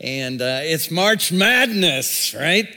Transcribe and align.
And 0.00 0.42
uh, 0.42 0.60
it's 0.62 0.90
March 0.90 1.32
Madness, 1.32 2.34
right? 2.34 2.68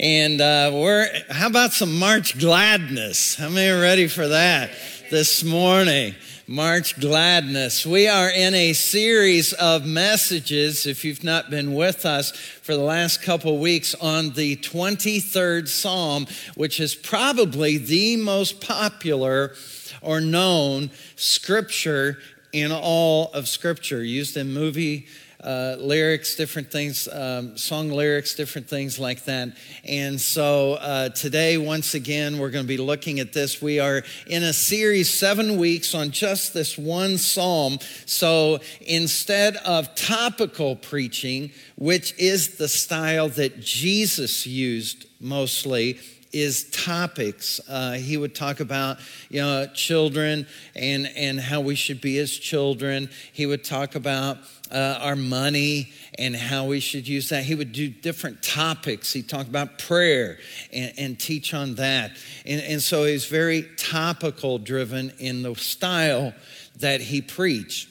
And 0.00 0.40
uh, 0.40 0.72
we're, 0.74 1.08
how 1.30 1.46
about 1.46 1.72
some 1.72 2.00
March 2.00 2.36
Gladness? 2.36 3.36
How 3.36 3.48
many 3.48 3.70
are 3.70 3.80
ready 3.80 4.08
for 4.08 4.26
that 4.26 4.72
this 5.08 5.44
morning? 5.44 6.16
March 6.48 6.98
Gladness. 6.98 7.86
We 7.86 8.08
are 8.08 8.28
in 8.28 8.54
a 8.54 8.72
series 8.72 9.52
of 9.52 9.86
messages, 9.86 10.84
if 10.84 11.04
you've 11.04 11.22
not 11.22 11.48
been 11.48 11.74
with 11.74 12.04
us 12.04 12.32
for 12.32 12.74
the 12.74 12.82
last 12.82 13.22
couple 13.22 13.56
weeks, 13.58 13.94
on 13.94 14.30
the 14.30 14.56
23rd 14.56 15.68
Psalm, 15.68 16.26
which 16.56 16.80
is 16.80 16.96
probably 16.96 17.78
the 17.78 18.16
most 18.16 18.60
popular 18.60 19.54
or 20.02 20.20
known 20.20 20.90
scripture 21.14 22.18
in 22.52 22.72
all 22.72 23.30
of 23.32 23.48
Scripture, 23.48 24.02
used 24.02 24.36
in 24.36 24.52
movie 24.52 25.06
uh, 25.44 25.76
lyrics, 25.78 26.36
different 26.36 26.72
things, 26.72 27.06
um, 27.08 27.56
song 27.56 27.90
lyrics, 27.90 28.34
different 28.34 28.68
things 28.68 28.98
like 28.98 29.24
that. 29.24 29.56
And 29.84 30.18
so 30.20 30.74
uh, 30.74 31.10
today, 31.10 31.58
once 31.58 31.94
again, 31.94 32.38
we're 32.38 32.50
going 32.50 32.64
to 32.64 32.68
be 32.68 32.78
looking 32.78 33.20
at 33.20 33.34
this. 33.34 33.60
We 33.60 33.78
are 33.78 34.02
in 34.26 34.42
a 34.42 34.54
series, 34.54 35.12
seven 35.12 35.58
weeks, 35.58 35.94
on 35.94 36.10
just 36.12 36.54
this 36.54 36.78
one 36.78 37.18
psalm. 37.18 37.78
So 38.06 38.60
instead 38.80 39.56
of 39.56 39.94
topical 39.94 40.76
preaching, 40.76 41.52
which 41.76 42.18
is 42.18 42.56
the 42.56 42.68
style 42.68 43.28
that 43.30 43.60
Jesus 43.60 44.46
used 44.46 45.06
mostly, 45.20 46.00
is 46.34 46.68
topics. 46.70 47.60
Uh, 47.68 47.92
he 47.92 48.16
would 48.16 48.34
talk 48.34 48.58
about, 48.58 48.98
you 49.30 49.40
know, 49.40 49.66
children 49.72 50.46
and, 50.74 51.06
and 51.14 51.38
how 51.38 51.60
we 51.60 51.76
should 51.76 52.00
be 52.00 52.18
as 52.18 52.32
children. 52.32 53.08
He 53.32 53.46
would 53.46 53.62
talk 53.62 53.94
about 53.94 54.38
uh, 54.70 54.98
our 55.00 55.16
money 55.16 55.92
and 56.18 56.34
how 56.34 56.66
we 56.66 56.80
should 56.80 57.06
use 57.06 57.28
that. 57.28 57.44
He 57.44 57.54
would 57.54 57.72
do 57.72 57.88
different 57.88 58.42
topics. 58.42 59.12
He'd 59.12 59.28
talk 59.28 59.46
about 59.46 59.78
prayer 59.78 60.38
and, 60.72 60.92
and 60.96 61.20
teach 61.20 61.54
on 61.54 61.74
that. 61.76 62.12
And, 62.46 62.60
and 62.62 62.82
so 62.82 63.04
he's 63.04 63.26
very 63.26 63.68
topical 63.76 64.58
driven 64.58 65.12
in 65.18 65.42
the 65.42 65.54
style 65.54 66.32
that 66.80 67.00
he 67.00 67.20
preached. 67.20 67.88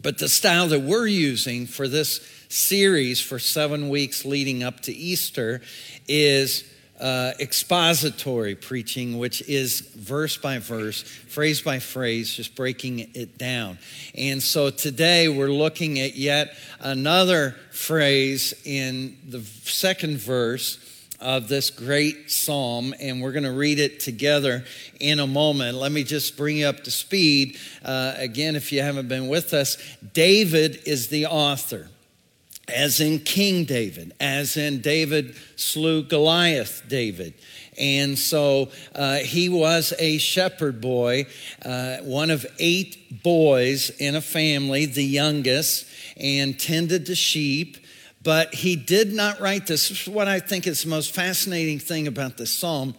But 0.00 0.18
the 0.18 0.28
style 0.28 0.68
that 0.68 0.80
we're 0.80 1.06
using 1.06 1.66
for 1.66 1.86
this 1.86 2.20
series 2.48 3.20
for 3.20 3.38
seven 3.38 3.88
weeks 3.88 4.24
leading 4.24 4.62
up 4.62 4.80
to 4.80 4.92
Easter 4.92 5.62
is 6.08 6.64
uh, 7.02 7.32
expository 7.40 8.54
preaching, 8.54 9.18
which 9.18 9.42
is 9.48 9.80
verse 9.80 10.36
by 10.36 10.58
verse, 10.58 11.02
phrase 11.02 11.60
by 11.60 11.80
phrase, 11.80 12.32
just 12.32 12.54
breaking 12.54 13.00
it 13.14 13.36
down. 13.36 13.76
And 14.14 14.40
so 14.40 14.70
today 14.70 15.28
we're 15.28 15.50
looking 15.50 15.98
at 15.98 16.14
yet 16.14 16.54
another 16.80 17.56
phrase 17.72 18.54
in 18.64 19.18
the 19.28 19.40
second 19.40 20.18
verse 20.18 20.78
of 21.20 21.48
this 21.48 21.70
great 21.70 22.30
psalm, 22.30 22.94
and 23.00 23.20
we're 23.20 23.32
going 23.32 23.44
to 23.44 23.52
read 23.52 23.80
it 23.80 23.98
together 23.98 24.64
in 25.00 25.18
a 25.18 25.26
moment. 25.26 25.76
Let 25.76 25.90
me 25.90 26.04
just 26.04 26.36
bring 26.36 26.58
you 26.58 26.66
up 26.66 26.84
to 26.84 26.90
speed. 26.90 27.58
Uh, 27.84 28.14
again, 28.16 28.54
if 28.54 28.72
you 28.72 28.80
haven't 28.80 29.08
been 29.08 29.28
with 29.28 29.54
us, 29.54 29.76
David 30.12 30.80
is 30.86 31.08
the 31.08 31.26
author 31.26 31.88
as 32.68 33.00
in 33.00 33.18
King 33.20 33.64
David, 33.64 34.12
as 34.20 34.56
in 34.56 34.80
David 34.80 35.34
slew 35.56 36.02
Goliath, 36.02 36.82
David. 36.88 37.34
And 37.78 38.18
so 38.18 38.70
uh, 38.94 39.18
he 39.18 39.48
was 39.48 39.92
a 39.98 40.18
shepherd 40.18 40.80
boy, 40.80 41.26
uh, 41.64 41.98
one 41.98 42.30
of 42.30 42.46
eight 42.58 43.22
boys 43.22 43.90
in 43.90 44.14
a 44.14 44.20
family, 44.20 44.86
the 44.86 45.04
youngest, 45.04 45.86
and 46.16 46.58
tended 46.58 47.06
to 47.06 47.14
sheep. 47.14 47.78
But 48.22 48.54
he 48.54 48.76
did 48.76 49.12
not 49.12 49.40
write 49.40 49.66
this. 49.66 49.88
This 49.88 50.02
is 50.02 50.08
what 50.08 50.28
I 50.28 50.38
think 50.38 50.66
is 50.66 50.82
the 50.82 50.88
most 50.88 51.12
fascinating 51.14 51.80
thing 51.80 52.06
about 52.06 52.36
this 52.36 52.52
psalm 52.52 52.94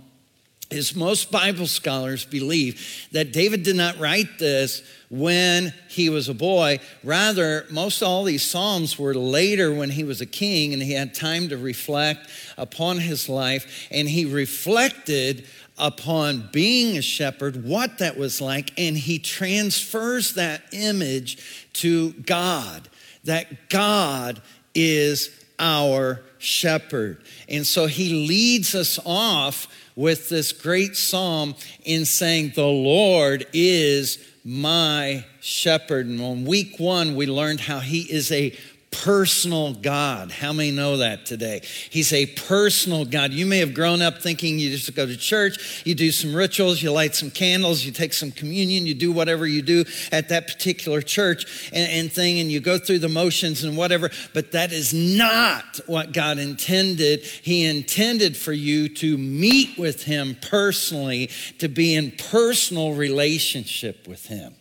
is 0.73 0.95
most 0.95 1.31
Bible 1.31 1.67
scholars 1.67 2.25
believe 2.25 3.07
that 3.11 3.31
David 3.31 3.63
did 3.63 3.75
not 3.75 3.99
write 3.99 4.39
this 4.39 4.81
when 5.09 5.73
he 5.89 6.09
was 6.09 6.29
a 6.29 6.33
boy. 6.33 6.79
Rather, 7.03 7.65
most 7.69 8.01
all 8.01 8.23
these 8.23 8.43
Psalms 8.43 8.97
were 8.97 9.13
later 9.13 9.73
when 9.73 9.91
he 9.91 10.03
was 10.03 10.21
a 10.21 10.25
king 10.25 10.73
and 10.73 10.81
he 10.81 10.93
had 10.93 11.13
time 11.13 11.49
to 11.49 11.57
reflect 11.57 12.29
upon 12.57 12.97
his 12.97 13.29
life 13.29 13.87
and 13.91 14.09
he 14.09 14.25
reflected 14.25 15.45
upon 15.77 16.49
being 16.51 16.97
a 16.97 17.01
shepherd, 17.01 17.63
what 17.63 17.97
that 17.99 18.17
was 18.17 18.39
like, 18.41 18.71
and 18.77 18.97
he 18.97 19.19
transfers 19.19 20.33
that 20.35 20.63
image 20.71 21.69
to 21.73 22.13
God, 22.13 22.87
that 23.23 23.69
God 23.69 24.41
is 24.75 25.29
our 25.59 26.21
shepherd. 26.37 27.21
And 27.47 27.65
so 27.65 27.87
he 27.87 28.27
leads 28.27 28.75
us 28.75 28.99
off 29.05 29.67
with 29.95 30.29
this 30.29 30.51
great 30.51 30.95
psalm 30.95 31.55
in 31.83 32.05
saying, 32.05 32.53
The 32.55 32.65
Lord 32.65 33.45
is 33.53 34.17
my 34.43 35.25
shepherd. 35.39 36.05
And 36.07 36.21
on 36.21 36.45
week 36.45 36.79
one, 36.79 37.15
we 37.15 37.25
learned 37.25 37.61
how 37.61 37.79
he 37.79 38.01
is 38.01 38.31
a 38.31 38.53
personal 38.93 39.73
God. 39.73 40.31
How 40.31 40.53
many 40.53 40.71
know 40.71 40.97
that 40.97 41.25
today? 41.25 41.61
He's 41.89 42.13
a 42.13 42.27
personal 42.27 43.05
God. 43.05 43.33
You 43.33 43.45
may 43.45 43.57
have 43.57 43.73
grown 43.73 44.01
up 44.01 44.21
thinking 44.21 44.59
you 44.59 44.69
just 44.69 44.93
go 44.95 45.05
to 45.05 45.17
church, 45.17 45.81
you 45.85 45.95
do 45.95 46.11
some 46.11 46.33
rituals, 46.33 46.81
you 46.81 46.91
light 46.91 47.15
some 47.15 47.31
candles, 47.31 47.83
you 47.83 47.91
take 47.91 48.13
some 48.13 48.31
communion, 48.31 48.85
you 48.85 48.93
do 48.93 49.11
whatever 49.11 49.47
you 49.47 49.63
do 49.63 49.83
at 50.11 50.29
that 50.29 50.47
particular 50.47 51.01
church 51.01 51.71
and, 51.73 51.91
and 51.91 52.11
thing, 52.11 52.39
and 52.39 52.51
you 52.51 52.59
go 52.59 52.77
through 52.77 52.99
the 52.99 53.09
motions 53.09 53.63
and 53.63 53.75
whatever. 53.75 54.11
But 54.33 54.51
that 54.51 54.71
is 54.71 54.93
not 54.93 55.79
what 55.87 56.13
God 56.13 56.37
intended. 56.37 57.23
He 57.23 57.65
intended 57.65 58.37
for 58.37 58.53
you 58.53 58.89
to 58.89 59.17
meet 59.17 59.77
with 59.77 60.03
Him 60.03 60.37
personally, 60.39 61.31
to 61.57 61.67
be 61.67 61.95
in 61.95 62.11
personal 62.11 62.93
relationship 62.93 64.07
with 64.07 64.27
Him. 64.27 64.53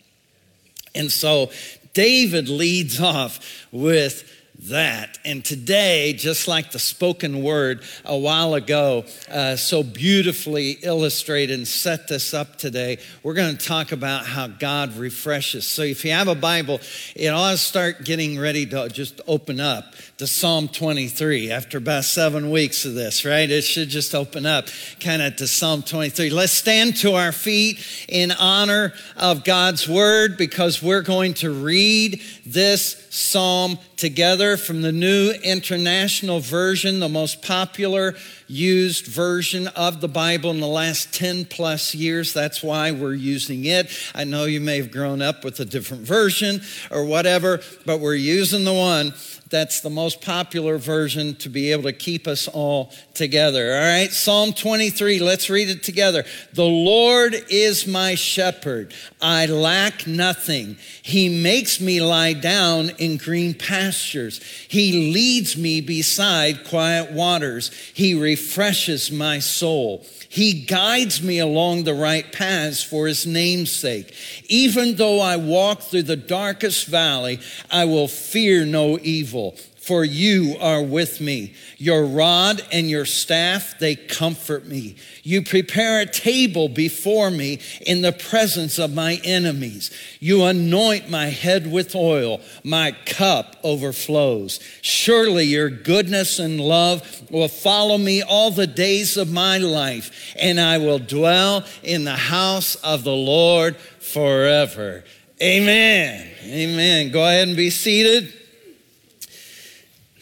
And 0.95 1.11
so 1.11 1.51
David 1.93 2.49
leads 2.49 2.99
off 2.99 3.67
with 3.71 4.29
that. 4.69 5.17
And 5.25 5.43
today, 5.43 6.13
just 6.13 6.47
like 6.47 6.71
the 6.71 6.79
spoken 6.79 7.43
word 7.43 7.83
a 8.05 8.17
while 8.17 8.53
ago, 8.53 9.05
uh, 9.29 9.55
so 9.55 9.83
beautifully 9.83 10.71
illustrated 10.83 11.57
and 11.57 11.67
set 11.67 12.07
this 12.07 12.33
up 12.33 12.57
today, 12.57 12.99
we're 13.23 13.33
going 13.33 13.57
to 13.57 13.65
talk 13.65 13.91
about 13.91 14.25
how 14.25 14.47
God 14.47 14.95
refreshes. 14.95 15.65
So 15.67 15.81
if 15.81 16.05
you 16.05 16.11
have 16.11 16.27
a 16.27 16.35
Bible, 16.35 16.79
it 17.15 17.27
ought 17.27 17.51
to 17.51 17.57
start 17.57 18.05
getting 18.05 18.39
ready 18.39 18.65
to 18.67 18.89
just 18.89 19.21
open 19.27 19.59
up 19.59 19.95
to 20.23 20.27
Psalm 20.27 20.69
23 20.69 21.51
after 21.51 21.77
about 21.79 22.05
seven 22.05 22.49
weeks 22.49 22.85
of 22.85 22.93
this, 22.93 23.25
right? 23.25 23.51
It 23.51 23.63
should 23.63 23.89
just 23.89 24.15
open 24.15 24.45
up 24.45 24.67
kind 25.01 25.21
of 25.21 25.35
to 25.35 25.47
Psalm 25.49 25.81
23. 25.81 26.29
Let's 26.29 26.53
stand 26.53 26.95
to 26.99 27.15
our 27.15 27.33
feet 27.33 27.85
in 28.07 28.31
honor 28.31 28.93
of 29.17 29.43
God's 29.43 29.85
word 29.85 30.37
because 30.37 30.81
we're 30.81 31.01
going 31.01 31.33
to 31.35 31.51
read 31.51 32.21
this 32.45 33.05
psalm 33.09 33.77
together 33.97 34.55
from 34.55 34.81
the 34.81 34.93
New 34.93 35.33
International 35.43 36.39
Version, 36.39 37.01
the 37.01 37.09
most 37.09 37.41
popular 37.41 38.15
used 38.47 39.07
version 39.07 39.67
of 39.67 40.01
the 40.01 40.07
Bible 40.07 40.51
in 40.51 40.59
the 40.59 40.67
last 40.67 41.13
10 41.13 41.45
plus 41.45 41.95
years. 41.95 42.33
That's 42.33 42.63
why 42.63 42.91
we're 42.91 43.13
using 43.13 43.65
it. 43.65 43.89
I 44.13 44.23
know 44.23 44.45
you 44.45 44.59
may 44.59 44.77
have 44.77 44.91
grown 44.91 45.21
up 45.21 45.43
with 45.43 45.59
a 45.59 45.65
different 45.65 46.03
version 46.03 46.61
or 46.91 47.05
whatever, 47.05 47.61
but 47.85 47.99
we're 47.99 48.15
using 48.15 48.63
the 48.63 48.73
one 48.73 49.13
that's 49.53 49.81
the 49.81 49.89
most 49.89 50.19
popular 50.19 50.79
version 50.79 51.35
to 51.35 51.47
be 51.47 51.71
able 51.71 51.83
to 51.83 51.93
keep 51.93 52.27
us 52.27 52.47
all 52.47 52.91
together. 53.13 53.75
All 53.75 53.81
right, 53.81 54.11
Psalm 54.11 54.51
23, 54.51 55.19
let's 55.19 55.47
read 55.47 55.69
it 55.69 55.83
together. 55.83 56.25
The 56.53 56.65
Lord 56.65 57.35
is 57.51 57.85
my 57.85 58.15
shepherd, 58.15 58.95
I 59.21 59.45
lack 59.45 60.07
nothing. 60.07 60.77
He 61.03 61.43
makes 61.43 61.79
me 61.79 62.01
lie 62.01 62.33
down 62.33 62.89
in 62.97 63.17
green 63.17 63.53
pastures, 63.53 64.41
He 64.67 65.13
leads 65.13 65.55
me 65.55 65.81
beside 65.81 66.65
quiet 66.65 67.11
waters, 67.11 67.69
He 67.93 68.15
refreshes 68.33 69.11
my 69.11 69.37
soul. 69.37 70.03
He 70.27 70.65
guides 70.65 71.21
me 71.21 71.37
along 71.37 71.83
the 71.83 71.93
right 71.93 72.31
paths 72.31 72.83
for 72.83 73.05
his 73.05 73.27
name's 73.27 73.71
sake. 73.71 74.11
Even 74.49 74.95
though 74.95 75.19
I 75.19 75.35
walk 75.37 75.81
through 75.81 76.03
the 76.03 76.15
darkest 76.15 76.87
valley, 76.87 77.39
I 77.69 77.85
will 77.85 78.07
fear 78.07 78.65
no 78.65 78.97
evil 79.03 79.55
for 79.83 80.05
you 80.05 80.55
are 80.61 80.81
with 80.81 81.19
me. 81.19 81.53
Your 81.77 82.05
rod 82.05 82.65
and 82.71 82.89
your 82.89 83.03
staff, 83.03 83.77
they 83.79 83.97
comfort 83.97 84.65
me. 84.65 84.95
You 85.23 85.41
prepare 85.41 85.99
a 85.99 86.05
table 86.05 86.69
before 86.69 87.29
me 87.29 87.59
in 87.85 88.01
the 88.01 88.13
presence 88.13 88.79
of 88.79 88.93
my 88.93 89.19
enemies. 89.25 89.91
You 90.21 90.45
anoint 90.45 91.09
my 91.09 91.25
head 91.25 91.69
with 91.69 91.95
oil. 91.95 92.39
My 92.63 92.93
cup 93.05 93.57
overflows. 93.61 94.61
Surely 94.81 95.43
your 95.43 95.69
goodness 95.69 96.39
and 96.39 96.61
love 96.61 97.29
will 97.29 97.49
follow 97.49 97.97
me 97.97 98.21
all 98.21 98.51
the 98.51 98.67
days 98.67 99.17
of 99.17 99.33
my 99.33 99.57
life, 99.57 100.33
and 100.39 100.61
I 100.61 100.77
will 100.77 100.99
dwell 100.99 101.65
in 101.83 102.05
the 102.05 102.15
house 102.15 102.75
of 102.75 103.03
the 103.03 103.11
Lord 103.11 103.75
forever. 103.75 105.03
Amen. 105.41 106.31
Amen. 106.45 107.11
Go 107.11 107.21
ahead 107.27 107.49
and 107.49 107.57
be 107.57 107.69
seated. 107.69 108.33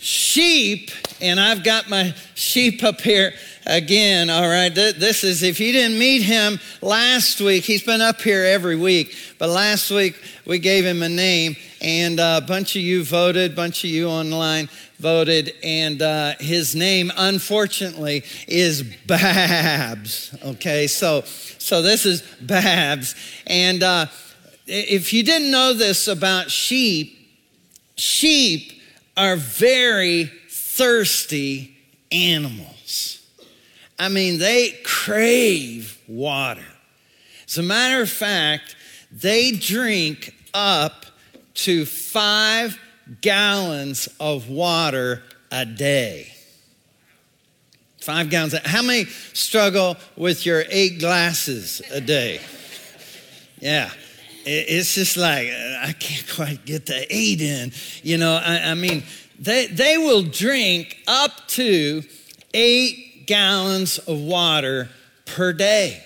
Sheep, 0.01 0.89
and 1.21 1.39
I've 1.39 1.63
got 1.63 1.87
my 1.87 2.15
sheep 2.33 2.83
up 2.83 3.01
here 3.01 3.33
again. 3.67 4.31
All 4.31 4.49
right, 4.49 4.73
this 4.73 5.23
is 5.23 5.43
if 5.43 5.59
you 5.59 5.71
didn't 5.71 5.99
meet 5.99 6.23
him 6.23 6.59
last 6.81 7.39
week, 7.39 7.63
he's 7.63 7.83
been 7.83 8.01
up 8.01 8.19
here 8.19 8.43
every 8.43 8.75
week, 8.75 9.15
but 9.37 9.49
last 9.49 9.91
week 9.91 10.19
we 10.45 10.57
gave 10.57 10.83
him 10.83 11.03
a 11.03 11.09
name, 11.09 11.55
and 11.81 12.19
a 12.19 12.41
bunch 12.41 12.75
of 12.75 12.81
you 12.81 13.03
voted, 13.03 13.55
bunch 13.55 13.83
of 13.83 13.91
you 13.91 14.09
online 14.09 14.69
voted, 14.97 15.53
and 15.63 16.01
uh, 16.01 16.33
his 16.39 16.75
name, 16.75 17.11
unfortunately, 17.15 18.23
is 18.47 18.81
Babs. 19.05 20.35
Okay, 20.43 20.87
so 20.87 21.21
so 21.21 21.83
this 21.83 22.07
is 22.07 22.23
Babs, 22.41 23.13
and 23.45 23.83
uh, 23.83 24.07
if 24.65 25.13
you 25.13 25.21
didn't 25.21 25.51
know 25.51 25.73
this 25.73 26.07
about 26.07 26.49
sheep, 26.49 27.19
sheep 27.97 28.80
are 29.17 29.35
very 29.35 30.31
thirsty 30.49 31.75
animals. 32.11 33.25
I 33.99 34.09
mean, 34.09 34.39
they 34.39 34.71
crave 34.83 35.99
water. 36.07 36.65
As 37.47 37.57
a 37.57 37.63
matter 37.63 38.01
of 38.01 38.09
fact, 38.09 38.75
they 39.11 39.51
drink 39.51 40.33
up 40.53 41.05
to 41.53 41.85
five 41.85 42.79
gallons 43.21 44.07
of 44.19 44.49
water 44.49 45.21
a 45.51 45.65
day. 45.65 46.33
Five 47.99 48.29
gallons. 48.29 48.57
How 48.65 48.81
many 48.81 49.05
struggle 49.33 49.97
with 50.15 50.45
your 50.45 50.63
eight 50.69 50.99
glasses 50.99 51.81
a 51.91 52.01
day? 52.01 52.41
Yeah. 53.59 53.91
It's 54.45 54.95
just 54.95 55.17
like, 55.17 55.47
I 55.47 55.93
can't 55.99 56.27
quite 56.35 56.65
get 56.65 56.85
the 56.85 57.05
eight 57.09 57.41
in. 57.41 57.71
You 58.03 58.17
know, 58.17 58.33
I, 58.33 58.71
I 58.71 58.73
mean, 58.73 59.03
they, 59.39 59.67
they 59.67 59.97
will 59.97 60.23
drink 60.23 60.97
up 61.07 61.47
to 61.49 62.03
eight 62.53 63.25
gallons 63.27 63.97
of 63.99 64.19
water 64.19 64.89
per 65.25 65.53
day. 65.53 66.03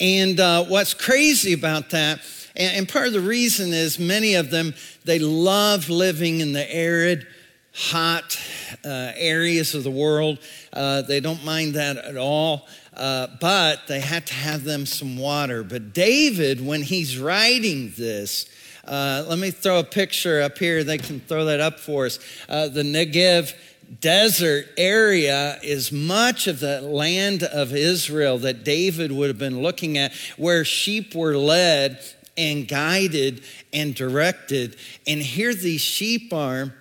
And 0.00 0.38
uh, 0.40 0.64
what's 0.64 0.94
crazy 0.94 1.52
about 1.52 1.90
that, 1.90 2.20
and, 2.56 2.76
and 2.76 2.88
part 2.88 3.06
of 3.06 3.12
the 3.12 3.20
reason 3.20 3.72
is 3.72 3.98
many 3.98 4.34
of 4.34 4.50
them, 4.50 4.74
they 5.04 5.18
love 5.18 5.88
living 5.88 6.40
in 6.40 6.52
the 6.52 6.74
arid, 6.74 7.26
hot 7.74 8.38
uh, 8.84 9.12
areas 9.14 9.74
of 9.74 9.84
the 9.84 9.90
world. 9.90 10.38
Uh, 10.72 11.02
they 11.02 11.20
don't 11.20 11.44
mind 11.44 11.74
that 11.74 11.96
at 11.96 12.16
all. 12.16 12.66
Uh, 12.94 13.26
but 13.40 13.86
they 13.86 14.00
had 14.00 14.26
to 14.26 14.34
have 14.34 14.64
them 14.64 14.84
some 14.84 15.16
water. 15.16 15.62
But 15.62 15.94
David, 15.94 16.64
when 16.64 16.82
he's 16.82 17.18
writing 17.18 17.92
this, 17.96 18.46
uh, 18.84 19.24
let 19.28 19.38
me 19.38 19.50
throw 19.50 19.78
a 19.78 19.84
picture 19.84 20.42
up 20.42 20.58
here. 20.58 20.84
They 20.84 20.98
can 20.98 21.20
throw 21.20 21.46
that 21.46 21.60
up 21.60 21.80
for 21.80 22.06
us. 22.06 22.18
Uh, 22.48 22.68
the 22.68 22.82
Negev 22.82 23.54
desert 24.00 24.66
area 24.76 25.58
is 25.62 25.92
much 25.92 26.46
of 26.46 26.60
the 26.60 26.80
land 26.80 27.42
of 27.42 27.74
Israel 27.74 28.38
that 28.38 28.64
David 28.64 29.12
would 29.12 29.28
have 29.28 29.38
been 29.38 29.62
looking 29.62 29.98
at, 29.98 30.12
where 30.36 30.64
sheep 30.64 31.14
were 31.14 31.36
led 31.36 32.02
and 32.36 32.66
guided 32.66 33.42
and 33.72 33.94
directed. 33.94 34.76
And 35.06 35.20
here 35.20 35.54
these 35.54 35.80
sheep 35.80 36.32
are 36.32 36.74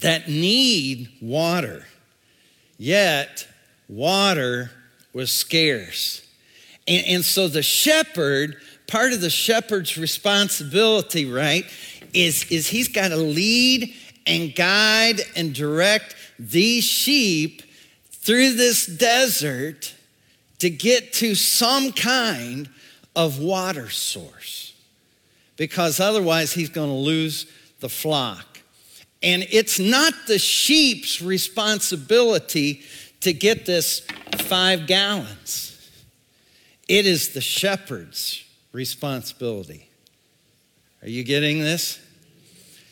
that 0.00 0.28
need 0.28 1.10
water. 1.20 1.84
Yet, 2.76 3.48
water 3.88 4.70
was 5.12 5.32
scarce. 5.32 6.26
And, 6.86 7.06
and 7.06 7.24
so 7.24 7.48
the 7.48 7.62
shepherd, 7.62 8.56
part 8.86 9.12
of 9.12 9.20
the 9.20 9.30
shepherd's 9.30 9.96
responsibility, 9.96 11.26
right, 11.26 11.64
is, 12.14 12.50
is 12.50 12.68
he's 12.68 12.88
got 12.88 13.08
to 13.08 13.16
lead 13.16 13.94
and 14.26 14.54
guide 14.54 15.20
and 15.36 15.54
direct 15.54 16.14
these 16.38 16.84
sheep 16.84 17.62
through 18.10 18.54
this 18.54 18.86
desert 18.86 19.94
to 20.58 20.70
get 20.70 21.12
to 21.14 21.34
some 21.34 21.92
kind 21.92 22.68
of 23.16 23.38
water 23.38 23.88
source 23.88 24.74
because 25.56 25.98
otherwise 25.98 26.52
he's 26.52 26.68
going 26.68 26.88
to 26.88 26.94
lose 26.94 27.46
the 27.80 27.88
flock. 27.88 28.60
And 29.22 29.46
it's 29.50 29.78
not 29.78 30.14
the 30.26 30.38
sheep's 30.38 31.20
responsibility 31.20 32.82
to 33.20 33.32
get 33.32 33.66
this 33.66 34.00
five 34.36 34.86
gallons. 34.86 35.74
It 36.88 37.06
is 37.06 37.30
the 37.30 37.40
shepherd's 37.40 38.44
responsibility. 38.72 39.88
Are 41.02 41.08
you 41.08 41.24
getting 41.24 41.60
this? 41.60 42.00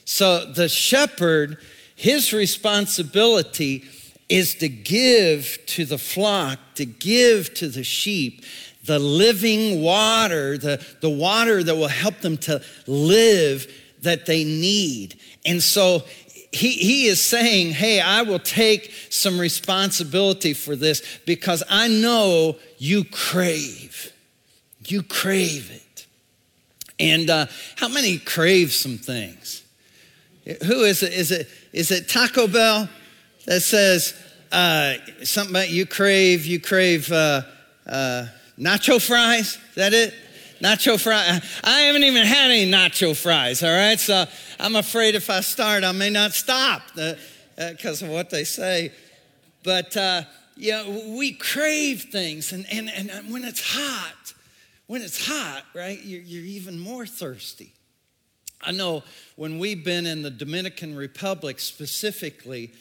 So 0.05 0.45
the 0.53 0.69
shepherd, 0.69 1.59
his 1.95 2.33
responsibility 2.33 3.85
is 4.29 4.55
to 4.57 4.69
give 4.69 5.59
to 5.67 5.85
the 5.85 5.99
flock, 5.99 6.59
to 6.75 6.85
give 6.85 7.55
to 7.55 7.69
the 7.69 7.85
sheep 7.85 8.45
the 8.85 8.99
living 8.99 9.83
water, 9.83 10.57
the, 10.57 10.85
the 11.01 11.11
water 11.11 11.63
that 11.63 11.75
will 11.75 11.89
help 11.89 12.19
them 12.21 12.39
to 12.39 12.63
live 12.87 13.67
that 14.03 14.27
they 14.27 14.45
need. 14.45 15.19
And 15.45 15.63
so 15.63 16.05
he, 16.57 16.71
he 16.73 17.07
is 17.07 17.23
saying, 17.23 17.73
Hey, 17.73 18.01
I 18.01 18.23
will 18.23 18.39
take 18.39 18.93
some 19.11 19.39
responsibility 19.39 20.55
for 20.55 20.75
this 20.75 21.19
because 21.27 21.63
I 21.69 21.89
know 21.89 22.57
you 22.79 23.05
crave. 23.05 24.13
You 24.87 25.03
crave 25.03 25.71
it. 25.71 26.07
And 26.99 27.29
uh, 27.29 27.47
how 27.77 27.89
many 27.89 28.19
crave 28.19 28.73
some 28.73 28.97
things? 28.97 29.63
Who 30.65 30.85
is 30.85 31.03
it? 31.03 31.13
Is 31.13 31.31
it, 31.31 31.49
is 31.73 31.91
it 31.91 32.09
Taco 32.09 32.47
Bell 32.47 32.89
that 33.45 33.61
says 33.61 34.15
uh, 34.51 34.95
something 35.25 35.55
about 35.55 35.71
you 35.71 35.85
crave, 35.85 36.47
you 36.47 36.61
crave 36.61 37.11
uh, 37.13 37.43
uh 37.87 38.27
nacho 38.59 39.05
fries? 39.05 39.59
Is 39.71 39.75
that 39.75 39.93
it? 39.93 40.15
Nacho 40.61 41.01
fries. 41.01 41.43
I 41.63 41.81
haven't 41.83 42.05
even 42.05 42.27
had 42.27 42.51
any 42.51 42.71
nacho 42.71 43.17
fries, 43.17 43.63
all 43.63 43.71
right? 43.71 43.99
So 43.99 44.27
I'm 44.59 44.77
afraid 44.77 45.15
if 45.15 45.31
I 45.31 45.41
start, 45.41 45.85
I 45.85 45.93
may 45.93 46.11
not 46.11 46.33
stop 46.33 46.83
because 46.95 48.03
uh, 48.03 48.07
uh, 48.07 48.09
of 48.09 48.13
what 48.13 48.31
they 48.31 48.45
say. 48.45 48.93
But, 49.63 49.97
uh, 49.97 50.23
yeah, 50.57 50.89
we 50.89 51.33
crave 51.33 52.07
things. 52.11 52.53
And, 52.53 52.67
and, 52.71 52.91
and 52.91 53.33
when 53.33 53.45
it's 53.45 53.63
hot, 53.63 54.35
when 54.87 55.03
it's 55.03 55.27
hot, 55.27 55.65
right, 55.75 56.01
you're, 56.03 56.23
you're 56.23 56.45
even 56.45 56.79
more 56.79 57.07
thirsty. 57.07 57.73
I 58.63 58.73
know 58.73 59.03
when 59.37 59.59
we've 59.59 59.85
been 59.85 60.07
in 60.07 60.23
the 60.23 60.31
Dominican 60.31 60.97
Republic 60.97 61.61
specifically 61.61 62.73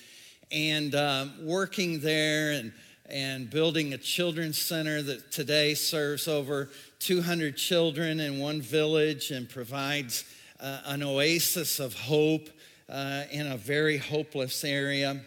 and 0.51 0.95
um, 0.95 1.33
working 1.45 1.99
there 1.99 2.51
and, 2.51 2.71
and 3.09 3.49
building 3.49 3.93
a 3.93 3.97
children's 3.97 4.59
center 4.59 5.01
that 5.01 5.31
today 5.31 5.73
serves 5.73 6.27
over 6.27 6.69
200 6.99 7.55
children 7.55 8.19
in 8.19 8.39
one 8.39 8.61
village 8.61 9.31
and 9.31 9.49
provides 9.49 10.25
uh, 10.59 10.79
an 10.85 11.03
oasis 11.03 11.79
of 11.79 11.93
hope 11.93 12.49
uh, 12.89 13.23
in 13.31 13.47
a 13.47 13.57
very 13.57 13.97
hopeless 13.97 14.63
area 14.63 15.21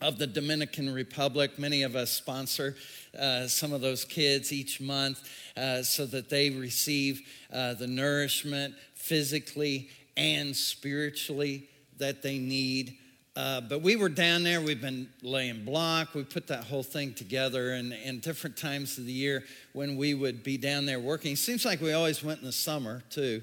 of 0.00 0.18
the 0.18 0.26
Dominican 0.26 0.92
Republic. 0.92 1.58
Many 1.58 1.82
of 1.82 1.96
us 1.96 2.10
sponsor 2.10 2.76
uh, 3.18 3.46
some 3.46 3.72
of 3.72 3.80
those 3.80 4.04
kids 4.04 4.52
each 4.52 4.80
month 4.80 5.28
uh, 5.56 5.82
so 5.82 6.06
that 6.06 6.30
they 6.30 6.50
receive 6.50 7.20
uh, 7.52 7.74
the 7.74 7.86
nourishment 7.86 8.74
physically 8.94 9.90
and 10.16 10.56
spiritually 10.56 11.68
that 11.98 12.22
they 12.22 12.38
need. 12.38 12.96
Uh, 13.36 13.60
but 13.60 13.80
we 13.80 13.94
were 13.94 14.08
down 14.08 14.42
there, 14.42 14.60
we've 14.60 14.80
been 14.80 15.08
laying 15.22 15.64
block, 15.64 16.14
we 16.14 16.24
put 16.24 16.48
that 16.48 16.64
whole 16.64 16.82
thing 16.82 17.14
together, 17.14 17.72
and, 17.72 17.92
and 17.92 18.20
different 18.20 18.56
times 18.56 18.98
of 18.98 19.06
the 19.06 19.12
year 19.12 19.44
when 19.72 19.96
we 19.96 20.14
would 20.14 20.42
be 20.42 20.56
down 20.56 20.84
there 20.84 20.98
working. 20.98 21.32
It 21.32 21.38
seems 21.38 21.64
like 21.64 21.80
we 21.80 21.92
always 21.92 22.24
went 22.24 22.40
in 22.40 22.46
the 22.46 22.52
summer, 22.52 23.02
too. 23.08 23.40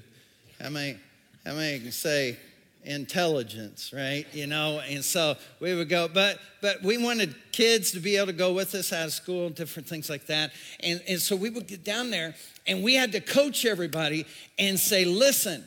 How 0.60 0.68
many, 0.68 0.98
how 1.44 1.54
many 1.54 1.80
can 1.80 1.90
say 1.90 2.36
intelligence, 2.84 3.92
right? 3.92 4.26
You 4.32 4.46
know, 4.46 4.80
and 4.80 5.04
so 5.04 5.36
we 5.60 5.74
would 5.74 5.88
go, 5.88 6.08
but 6.08 6.38
but 6.60 6.82
we 6.82 6.98
wanted 6.98 7.34
kids 7.52 7.92
to 7.92 8.00
be 8.00 8.16
able 8.16 8.26
to 8.26 8.32
go 8.32 8.52
with 8.52 8.74
us 8.74 8.92
out 8.92 9.06
of 9.06 9.12
school, 9.12 9.50
different 9.50 9.88
things 9.88 10.10
like 10.10 10.26
that. 10.26 10.52
And, 10.80 11.02
and 11.08 11.20
so 11.20 11.36
we 11.36 11.50
would 11.50 11.66
get 11.66 11.84
down 11.84 12.10
there 12.10 12.34
and 12.66 12.82
we 12.82 12.94
had 12.94 13.12
to 13.12 13.20
coach 13.20 13.64
everybody 13.64 14.26
and 14.58 14.78
say, 14.78 15.04
listen, 15.04 15.64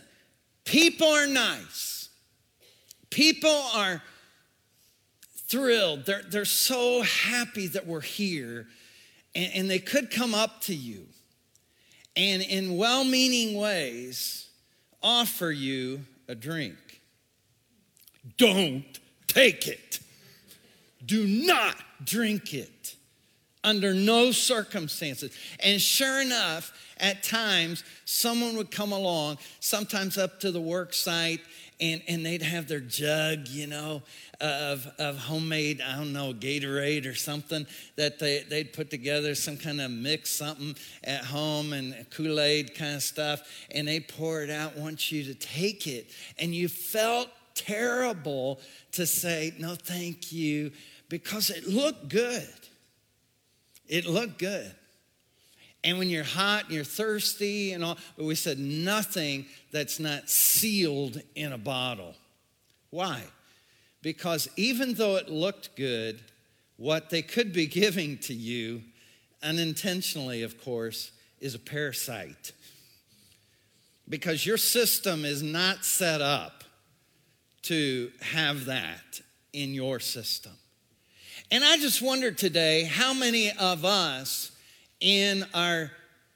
people 0.65 1.07
are 1.07 1.27
nice. 1.27 2.09
People 3.09 3.63
are 3.73 4.01
thrilled. 5.51 6.05
They're, 6.05 6.23
they're 6.23 6.45
so 6.45 7.01
happy 7.01 7.67
that 7.67 7.85
we're 7.85 8.01
here. 8.01 8.67
And, 9.35 9.51
and 9.53 9.69
they 9.69 9.79
could 9.79 10.09
come 10.09 10.33
up 10.33 10.61
to 10.61 10.75
you 10.75 11.05
and, 12.15 12.41
in 12.41 12.77
well 12.77 13.03
meaning 13.03 13.57
ways, 13.57 14.47
offer 15.03 15.51
you 15.51 16.01
a 16.27 16.35
drink. 16.35 17.01
Don't 18.37 18.85
take 19.27 19.67
it. 19.67 19.99
Do 21.05 21.25
not 21.27 21.75
drink 22.03 22.53
it 22.53 22.95
under 23.63 23.93
no 23.93 24.31
circumstances. 24.31 25.35
And 25.59 25.81
sure 25.81 26.21
enough, 26.21 26.73
at 26.97 27.23
times, 27.23 27.83
someone 28.05 28.55
would 28.57 28.71
come 28.71 28.91
along, 28.91 29.37
sometimes 29.59 30.17
up 30.17 30.39
to 30.41 30.51
the 30.51 30.61
work 30.61 30.93
site, 30.93 31.41
and, 31.81 32.01
and 32.07 32.23
they'd 32.23 32.43
have 32.43 32.67
their 32.67 32.79
jug, 32.79 33.47
you 33.47 33.65
know, 33.65 34.03
of, 34.39 34.87
of 34.99 35.17
homemade, 35.17 35.81
I 35.81 35.97
don't 35.97 36.13
know, 36.13 36.31
Gatorade 36.33 37.09
or 37.09 37.15
something 37.15 37.65
that 37.95 38.19
they, 38.19 38.43
they'd 38.47 38.71
put 38.71 38.91
together, 38.91 39.33
some 39.33 39.57
kind 39.57 39.81
of 39.81 39.89
mix, 39.89 40.29
something 40.29 40.75
at 41.03 41.25
home 41.25 41.73
and 41.73 42.07
Kool 42.11 42.39
Aid 42.39 42.75
kind 42.75 42.95
of 42.95 43.03
stuff, 43.03 43.41
and 43.71 43.87
they 43.87 43.99
pour 43.99 44.43
it 44.43 44.51
out, 44.51 44.77
want 44.77 45.11
you 45.11 45.23
to 45.23 45.33
take 45.33 45.87
it. 45.87 46.11
And 46.37 46.53
you 46.53 46.69
felt 46.69 47.29
terrible 47.55 48.61
to 48.93 49.05
say, 49.07 49.53
no, 49.57 49.75
thank 49.75 50.31
you, 50.31 50.71
because 51.09 51.49
it 51.49 51.67
looked 51.67 52.07
good. 52.09 52.47
It 53.87 54.05
looked 54.05 54.37
good. 54.37 54.73
And 55.83 55.97
when 55.97 56.09
you're 56.09 56.23
hot 56.23 56.65
and 56.65 56.73
you're 56.73 56.83
thirsty 56.83 57.73
and 57.73 57.83
all, 57.83 57.97
but 58.15 58.25
we 58.25 58.35
said 58.35 58.59
nothing 58.59 59.45
that's 59.71 59.99
not 59.99 60.29
sealed 60.29 61.21
in 61.35 61.53
a 61.53 61.57
bottle. 61.57 62.13
Why? 62.91 63.23
Because 64.01 64.47
even 64.57 64.93
though 64.93 65.15
it 65.15 65.29
looked 65.29 65.75
good, 65.75 66.21
what 66.77 67.09
they 67.09 67.21
could 67.21 67.53
be 67.53 67.65
giving 67.67 68.17
to 68.19 68.33
you, 68.33 68.83
unintentionally, 69.41 70.43
of 70.43 70.61
course, 70.61 71.11
is 71.39 71.55
a 71.55 71.59
parasite. 71.59 72.51
Because 74.07 74.45
your 74.45 74.57
system 74.57 75.25
is 75.25 75.41
not 75.41 75.85
set 75.85 76.21
up 76.21 76.63
to 77.63 78.11
have 78.21 78.65
that 78.65 79.21
in 79.53 79.73
your 79.73 79.99
system. 79.99 80.51
And 81.49 81.63
I 81.63 81.77
just 81.77 82.01
wonder 82.01 82.31
today 82.31 82.83
how 82.83 83.13
many 83.13 83.51
of 83.51 83.85
us 83.85 84.50
in 85.01 85.45
our 85.53 85.91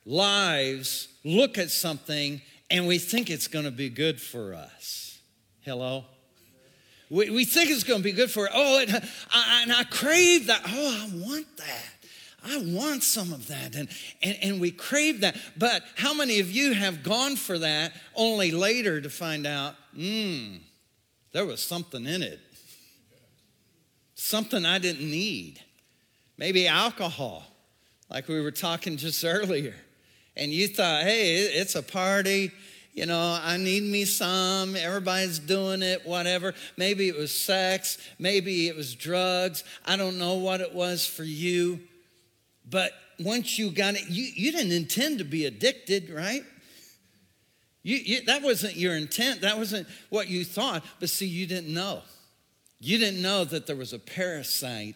lives 0.06 1.08
look 1.24 1.58
at 1.58 1.72
something 1.72 2.42
and 2.70 2.88
we 2.88 2.98
think 2.98 3.30
it's 3.30 3.48
going 3.48 3.66
to 3.66 3.72
be 3.72 3.90
good 3.90 4.20
for 4.20 4.54
us. 4.54 5.20
Hello? 5.62 6.06
We, 7.10 7.30
we 7.30 7.46
think 7.46 7.70
it's 7.70 7.84
going 7.84 8.00
to 8.00 8.04
be 8.04 8.12
good 8.12 8.32
for, 8.32 8.50
oh, 8.52 8.80
it, 8.80 8.90
I, 9.32 9.62
and 9.62 9.72
I 9.72 9.84
crave 9.84 10.48
that. 10.48 10.62
Oh, 10.68 11.08
I 11.08 11.26
want 11.26 11.58
that. 11.58 11.86
I 12.48 12.58
want 12.58 13.04
some 13.04 13.34
of 13.34 13.48
that. 13.48 13.76
And, 13.76 13.90
and, 14.22 14.38
and 14.42 14.62
we 14.62 14.72
crave 14.72 15.22
that. 15.22 15.36
But 15.58 15.84
how 15.96 16.14
many 16.14 16.40
of 16.40 16.52
you 16.52 16.74
have 16.74 17.04
gone 17.04 17.36
for 17.36 17.58
that 17.60 17.94
only 18.16 18.52
later 18.52 19.02
to 19.02 19.10
find 19.10 19.46
out, 19.46 19.76
hmm, 19.96 20.58
there 21.32 21.46
was 21.46 21.64
something 21.64 22.06
in 22.06 22.24
it? 22.24 22.40
Something 24.16 24.66
I 24.66 24.80
didn't 24.80 25.10
need. 25.10 25.60
Maybe 26.38 26.68
alcohol, 26.68 27.44
like 28.10 28.28
we 28.28 28.42
were 28.42 28.52
talking 28.52 28.98
just 28.98 29.24
earlier. 29.24 29.76
And 30.38 30.52
you 30.52 30.68
thought, 30.68 31.04
hey, 31.04 31.38
it's 31.38 31.76
a 31.76 31.84
party 31.84 32.52
you 32.96 33.06
know, 33.06 33.38
I 33.44 33.58
need 33.58 33.84
me 33.84 34.06
some. 34.06 34.78
Everybody's 34.78 35.38
doing 35.38 35.82
it, 35.82 36.06
whatever. 36.06 36.54
Maybe 36.78 37.10
it 37.10 37.18
was 37.18 37.38
sex. 37.38 37.98
Maybe 38.18 38.70
it 38.70 38.76
was 38.76 38.96
drugs. 38.96 39.66
I 39.86 39.98
don't 39.98 40.18
know 40.18 40.36
what 40.36 40.62
it 40.62 40.74
was 40.74 41.06
for 41.06 41.26
you. 41.26 41.82
But 42.68 42.94
once 43.20 43.60
you 43.60 43.70
got 43.70 43.96
it, 43.96 44.08
you, 44.08 44.24
you 44.34 44.54
didn't 44.54 44.72
intend 44.72 45.18
to 45.18 45.26
be 45.26 45.46
addicted, 45.46 46.10
right? 46.10 46.44
You, 47.84 47.98
you, 47.98 48.26
that 48.26 48.42
wasn't 48.42 48.78
your 48.78 48.96
intent. 48.96 49.42
That 49.42 49.58
wasn't 49.58 49.88
what 50.10 50.30
you 50.30 50.46
thought. 50.46 50.82
But 51.02 51.10
see, 51.10 51.28
you 51.28 51.46
didn't 51.46 51.74
know. 51.74 52.02
You 52.80 52.98
didn't 52.98 53.22
know 53.22 53.44
that 53.44 53.68
there 53.68 53.76
was 53.76 53.92
a 53.92 54.00
parasite. 54.00 54.96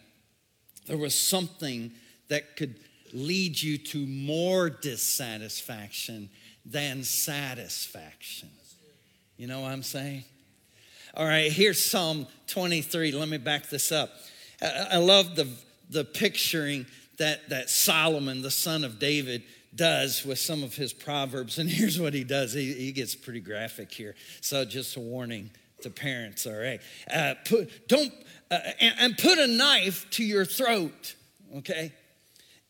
There 0.86 0.96
was 0.96 1.14
something 1.14 1.92
that 2.28 2.56
could 2.56 2.76
lead 3.12 3.60
you 3.60 3.78
to 3.78 4.06
more 4.06 4.70
dissatisfaction 4.70 6.28
than 6.64 7.02
satisfaction. 7.02 8.48
You 9.36 9.46
know 9.46 9.60
what 9.60 9.72
I'm 9.72 9.82
saying? 9.82 10.24
All 11.14 11.26
right, 11.26 11.50
here's 11.50 11.82
Psalm 11.82 12.26
23. 12.48 13.12
Let 13.12 13.28
me 13.28 13.38
back 13.38 13.68
this 13.68 13.90
up. 13.90 14.10
I 14.62 14.98
love 14.98 15.34
the, 15.34 15.48
the 15.88 16.04
picturing 16.04 16.86
that, 17.18 17.48
that 17.48 17.70
Solomon, 17.70 18.42
the 18.42 18.50
son 18.50 18.84
of 18.84 18.98
David, 18.98 19.42
does 19.74 20.24
with 20.24 20.38
some 20.38 20.62
of 20.62 20.74
his 20.74 20.92
proverbs. 20.92 21.58
And 21.58 21.70
here's 21.70 21.98
what 21.98 22.14
he 22.14 22.24
does 22.24 22.52
he, 22.52 22.72
he 22.72 22.92
gets 22.92 23.14
pretty 23.14 23.40
graphic 23.40 23.92
here. 23.92 24.14
So, 24.40 24.64
just 24.64 24.96
a 24.96 25.00
warning 25.00 25.50
to 25.82 25.90
parents, 25.90 26.46
all 26.46 26.54
right? 26.54 26.80
Uh, 27.12 27.34
put, 27.46 27.88
don't, 27.88 28.12
uh, 28.50 28.58
and, 28.80 28.94
and 28.98 29.18
put 29.18 29.38
a 29.38 29.46
knife 29.46 30.08
to 30.10 30.24
your 30.24 30.44
throat, 30.44 31.14
okay? 31.56 31.92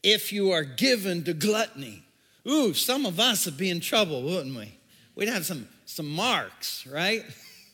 If 0.03 0.33
you 0.33 0.53
are 0.53 0.65
given 0.65 1.25
to 1.25 1.35
gluttony 1.35 2.05
Ooh, 2.47 2.75
some 2.75 3.07
of 3.07 3.21
us 3.21 3.47
would 3.47 3.57
be 3.57 3.71
in 3.71 3.81
trouble, 3.81 4.23
wouldn't 4.23 4.57
we? 4.57 4.73
We'd 5.15 5.29
have 5.29 5.45
some, 5.45 5.69
some 5.85 6.09
marks, 6.09 6.87
right? 6.87 7.25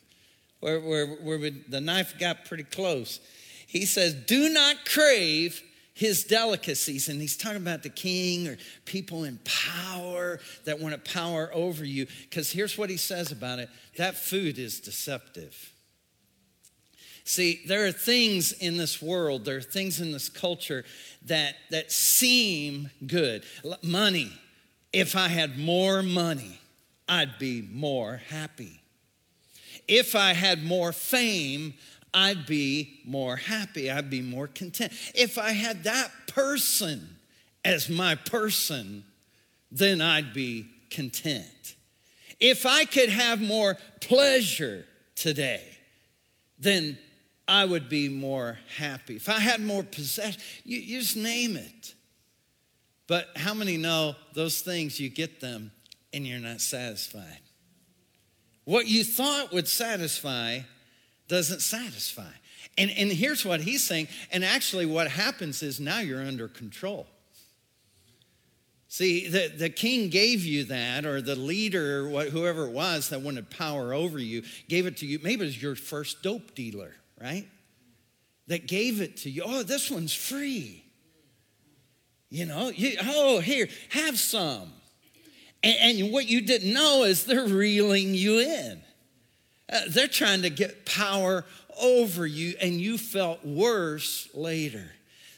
where 0.61 0.81
where, 0.81 1.07
where 1.07 1.39
we, 1.39 1.51
the 1.51 1.81
knife 1.81 2.19
got 2.19 2.45
pretty 2.45 2.65
close. 2.65 3.21
He 3.67 3.87
says, 3.87 4.15
Do 4.15 4.49
not 4.49 4.85
crave 4.85 5.63
his 5.95 6.25
delicacies. 6.25 7.09
And 7.09 7.21
he's 7.21 7.37
talking 7.37 7.59
about 7.59 7.83
the 7.83 7.89
king 7.89 8.49
or 8.49 8.59
people 8.85 9.25
in 9.25 9.39
power 9.45 10.41
that 10.65 10.81
want 10.81 10.93
to 10.95 11.13
power 11.13 11.51
over 11.55 11.85
you. 11.85 12.07
Because 12.29 12.51
here's 12.51 12.77
what 12.77 12.91
he 12.91 12.97
says 12.97 13.33
about 13.33 13.61
it 13.61 13.71
that 13.97 14.17
food 14.17 14.59
is 14.59 14.81
deceptive. 14.81 15.73
See, 17.29 17.63
there 17.67 17.85
are 17.85 17.93
things 17.93 18.53
in 18.53 18.77
this 18.77 19.03
world, 19.03 19.45
there 19.45 19.57
are 19.57 19.61
things 19.61 20.01
in 20.01 20.13
this 20.13 20.29
culture 20.29 20.85
that, 21.27 21.57
that 21.71 21.91
seem 21.91 22.89
good. 23.05 23.43
Money, 23.83 24.31
if 24.93 25.17
I 25.17 25.27
had 25.27 25.59
more 25.59 26.05
money, 26.05 26.61
I'd 27.09 27.37
be 27.41 27.69
more 27.73 28.21
happy. 28.29 28.81
If 29.89 30.15
I 30.15 30.35
had 30.35 30.63
more 30.63 30.93
fame, 30.93 31.75
I'd 32.15 32.47
be 32.47 33.01
more 33.05 33.35
happy. 33.35 33.91
I'd 33.91 34.09
be 34.09 34.23
more 34.23 34.47
content. 34.47 34.93
If 35.13 35.37
I 35.37 35.51
had 35.51 35.83
that 35.83 36.13
person 36.29 37.17
as 37.65 37.89
my 37.89 38.15
person, 38.15 39.03
then 39.73 40.01
I'd 40.01 40.33
be 40.33 40.69
content. 40.91 41.75
If 42.39 42.67
I 42.67 42.85
could 42.85 43.09
have 43.09 43.41
more 43.41 43.77
pleasure 44.01 44.85
today, 45.17 45.65
then 46.61 46.97
I 47.49 47.65
would 47.65 47.89
be 47.89 48.09
more 48.09 48.59
happy. 48.77 49.17
If 49.17 49.29
I 49.29 49.39
had 49.39 49.61
more 49.61 49.83
possession, 49.83 50.41
you, 50.65 50.79
you 50.79 51.01
just 51.01 51.17
name 51.17 51.57
it. 51.57 51.95
But 53.07 53.29
how 53.37 53.55
many 53.55 53.77
know 53.77 54.17
those 54.35 54.61
things, 54.61 54.99
you 54.99 55.09
get 55.09 55.41
them 55.41 55.71
and 56.13 56.27
you're 56.27 56.41
not 56.41 56.61
satisfied? 56.61 57.41
What 58.65 58.89
you 58.89 59.05
thought 59.05 59.53
would 59.53 59.69
satisfy 59.69 60.61
doesn't 61.29 61.63
satisfy. 61.63 62.33
And, 62.77 62.91
and 62.91 63.13
here's 63.13 63.45
what 63.45 63.61
he's 63.61 63.85
saying. 63.85 64.09
And 64.33 64.45
actually, 64.45 64.87
what 64.87 65.09
happens 65.09 65.63
is 65.63 65.79
now 65.79 66.01
you're 66.01 66.21
under 66.21 66.49
control. 66.49 67.07
See, 68.89 69.29
the, 69.29 69.49
the 69.49 69.69
king 69.69 70.09
gave 70.09 70.45
you 70.45 70.65
that, 70.65 71.05
or 71.05 71.21
the 71.21 71.37
leader, 71.37 72.09
whoever 72.09 72.67
it 72.67 72.73
was 72.73 73.11
that 73.11 73.21
wanted 73.21 73.51
power 73.51 73.93
over 73.93 74.19
you, 74.19 74.43
gave 74.69 74.87
it 74.87 74.97
to 74.99 75.07
you. 75.07 75.19
Maybe 75.23 75.43
it 75.43 75.47
was 75.47 75.63
your 75.63 75.75
first 75.75 76.23
dope 76.23 76.55
dealer, 76.55 76.95
right? 77.21 77.47
That 78.49 78.67
gave 78.67 79.01
it 79.01 79.19
to 79.19 79.31
you. 79.31 79.43
Oh, 79.45 79.63
this 79.63 79.91
one's 79.91 80.15
free. 80.15 80.85
You 82.29 82.47
know, 82.47 82.69
you, 82.69 82.97
oh, 83.03 83.41
here, 83.41 83.69
have 83.91 84.19
some. 84.19 84.73
And, 85.63 86.01
and, 86.01 86.13
what 86.13 86.29
you 86.29 86.41
didn't 86.41 86.73
know 86.73 87.05
is 87.05 87.25
they're 87.25 87.47
reeling 87.47 88.15
you 88.15 88.41
in. 88.41 88.83
Uh, 89.73 89.81
they're 89.89 90.07
trying 90.07 90.43
to 90.43 90.51
get 90.51 90.87
power 90.87 91.45
over 91.81 92.27
you, 92.27 92.55
and 92.61 92.81
you 92.81 92.99
felt 92.99 93.45
worse 93.45 94.29
later. 94.35 94.91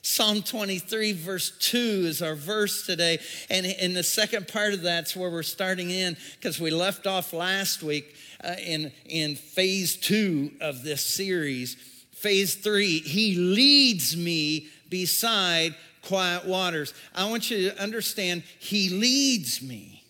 Psalm 0.02 0.42
23, 0.42 1.12
verse 1.12 1.52
2 1.58 1.78
is 1.78 2.22
our 2.22 2.34
verse 2.34 2.86
today. 2.86 3.18
And 3.50 3.66
in 3.66 3.94
the 3.94 4.02
second 4.02 4.48
part 4.48 4.72
of 4.72 4.82
that's 4.82 5.14
where 5.14 5.30
we're 5.30 5.42
starting 5.42 5.90
in 5.90 6.16
because 6.36 6.58
we 6.58 6.70
left 6.70 7.06
off 7.06 7.32
last 7.32 7.82
week 7.82 8.14
uh, 8.42 8.54
in, 8.64 8.92
in 9.06 9.36
phase 9.36 9.96
two 9.96 10.52
of 10.60 10.82
this 10.82 11.04
series. 11.04 11.74
Phase 12.14 12.54
three, 12.54 12.98
He 13.00 13.36
leads 13.36 14.16
me 14.16 14.68
beside 14.88 15.74
quiet 16.02 16.46
waters. 16.46 16.94
I 17.14 17.28
want 17.30 17.50
you 17.50 17.70
to 17.70 17.82
understand, 17.82 18.42
He 18.58 18.88
leads 18.88 19.62
me. 19.62 20.04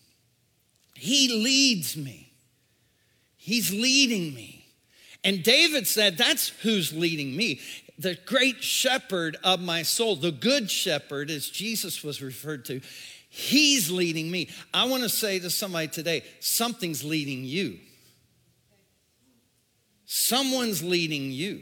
He 0.95 1.43
leads 1.43 1.95
me. 1.95 2.31
He's 3.37 3.71
leading 3.71 4.33
me. 4.33 4.65
And 5.23 5.43
David 5.43 5.87
said, 5.87 6.17
That's 6.17 6.49
who's 6.61 6.93
leading 6.93 7.35
me. 7.35 7.61
The 7.97 8.17
great 8.25 8.63
shepherd 8.63 9.37
of 9.43 9.59
my 9.59 9.83
soul, 9.83 10.15
the 10.15 10.31
good 10.31 10.71
shepherd, 10.71 11.29
as 11.29 11.49
Jesus 11.49 12.03
was 12.03 12.21
referred 12.21 12.65
to, 12.65 12.81
He's 13.29 13.91
leading 13.91 14.31
me. 14.31 14.49
I 14.73 14.85
want 14.85 15.03
to 15.03 15.09
say 15.09 15.39
to 15.39 15.49
somebody 15.49 15.87
today 15.87 16.23
something's 16.39 17.03
leading 17.03 17.43
you. 17.43 17.79
Someone's 20.11 20.81
leading 20.81 21.31
you. 21.31 21.61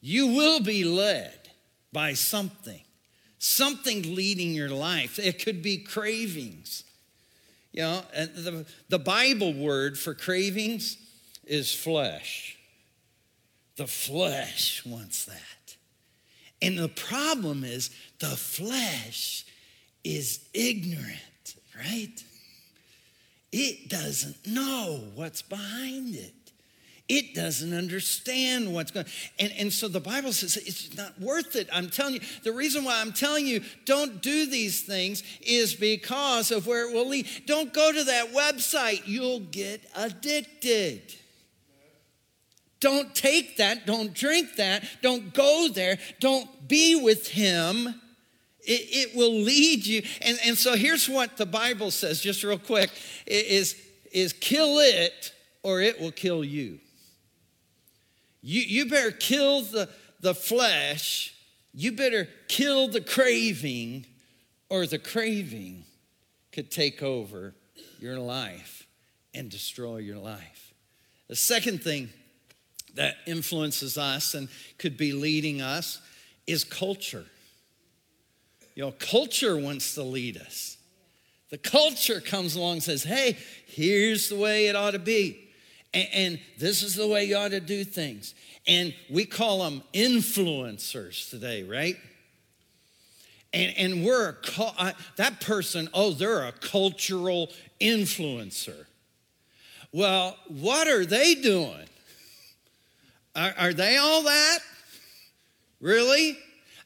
You 0.00 0.26
will 0.26 0.60
be 0.60 0.82
led 0.82 1.50
by 1.92 2.14
something 2.14 2.80
something 3.38 4.14
leading 4.14 4.52
your 4.52 4.68
life. 4.68 5.18
It 5.18 5.44
could 5.44 5.62
be 5.62 5.78
cravings. 5.78 6.84
You 7.72 7.82
know, 7.82 8.02
and 8.14 8.34
the, 8.34 8.66
the 8.88 8.98
Bible 9.00 9.52
word 9.52 9.98
for 9.98 10.14
cravings 10.14 10.96
is 11.44 11.74
flesh. 11.74 12.56
The 13.76 13.88
flesh 13.88 14.84
wants 14.86 15.24
that. 15.24 15.76
And 16.60 16.78
the 16.78 16.88
problem 16.88 17.64
is 17.64 17.90
the 18.20 18.36
flesh 18.36 19.44
is 20.04 20.46
ignorant, 20.54 21.56
right? 21.76 22.22
It 23.50 23.88
doesn't 23.88 24.46
know 24.46 25.02
what's 25.16 25.42
behind 25.42 26.14
it. 26.14 26.41
It 27.14 27.34
doesn't 27.34 27.74
understand 27.74 28.72
what's 28.72 28.90
going 28.90 29.04
and, 29.38 29.52
and 29.58 29.70
so 29.70 29.86
the 29.86 30.00
Bible 30.00 30.32
says 30.32 30.56
it's 30.56 30.96
not 30.96 31.20
worth 31.20 31.56
it. 31.56 31.68
I'm 31.70 31.90
telling 31.90 32.14
you, 32.14 32.20
the 32.42 32.52
reason 32.52 32.84
why 32.84 33.02
I'm 33.02 33.12
telling 33.12 33.46
you 33.46 33.60
don't 33.84 34.22
do 34.22 34.46
these 34.46 34.80
things 34.80 35.22
is 35.42 35.74
because 35.74 36.50
of 36.50 36.66
where 36.66 36.88
it 36.88 36.94
will 36.94 37.06
lead. 37.06 37.28
Don't 37.44 37.70
go 37.74 37.92
to 37.92 38.04
that 38.04 38.32
website, 38.32 39.02
you'll 39.04 39.40
get 39.40 39.82
addicted. 39.94 41.02
Don't 42.80 43.14
take 43.14 43.58
that, 43.58 43.84
don't 43.84 44.14
drink 44.14 44.56
that, 44.56 44.82
don't 45.02 45.34
go 45.34 45.68
there, 45.68 45.98
don't 46.18 46.66
be 46.66 46.98
with 46.98 47.28
him. 47.28 47.94
It, 48.64 49.10
it, 49.10 49.16
will 49.16 49.34
lead 49.34 49.84
you. 49.84 50.02
And, 50.22 50.38
and 50.46 50.56
so 50.56 50.76
here's 50.76 51.10
what 51.10 51.36
the 51.36 51.44
Bible 51.44 51.90
says, 51.90 52.22
just 52.22 52.42
real 52.42 52.58
quick, 52.58 52.90
is, 53.26 53.76
is 54.12 54.32
kill 54.32 54.78
it 54.78 55.34
or 55.62 55.82
it 55.82 56.00
will 56.00 56.12
kill 56.12 56.42
you. 56.42 56.78
You, 58.42 58.60
you 58.60 58.86
better 58.86 59.12
kill 59.12 59.62
the, 59.62 59.88
the 60.20 60.34
flesh, 60.34 61.34
you 61.72 61.92
better 61.92 62.28
kill 62.48 62.88
the 62.88 63.00
craving, 63.00 64.06
or 64.68 64.86
the 64.86 64.98
craving 64.98 65.84
could 66.50 66.70
take 66.70 67.02
over 67.02 67.54
your 67.98 68.18
life 68.18 68.86
and 69.34 69.50
destroy 69.50 69.98
your 69.98 70.18
life. 70.18 70.74
The 71.28 71.36
second 71.36 71.82
thing 71.82 72.10
that 72.94 73.16
influences 73.26 73.96
us 73.96 74.34
and 74.34 74.48
could 74.76 74.96
be 74.96 75.12
leading 75.12 75.62
us 75.62 76.00
is 76.46 76.64
culture. 76.64 77.24
You 78.74 78.84
know, 78.84 78.94
culture 78.98 79.56
wants 79.56 79.94
to 79.94 80.02
lead 80.02 80.36
us. 80.36 80.76
The 81.50 81.58
culture 81.58 82.20
comes 82.20 82.56
along 82.56 82.74
and 82.74 82.82
says, 82.82 83.02
hey, 83.02 83.36
here's 83.66 84.28
the 84.28 84.36
way 84.36 84.66
it 84.66 84.76
ought 84.76 84.92
to 84.92 84.98
be. 84.98 85.51
And, 85.94 86.08
and 86.12 86.40
this 86.58 86.82
is 86.82 86.94
the 86.94 87.06
way 87.06 87.24
you 87.24 87.36
ought 87.36 87.50
to 87.50 87.60
do 87.60 87.84
things. 87.84 88.34
And 88.66 88.94
we 89.10 89.24
call 89.24 89.64
them 89.64 89.82
influencers 89.92 91.28
today, 91.30 91.62
right? 91.62 91.96
And, 93.52 93.74
and 93.76 94.04
we're 94.04 94.36
a, 94.78 94.94
that 95.16 95.40
person, 95.40 95.88
oh, 95.92 96.12
they're 96.12 96.46
a 96.46 96.52
cultural 96.52 97.50
influencer. 97.80 98.86
Well, 99.92 100.36
what 100.48 100.88
are 100.88 101.04
they 101.04 101.34
doing? 101.34 101.86
Are, 103.36 103.54
are 103.58 103.72
they 103.74 103.98
all 103.98 104.22
that? 104.22 104.58
Really? 105.80 106.38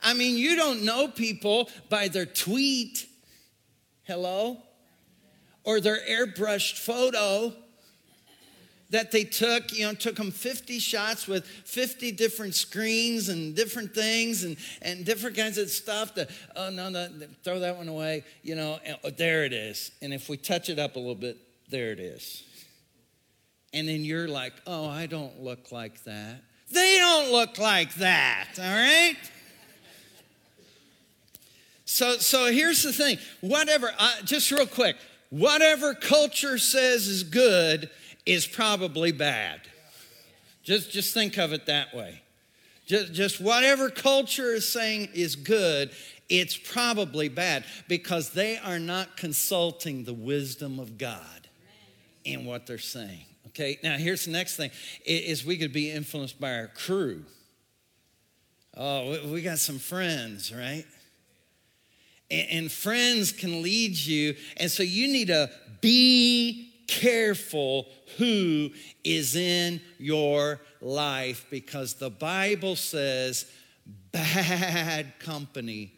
I 0.02 0.14
mean, 0.14 0.36
you 0.36 0.56
don't 0.56 0.84
know 0.84 1.06
people 1.08 1.68
by 1.88 2.08
their 2.08 2.26
tweet, 2.26 3.06
hello, 4.04 4.58
or 5.64 5.80
their 5.80 6.00
airbrushed 6.08 6.78
photo 6.78 7.52
that 8.90 9.10
they 9.10 9.24
took, 9.24 9.72
you 9.72 9.86
know, 9.86 9.94
took 9.94 10.16
them 10.16 10.30
50 10.30 10.78
shots 10.78 11.26
with 11.26 11.44
50 11.44 12.12
different 12.12 12.54
screens 12.54 13.28
and 13.28 13.54
different 13.54 13.94
things 13.94 14.44
and, 14.44 14.56
and 14.82 15.04
different 15.04 15.36
kinds 15.36 15.58
of 15.58 15.70
stuff. 15.70 16.14
To, 16.14 16.28
oh, 16.54 16.70
no, 16.70 16.88
no, 16.88 17.08
throw 17.42 17.60
that 17.60 17.76
one 17.76 17.88
away, 17.88 18.24
you 18.42 18.54
know, 18.54 18.78
and, 18.84 18.96
oh, 19.02 19.10
there 19.10 19.44
it 19.44 19.52
is. 19.52 19.90
And 20.02 20.14
if 20.14 20.28
we 20.28 20.36
touch 20.36 20.68
it 20.68 20.78
up 20.78 20.96
a 20.96 20.98
little 20.98 21.14
bit, 21.14 21.36
there 21.68 21.90
it 21.90 21.98
is. 21.98 22.44
And 23.72 23.88
then 23.88 24.04
you're 24.04 24.28
like, 24.28 24.52
oh, 24.66 24.88
I 24.88 25.06
don't 25.06 25.42
look 25.42 25.72
like 25.72 26.04
that. 26.04 26.42
They 26.70 26.96
don't 26.98 27.30
look 27.32 27.58
like 27.58 27.94
that, 27.96 28.48
all 28.58 28.64
right? 28.64 29.16
So, 31.84 32.16
so 32.18 32.46
here's 32.46 32.82
the 32.82 32.92
thing 32.92 33.18
whatever, 33.40 33.92
uh, 33.98 34.12
just 34.24 34.50
real 34.50 34.66
quick, 34.66 34.96
whatever 35.30 35.94
culture 35.94 36.58
says 36.58 37.06
is 37.06 37.22
good 37.22 37.90
is 38.26 38.46
probably 38.46 39.12
bad. 39.12 39.60
Just, 40.62 40.90
just 40.90 41.14
think 41.14 41.38
of 41.38 41.52
it 41.52 41.66
that 41.66 41.94
way. 41.94 42.20
Just, 42.86 43.12
just 43.12 43.40
whatever 43.40 43.88
culture 43.88 44.52
is 44.52 44.70
saying 44.70 45.08
is 45.14 45.36
good, 45.36 45.90
it's 46.28 46.56
probably 46.56 47.28
bad 47.28 47.64
because 47.88 48.30
they 48.30 48.58
are 48.58 48.78
not 48.78 49.16
consulting 49.16 50.04
the 50.04 50.12
wisdom 50.12 50.78
of 50.78 50.98
God 50.98 51.48
in 52.24 52.44
what 52.44 52.66
they're 52.66 52.78
saying. 52.78 53.24
Okay, 53.48 53.78
now 53.82 53.96
here's 53.96 54.24
the 54.24 54.32
next 54.32 54.56
thing 54.56 54.70
is 55.04 55.44
we 55.44 55.56
could 55.56 55.72
be 55.72 55.90
influenced 55.90 56.40
by 56.40 56.54
our 56.54 56.66
crew. 56.66 57.24
Oh, 58.76 59.30
we 59.32 59.40
got 59.40 59.58
some 59.58 59.78
friends, 59.78 60.52
right? 60.52 60.84
And 62.30 62.70
friends 62.70 63.30
can 63.32 63.62
lead 63.62 63.96
you. 63.96 64.34
And 64.56 64.70
so 64.70 64.82
you 64.82 65.08
need 65.08 65.28
to 65.28 65.48
be 65.80 66.72
careful 66.86 67.86
who 68.18 68.70
is 69.04 69.36
in 69.36 69.80
your 69.98 70.60
life 70.80 71.46
because 71.50 71.94
the 71.94 72.10
Bible 72.10 72.76
says 72.76 73.50
bad 74.12 75.18
company. 75.18 75.92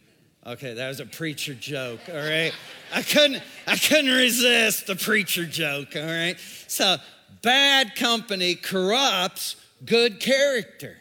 Okay, 0.47 0.75
that 0.75 0.89
was 0.89 1.01
a 1.01 1.07
preacher 1.07 1.55
joke, 1.55 2.01
all 2.09 2.15
right? 2.15 2.53
I 2.95 3.03
couldn't 3.03 3.43
I 3.67 3.77
couldn't 3.77 4.11
resist 4.11 4.87
the 4.87 4.97
preacher 4.97 5.45
joke, 5.45 5.95
all 5.95 6.03
right? 6.03 6.37
So 6.69 6.97
bad 7.43 7.97
company 7.97 8.55
corrupts 8.55 9.57
good 9.85 10.21
character. 10.21 10.97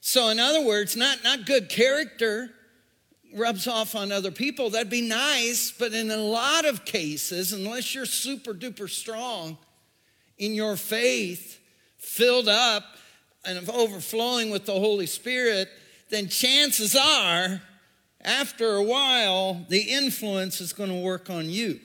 So 0.00 0.28
in 0.28 0.38
other 0.40 0.64
words, 0.64 0.96
not, 0.96 1.22
not 1.22 1.46
good 1.46 1.68
character 1.68 2.50
rubs 3.34 3.66
off 3.66 3.94
on 3.94 4.12
other 4.12 4.30
people, 4.30 4.70
that'd 4.70 4.90
be 4.90 5.00
nice, 5.00 5.70
but 5.70 5.92
in 5.92 6.10
a 6.10 6.16
lot 6.16 6.64
of 6.64 6.84
cases, 6.84 7.52
unless 7.52 7.94
you're 7.94 8.06
super 8.06 8.52
duper 8.54 8.88
strong 8.88 9.56
in 10.38 10.54
your 10.54 10.76
faith, 10.76 11.60
filled 11.98 12.48
up 12.48 12.84
and 13.44 13.68
overflowing 13.70 14.50
with 14.50 14.66
the 14.66 14.72
Holy 14.72 15.06
Spirit, 15.06 15.68
then 16.10 16.28
chances 16.28 16.94
are, 16.94 17.62
after 18.20 18.74
a 18.74 18.82
while, 18.82 19.64
the 19.68 19.80
influence 19.80 20.60
is 20.60 20.72
going 20.72 20.90
to 20.90 20.96
work 20.96 21.30
on 21.30 21.48
you. 21.48 21.80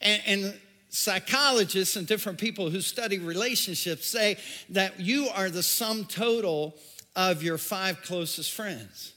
And, 0.00 0.22
and 0.26 0.60
psychologists 0.88 1.96
and 1.96 2.06
different 2.06 2.38
people 2.38 2.70
who 2.70 2.80
study 2.80 3.18
relationships 3.18 4.06
say 4.06 4.36
that 4.68 5.00
you 5.00 5.28
are 5.34 5.50
the 5.50 5.62
sum 5.62 6.04
total 6.04 6.74
of 7.16 7.42
your 7.42 7.58
five 7.58 8.02
closest 8.02 8.52
friends. 8.52 9.13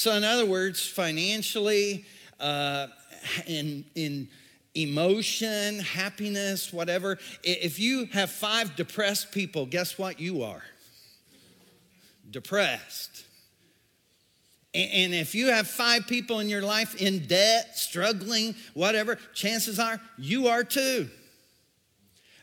So, 0.00 0.14
in 0.14 0.24
other 0.24 0.46
words, 0.46 0.86
financially, 0.86 2.06
uh, 2.40 2.86
in, 3.46 3.84
in 3.94 4.30
emotion, 4.74 5.78
happiness, 5.80 6.72
whatever, 6.72 7.18
if 7.44 7.78
you 7.78 8.06
have 8.14 8.30
five 8.30 8.76
depressed 8.76 9.30
people, 9.30 9.66
guess 9.66 9.98
what 9.98 10.18
you 10.18 10.42
are? 10.42 10.62
Depressed. 12.30 13.26
And 14.72 15.12
if 15.12 15.34
you 15.34 15.48
have 15.48 15.68
five 15.68 16.06
people 16.06 16.40
in 16.40 16.48
your 16.48 16.62
life 16.62 16.94
in 16.94 17.26
debt, 17.26 17.76
struggling, 17.76 18.54
whatever, 18.72 19.18
chances 19.34 19.78
are 19.78 20.00
you 20.16 20.48
are 20.48 20.64
too 20.64 21.10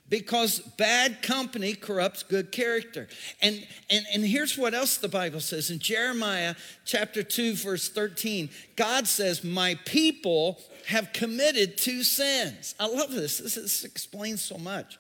because 0.10 0.60
bad 0.60 1.22
company 1.22 1.74
corrupts 1.74 2.24
good 2.24 2.52
character. 2.52 3.08
And, 3.42 3.66
and, 3.90 4.06
and 4.14 4.24
here's 4.24 4.58
what 4.58 4.74
else 4.74 4.98
the 4.98 5.10
Bible 5.10 5.40
says 5.40 5.70
in 5.70 5.80
Jeremiah 5.80 6.56
chapter 6.86 7.24
2, 7.24 7.56
verse 7.56 7.90
13 7.90 8.50
God 8.76 9.08
says, 9.08 9.44
My 9.44 9.76
people 9.86 10.60
have 10.88 11.12
committed 11.14 11.78
two 11.78 12.04
sins. 12.04 12.76
I 12.80 12.88
love 12.88 13.12
this. 13.12 13.40
This, 13.40 13.56
this 13.56 13.84
explains 13.84 14.42
so 14.42 14.58
much. 14.58 14.98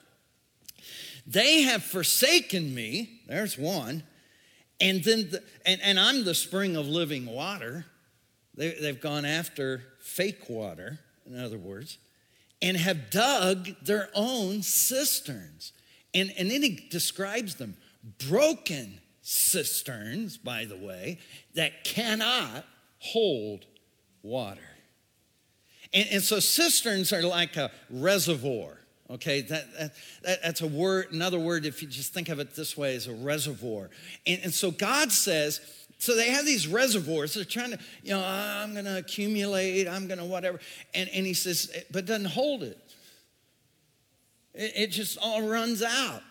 They 1.25 1.63
have 1.63 1.83
forsaken 1.83 2.73
me, 2.73 3.21
there's 3.27 3.57
one, 3.57 4.03
and 4.79 5.03
then 5.03 5.29
the, 5.31 5.43
and, 5.65 5.81
and 5.81 5.99
I'm 5.99 6.23
the 6.23 6.35
spring 6.35 6.75
of 6.75 6.87
living 6.87 7.25
water. 7.25 7.85
They, 8.55 8.71
they've 8.71 8.99
gone 8.99 9.25
after 9.25 9.83
fake 9.99 10.49
water, 10.49 10.99
in 11.25 11.39
other 11.39 11.57
words 11.57 11.97
and 12.61 12.77
have 12.77 13.09
dug 13.09 13.69
their 13.83 14.09
own 14.13 14.61
cisterns. 14.63 15.73
And, 16.13 16.33
and 16.37 16.49
then 16.49 16.63
he 16.63 16.87
describes 16.89 17.55
them 17.55 17.75
broken 18.27 18.99
cisterns, 19.21 20.37
by 20.37 20.65
the 20.65 20.77
way, 20.77 21.19
that 21.55 21.83
cannot 21.83 22.65
hold 22.99 23.65
water. 24.23 24.61
And, 25.93 26.07
and 26.11 26.23
so 26.23 26.39
cisterns 26.39 27.13
are 27.13 27.21
like 27.21 27.57
a 27.57 27.71
reservoir. 27.89 28.77
Okay, 29.09 29.41
that, 29.41 29.73
that, 29.77 29.95
that, 30.23 30.43
that's 30.43 30.61
a 30.61 30.67
word, 30.67 31.13
another 31.13 31.39
word, 31.39 31.65
if 31.65 31.81
you 31.81 31.87
just 31.87 32.13
think 32.13 32.27
of 32.27 32.39
it 32.39 32.55
this 32.55 32.75
way, 32.75 32.93
is 32.93 33.07
a 33.07 33.13
reservoir. 33.13 33.89
And, 34.25 34.41
and 34.43 34.53
so 34.53 34.69
God 34.69 35.13
says, 35.13 35.61
so 35.97 36.15
they 36.15 36.29
have 36.29 36.45
these 36.45 36.67
reservoirs. 36.67 37.33
They're 37.33 37.43
trying 37.43 37.71
to, 37.71 37.79
you 38.03 38.11
know, 38.11 38.21
ah, 38.23 38.63
I'm 38.63 38.73
going 38.73 38.85
to 38.85 38.97
accumulate, 38.97 39.87
I'm 39.87 40.07
going 40.07 40.19
to 40.19 40.25
whatever. 40.25 40.59
And, 40.93 41.09
and 41.09 41.25
he 41.25 41.33
says, 41.33 41.75
but 41.91 42.05
doesn't 42.05 42.25
hold 42.25 42.63
it. 42.63 42.77
It, 44.53 44.73
it 44.75 44.87
just 44.87 45.17
all 45.17 45.41
runs 45.41 45.81
out. 45.81 46.21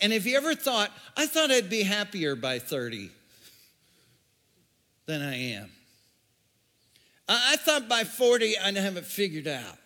And 0.00 0.12
if 0.12 0.26
you 0.26 0.36
ever 0.36 0.54
thought, 0.54 0.90
I 1.16 1.26
thought 1.26 1.50
I'd 1.50 1.70
be 1.70 1.82
happier 1.82 2.34
by 2.36 2.58
30 2.58 3.10
than 5.06 5.22
I 5.22 5.36
am. 5.52 5.70
I, 7.28 7.56
thought 7.56 7.88
by 7.88 8.04
40 8.04 8.58
I'd 8.58 8.76
have 8.76 8.96
it 8.96 9.06
figured 9.06 9.46
out. 9.46 9.78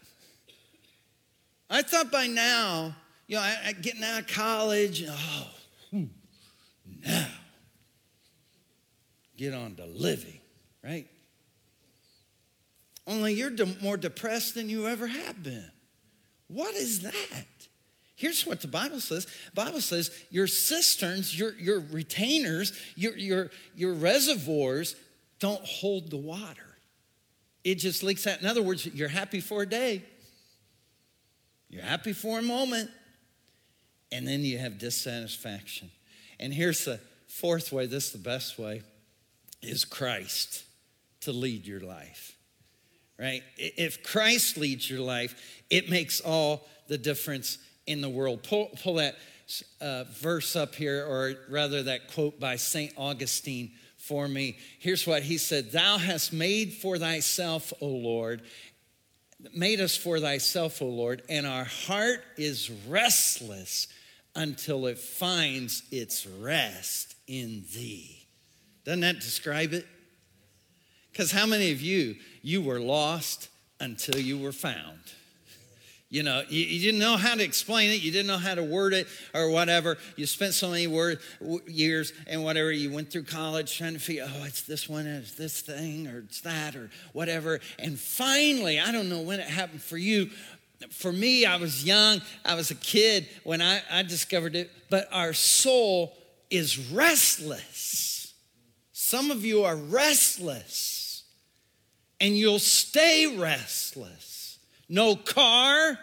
I 1.71 1.83
thought 1.83 2.11
by 2.11 2.27
now, 2.27 2.97
you 3.29 3.37
know, 3.37 3.43
I, 3.43 3.57
I 3.67 3.73
getting 3.73 4.03
out 4.03 4.21
of 4.21 4.27
college, 4.27 5.05
oh, 5.09 5.51
hmm, 5.91 6.05
now 7.05 7.27
get 9.37 9.55
on 9.55 9.75
to 9.77 9.85
living, 9.85 10.41
right? 10.83 11.07
Only 13.07 13.35
you're 13.35 13.51
de- 13.51 13.77
more 13.83 13.97
depressed 13.97 14.55
than 14.55 14.69
you 14.69 14.87
ever 14.87 15.07
have 15.07 15.43
been. 15.43 15.71
What 16.49 16.75
is 16.75 17.01
that? 17.03 17.47
Here's 18.17 18.47
what 18.47 18.61
the 18.63 18.69
Bible 18.69 19.01
says. 19.01 19.27
Bible 19.55 19.81
says 19.81 20.11
your 20.31 20.47
cisterns, 20.47 21.39
your, 21.39 21.55
your 21.59 21.81
retainers, 21.81 22.73
your, 22.97 23.17
your, 23.17 23.51
your 23.75 23.93
reservoirs 23.93 24.97
don't 25.39 25.65
hold 25.65 26.11
the 26.11 26.17
water. 26.17 26.63
It 27.63 27.77
just 27.77 28.03
leaks 28.03 28.27
out. 28.27 28.41
In 28.41 28.47
other 28.47 28.63
words, 28.63 28.87
you're 28.87 29.09
happy 29.09 29.41
for 29.41 29.63
a 29.63 29.67
day. 29.67 30.03
You're 31.69 31.83
happy 31.83 32.13
for 32.13 32.39
a 32.39 32.43
moment. 32.43 32.91
And 34.13 34.27
then 34.27 34.41
you 34.41 34.59
have 34.59 34.79
dissatisfaction. 34.79 35.91
And 36.39 36.55
here's 36.55 36.85
the 36.85 37.01
fourth 37.29 37.73
way, 37.73 37.87
this 37.87 38.07
is 38.07 38.13
the 38.13 38.19
best 38.19 38.59
way, 38.59 38.83
is 39.63 39.85
Christ 39.85 40.65
to 41.23 41.33
lead 41.33 41.67
your 41.67 41.81
life. 41.81 42.37
Right? 43.19 43.43
If 43.57 44.03
Christ 44.03 44.59
leads 44.59 44.91
your 44.91 45.01
life, 45.01 45.63
it 45.71 45.89
makes 45.89 46.21
all 46.21 46.67
the 46.89 46.99
difference 46.99 47.59
in 47.87 48.01
the 48.01 48.09
world. 48.09 48.43
Pull, 48.43 48.71
pull 48.83 48.95
that 48.95 49.17
uh, 49.81 50.05
verse 50.05 50.57
up 50.57 50.75
here, 50.75 51.05
or 51.07 51.35
rather 51.49 51.85
that 51.85 52.13
quote 52.13 52.39
by 52.39 52.57
St. 52.57 52.93
Augustine 52.97 53.73
for 53.97 54.29
me. 54.29 54.59
Here's 54.79 55.07
what 55.07 55.23
he 55.23 55.39
said 55.39 55.73
Thou 55.73 55.99
hast 55.99 56.33
made 56.33 56.75
for 56.75 56.99
thyself, 56.99 57.73
O 57.81 57.87
Lord, 57.87 58.43
made 59.55 59.81
us 59.81 59.97
for 59.97 60.21
thyself, 60.21 60.83
O 60.83 60.87
Lord, 60.87 61.23
and 61.29 61.47
our 61.47 61.65
heart 61.65 62.23
is 62.37 62.71
restless 62.89 63.89
until 64.35 64.87
it 64.87 64.99
finds 64.99 65.83
its 65.91 66.27
rest 66.27 67.15
in 67.27 67.65
thee. 67.75 68.16
Doesn't 68.87 69.01
that 69.01 69.17
describe 69.17 69.73
it? 69.73 69.85
Because 71.11 71.33
how 71.33 71.45
many 71.45 71.73
of 71.73 71.81
you, 71.81 72.17
you 72.41 72.63
were 72.63 72.79
lost 72.79 73.49
until 73.81 74.19
you 74.19 74.39
were 74.39 74.53
found? 74.53 75.01
You 76.09 76.23
know, 76.23 76.45
you, 76.49 76.61
you, 76.61 76.81
didn't 76.81 77.01
know 77.01 77.17
how 77.17 77.35
to 77.35 77.43
explain 77.43 77.91
it. 77.91 78.01
You 78.01 78.13
didn't 78.13 78.29
know 78.29 78.39
how 78.39 78.55
to 78.55 78.63
word 78.63 78.93
it 78.93 79.09
or 79.35 79.51
whatever. 79.51 79.99
You 80.15 80.25
spent 80.27 80.55
so 80.55 80.71
many 80.71 80.87
word, 80.87 81.19
years 81.67 82.13
and 82.29 82.45
whatever. 82.45 82.71
You 82.71 82.93
went 82.93 83.11
through 83.11 83.25
college 83.25 83.77
trying 83.77 83.95
to 83.95 83.99
figure, 83.99 84.25
oh, 84.25 84.45
it's 84.45 84.63
this 84.63 84.89
one, 84.89 85.05
it's 85.09 85.33
this 85.33 85.63
thing, 85.63 86.07
or 86.07 86.21
it's 86.21 86.43
that, 86.43 86.77
or 86.77 86.91
whatever. 87.13 87.59
And 87.81 87.99
finally, 87.99 88.79
I 88.79 88.93
don't 88.93 89.09
know 89.09 89.21
when 89.21 89.41
it 89.41 89.49
happened 89.49 89.83
for 89.83 89.97
you. 89.97 90.31
For 90.91 91.13
me, 91.13 91.45
I 91.45 91.57
was 91.57 91.85
young. 91.85 92.21
I 92.45 92.55
was 92.55 92.71
a 92.71 92.77
kid 92.77 93.27
when 93.43 93.61
I, 93.61 93.83
I 93.91 94.05
discovered 94.05 94.55
it. 94.55 94.71
But 94.89 95.09
our 95.11 95.33
soul 95.33 96.17
is 96.51 96.93
restless. 96.93 98.16
Some 99.07 99.31
of 99.31 99.45
you 99.45 99.63
are 99.63 99.77
restless, 99.77 101.23
and 102.21 102.37
you'll 102.37 102.59
stay 102.59 103.37
restless 103.37 104.59
no 104.89 105.15
car, 105.15 105.97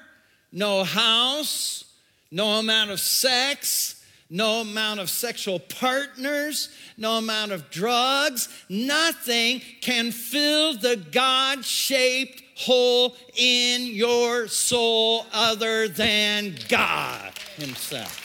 no 0.54 0.86
house, 0.86 1.84
no 2.32 2.60
amount 2.60 2.92
of 2.92 3.02
sex, 3.02 4.02
no 4.30 4.62
amount 4.62 5.02
of 5.02 5.10
sexual 5.10 5.60
partners, 5.60 6.70
no 6.96 7.18
amount 7.18 7.52
of 7.52 7.70
drugs, 7.70 8.48
nothing 8.70 9.62
can 9.82 10.13
fill 10.13 10.78
the 10.78 10.96
God 11.12 11.66
shaped 11.66 12.42
hole 12.56 13.18
in 13.36 13.88
your 13.88 14.48
soul 14.48 15.26
other 15.34 15.89
than 15.89 16.56
God 16.70 17.34
Himself. 17.58 18.23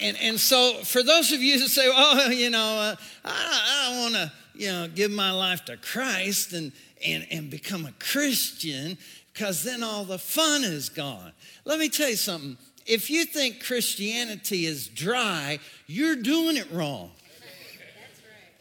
And, 0.00 0.16
and 0.18 0.38
so, 0.38 0.74
for 0.84 1.02
those 1.02 1.32
of 1.32 1.42
you 1.42 1.58
who 1.58 1.66
say, 1.66 1.90
oh, 1.92 2.28
you 2.30 2.50
know, 2.50 2.58
uh, 2.58 2.96
I, 3.24 3.90
I 3.90 4.00
want 4.00 4.14
to, 4.14 4.32
you 4.54 4.68
know, 4.68 4.88
give 4.88 5.10
my 5.10 5.30
life 5.32 5.64
to 5.66 5.76
Christ 5.76 6.52
and, 6.52 6.72
and, 7.04 7.26
and 7.30 7.50
become 7.50 7.86
a 7.86 7.92
Christian 7.98 8.98
because 9.32 9.62
then 9.62 9.82
all 9.82 10.04
the 10.04 10.18
fun 10.18 10.64
is 10.64 10.88
gone. 10.88 11.32
Let 11.64 11.78
me 11.78 11.88
tell 11.88 12.10
you 12.10 12.16
something. 12.16 12.56
If 12.86 13.10
you 13.10 13.24
think 13.24 13.62
Christianity 13.62 14.66
is 14.66 14.88
dry, 14.88 15.58
you're 15.86 16.16
doing 16.16 16.56
it 16.56 16.70
wrong. 16.72 17.10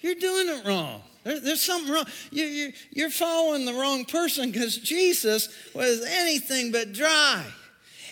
You're 0.02 0.15
doing 0.15 0.50
it 0.50 0.65
wrong. 0.67 1.02
There, 1.23 1.39
there's 1.39 1.62
something 1.62 1.91
wrong. 1.91 2.06
You, 2.32 2.45
you, 2.45 2.73
you're 2.91 3.10
following 3.10 3.65
the 3.65 3.73
wrong 3.73 4.06
person 4.06 4.52
because 4.52 4.78
Jesus 4.78 5.50
was 5.73 6.06
anything 6.08 6.71
but 6.71 6.93
dry. 6.93 7.43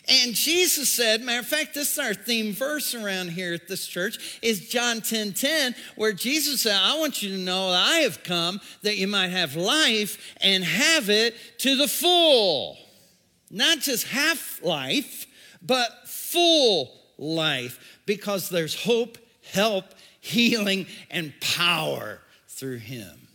And 0.07 0.35
Jesus 0.35 0.91
said, 0.91 1.21
matter 1.21 1.39
of 1.39 1.47
fact, 1.47 1.73
this 1.73 1.93
is 1.93 1.99
our 1.99 2.13
theme 2.13 2.53
verse 2.53 2.93
around 2.93 3.29
here 3.29 3.53
at 3.53 3.67
this 3.67 3.87
church, 3.87 4.39
is 4.41 4.69
John 4.69 5.01
10 5.01 5.33
10, 5.33 5.75
where 5.95 6.13
Jesus 6.13 6.61
said, 6.61 6.79
I 6.79 6.99
want 6.99 7.23
you 7.23 7.29
to 7.29 7.37
know 7.37 7.71
that 7.71 7.87
I 7.87 7.99
have 7.99 8.23
come 8.23 8.61
that 8.83 8.97
you 8.97 9.07
might 9.07 9.29
have 9.29 9.55
life 9.55 10.35
and 10.41 10.63
have 10.63 11.09
it 11.09 11.35
to 11.59 11.75
the 11.75 11.87
full. 11.87 12.77
Not 13.49 13.79
just 13.79 14.07
half 14.07 14.61
life, 14.63 15.25
but 15.61 16.07
full 16.07 16.91
life, 17.17 17.99
because 18.05 18.49
there's 18.49 18.83
hope, 18.83 19.17
help, 19.51 19.85
healing, 20.19 20.85
and 21.09 21.33
power 21.39 22.19
through 22.47 22.77
Him. 22.77 23.27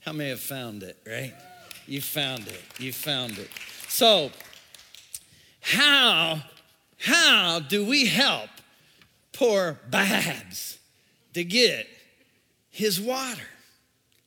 How 0.00 0.12
many 0.12 0.30
have 0.30 0.40
found 0.40 0.82
it, 0.82 0.98
right? 1.06 1.34
You 1.86 2.00
found 2.00 2.46
it. 2.46 2.62
You 2.78 2.92
found 2.92 3.38
it. 3.38 3.48
So, 3.88 4.30
how, 5.64 6.42
how 6.98 7.58
do 7.58 7.86
we 7.86 8.04
help 8.04 8.50
poor 9.32 9.80
Babs 9.88 10.78
to 11.32 11.42
get 11.42 11.86
his 12.68 13.00
water? 13.00 13.40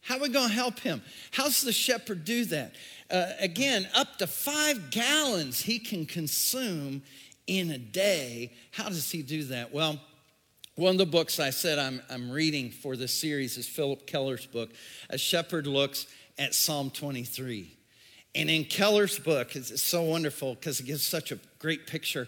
How 0.01 0.17
are 0.17 0.21
we 0.21 0.29
going 0.29 0.49
to 0.49 0.55
help 0.55 0.79
him? 0.79 1.03
How's 1.29 1.61
the 1.61 1.71
shepherd 1.71 2.25
do 2.25 2.45
that? 2.45 2.73
Uh, 3.11 3.27
again, 3.39 3.87
up 3.93 4.17
to 4.17 4.25
five 4.25 4.89
gallons 4.89 5.61
he 5.61 5.77
can 5.77 6.07
consume 6.07 7.03
in 7.45 7.69
a 7.69 7.77
day. 7.77 8.51
How 8.71 8.89
does 8.89 9.11
he 9.11 9.21
do 9.21 9.43
that? 9.43 9.71
Well, 9.71 10.01
one 10.73 10.93
of 10.93 10.97
the 10.97 11.05
books 11.05 11.39
I 11.39 11.51
said 11.51 11.77
I'm, 11.77 12.01
I'm 12.09 12.31
reading 12.31 12.71
for 12.71 12.95
this 12.95 13.13
series 13.13 13.57
is 13.57 13.67
Phillip 13.67 14.07
Keller's 14.07 14.47
book, 14.47 14.71
A 15.11 15.19
Shepherd 15.19 15.67
Looks 15.67 16.07
at 16.39 16.55
Psalm 16.55 16.89
23. 16.89 17.76
And 18.37 18.51
in 18.51 18.65
Keller's 18.65 19.17
book, 19.17 19.55
it's 19.55 19.81
so 19.81 20.03
wonderful 20.03 20.53
because 20.53 20.79
it 20.79 20.85
gives 20.85 21.03
such 21.03 21.31
a 21.31 21.39
great 21.57 21.87
picture 21.87 22.27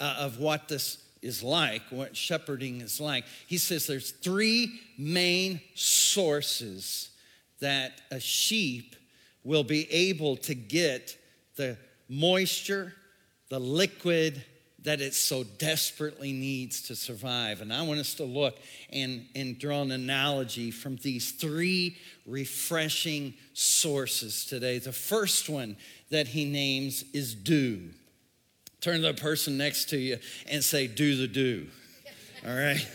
uh, 0.00 0.16
of 0.18 0.38
what 0.38 0.68
this 0.68 1.04
is 1.20 1.42
like, 1.42 1.82
what 1.90 2.16
shepherding 2.16 2.80
is 2.80 2.98
like. 2.98 3.26
He 3.46 3.58
says 3.58 3.86
there's 3.86 4.10
three 4.10 4.80
main 4.96 5.60
sources 5.74 7.10
that 7.60 8.00
a 8.10 8.18
sheep 8.18 8.96
will 9.44 9.62
be 9.62 9.90
able 9.92 10.36
to 10.38 10.54
get 10.54 11.18
the 11.56 11.76
moisture, 12.08 12.94
the 13.50 13.60
liquid, 13.60 14.42
that 14.84 15.00
it 15.00 15.14
so 15.14 15.44
desperately 15.44 16.32
needs 16.32 16.82
to 16.82 16.96
survive. 16.96 17.60
And 17.60 17.72
I 17.72 17.82
want 17.82 18.00
us 18.00 18.14
to 18.14 18.24
look 18.24 18.58
and, 18.90 19.26
and 19.34 19.58
draw 19.58 19.82
an 19.82 19.90
analogy 19.90 20.70
from 20.70 20.96
these 20.96 21.32
three 21.32 21.96
refreshing 22.26 23.34
sources 23.52 24.46
today. 24.46 24.78
The 24.78 24.92
first 24.92 25.48
one 25.48 25.76
that 26.10 26.28
he 26.28 26.44
names 26.44 27.04
is 27.12 27.34
dew. 27.34 27.90
Turn 28.80 29.02
to 29.02 29.12
the 29.12 29.14
person 29.14 29.58
next 29.58 29.90
to 29.90 29.98
you 29.98 30.18
and 30.48 30.64
say, 30.64 30.86
Do 30.86 31.16
the 31.16 31.28
dew. 31.28 31.66
All 32.46 32.54
right? 32.54 32.86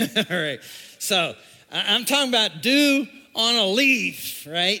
All 0.30 0.36
right. 0.36 0.60
So 0.98 1.34
I'm 1.70 2.06
talking 2.06 2.30
about 2.30 2.62
dew 2.62 3.06
on 3.34 3.56
a 3.56 3.66
leaf, 3.66 4.46
right? 4.50 4.80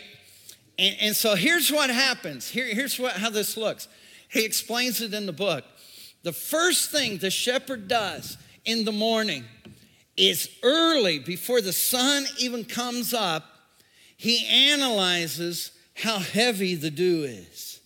And, 0.78 0.96
and 1.00 1.16
so 1.16 1.34
here's 1.34 1.70
what 1.70 1.90
happens. 1.90 2.48
Here, 2.48 2.66
here's 2.66 2.98
what, 2.98 3.12
how 3.12 3.28
this 3.28 3.56
looks. 3.56 3.88
He 4.28 4.44
explains 4.44 5.00
it 5.02 5.12
in 5.12 5.26
the 5.26 5.32
book. 5.32 5.64
The 6.26 6.32
first 6.32 6.90
thing 6.90 7.18
the 7.18 7.30
shepherd 7.30 7.86
does 7.86 8.36
in 8.64 8.84
the 8.84 8.90
morning 8.90 9.44
is 10.16 10.50
early, 10.64 11.20
before 11.20 11.60
the 11.60 11.72
sun 11.72 12.26
even 12.36 12.64
comes 12.64 13.14
up, 13.14 13.44
he 14.16 14.44
analyzes 14.44 15.70
how 15.94 16.18
heavy 16.18 16.74
the 16.74 16.90
dew 16.90 17.22
is. 17.22 17.78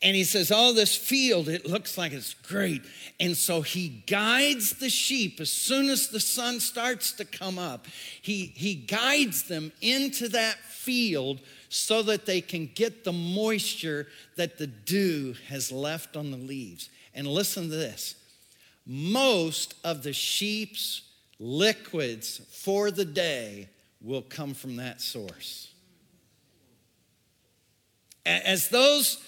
And 0.00 0.14
he 0.14 0.22
says, 0.22 0.52
Oh, 0.54 0.72
this 0.72 0.94
field, 0.94 1.48
it 1.48 1.66
looks 1.66 1.98
like 1.98 2.12
it's 2.12 2.32
great. 2.32 2.82
And 3.18 3.36
so 3.36 3.60
he 3.60 4.04
guides 4.06 4.74
the 4.78 4.88
sheep 4.88 5.40
as 5.40 5.50
soon 5.50 5.88
as 5.88 6.10
the 6.10 6.20
sun 6.20 6.60
starts 6.60 7.10
to 7.14 7.24
come 7.24 7.58
up. 7.58 7.88
He, 8.22 8.52
he 8.54 8.76
guides 8.76 9.42
them 9.48 9.72
into 9.82 10.28
that 10.28 10.58
field 10.58 11.40
so 11.68 12.02
that 12.02 12.26
they 12.26 12.40
can 12.40 12.70
get 12.74 13.04
the 13.04 13.12
moisture 13.12 14.06
that 14.36 14.58
the 14.58 14.66
dew 14.66 15.34
has 15.48 15.72
left 15.72 16.16
on 16.16 16.30
the 16.30 16.36
leaves. 16.36 16.88
And 17.14 17.26
listen 17.26 17.64
to 17.70 17.76
this 17.76 18.14
most 18.86 19.74
of 19.82 20.02
the 20.04 20.12
sheep's 20.12 21.02
liquids 21.38 22.40
for 22.50 22.90
the 22.90 23.04
day 23.04 23.68
will 24.00 24.22
come 24.22 24.54
from 24.54 24.76
that 24.76 25.00
source. 25.00 25.72
As 28.24 28.68
those 28.68 29.22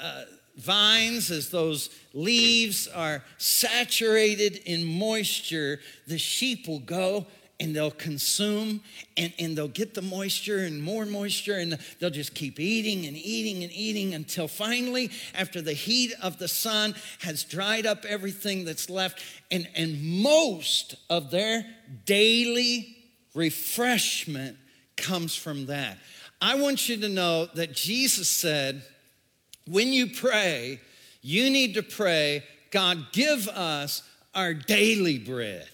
uh, 0.00 0.24
vines, 0.56 1.30
as 1.30 1.50
those 1.50 1.90
leaves 2.12 2.86
are 2.88 3.22
saturated 3.38 4.56
in 4.64 4.84
moisture, 4.84 5.80
the 6.06 6.18
sheep 6.18 6.68
will 6.68 6.80
go 6.80 7.26
and 7.62 7.76
they'll 7.76 7.92
consume 7.92 8.80
and, 9.16 9.32
and 9.38 9.56
they'll 9.56 9.68
get 9.68 9.94
the 9.94 10.02
moisture 10.02 10.58
and 10.58 10.82
more 10.82 11.06
moisture 11.06 11.54
and 11.54 11.78
they'll 12.00 12.10
just 12.10 12.34
keep 12.34 12.58
eating 12.58 13.06
and 13.06 13.16
eating 13.16 13.62
and 13.62 13.72
eating 13.72 14.14
until 14.14 14.48
finally, 14.48 15.12
after 15.32 15.62
the 15.62 15.72
heat 15.72 16.12
of 16.20 16.38
the 16.38 16.48
sun 16.48 16.92
has 17.20 17.44
dried 17.44 17.86
up 17.86 18.04
everything 18.04 18.64
that's 18.64 18.90
left, 18.90 19.22
and, 19.52 19.68
and 19.76 20.02
most 20.02 20.96
of 21.08 21.30
their 21.30 21.64
daily 22.04 22.96
refreshment 23.32 24.56
comes 24.96 25.36
from 25.36 25.66
that. 25.66 25.98
I 26.40 26.56
want 26.56 26.88
you 26.88 26.96
to 26.96 27.08
know 27.08 27.46
that 27.54 27.74
Jesus 27.74 28.28
said, 28.28 28.82
when 29.68 29.92
you 29.92 30.08
pray, 30.08 30.80
you 31.20 31.48
need 31.48 31.74
to 31.74 31.84
pray, 31.84 32.42
God, 32.72 33.06
give 33.12 33.46
us 33.46 34.02
our 34.34 34.52
daily 34.52 35.18
bread. 35.18 35.68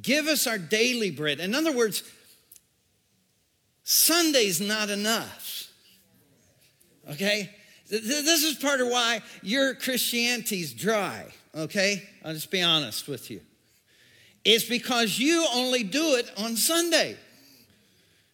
Give 0.00 0.26
us 0.26 0.46
our 0.46 0.58
daily 0.58 1.10
bread. 1.10 1.40
In 1.40 1.54
other 1.54 1.72
words, 1.72 2.02
Sunday's 3.84 4.60
not 4.60 4.88
enough. 4.88 5.68
Okay? 7.10 7.50
This 7.88 8.42
is 8.42 8.56
part 8.56 8.80
of 8.80 8.88
why 8.88 9.20
your 9.42 9.74
Christianity's 9.74 10.72
dry. 10.72 11.26
Okay? 11.54 12.08
I'll 12.24 12.32
just 12.32 12.50
be 12.50 12.62
honest 12.62 13.06
with 13.06 13.30
you. 13.30 13.40
It's 14.44 14.64
because 14.64 15.18
you 15.18 15.46
only 15.54 15.82
do 15.82 16.14
it 16.14 16.30
on 16.38 16.56
Sunday. 16.56 17.16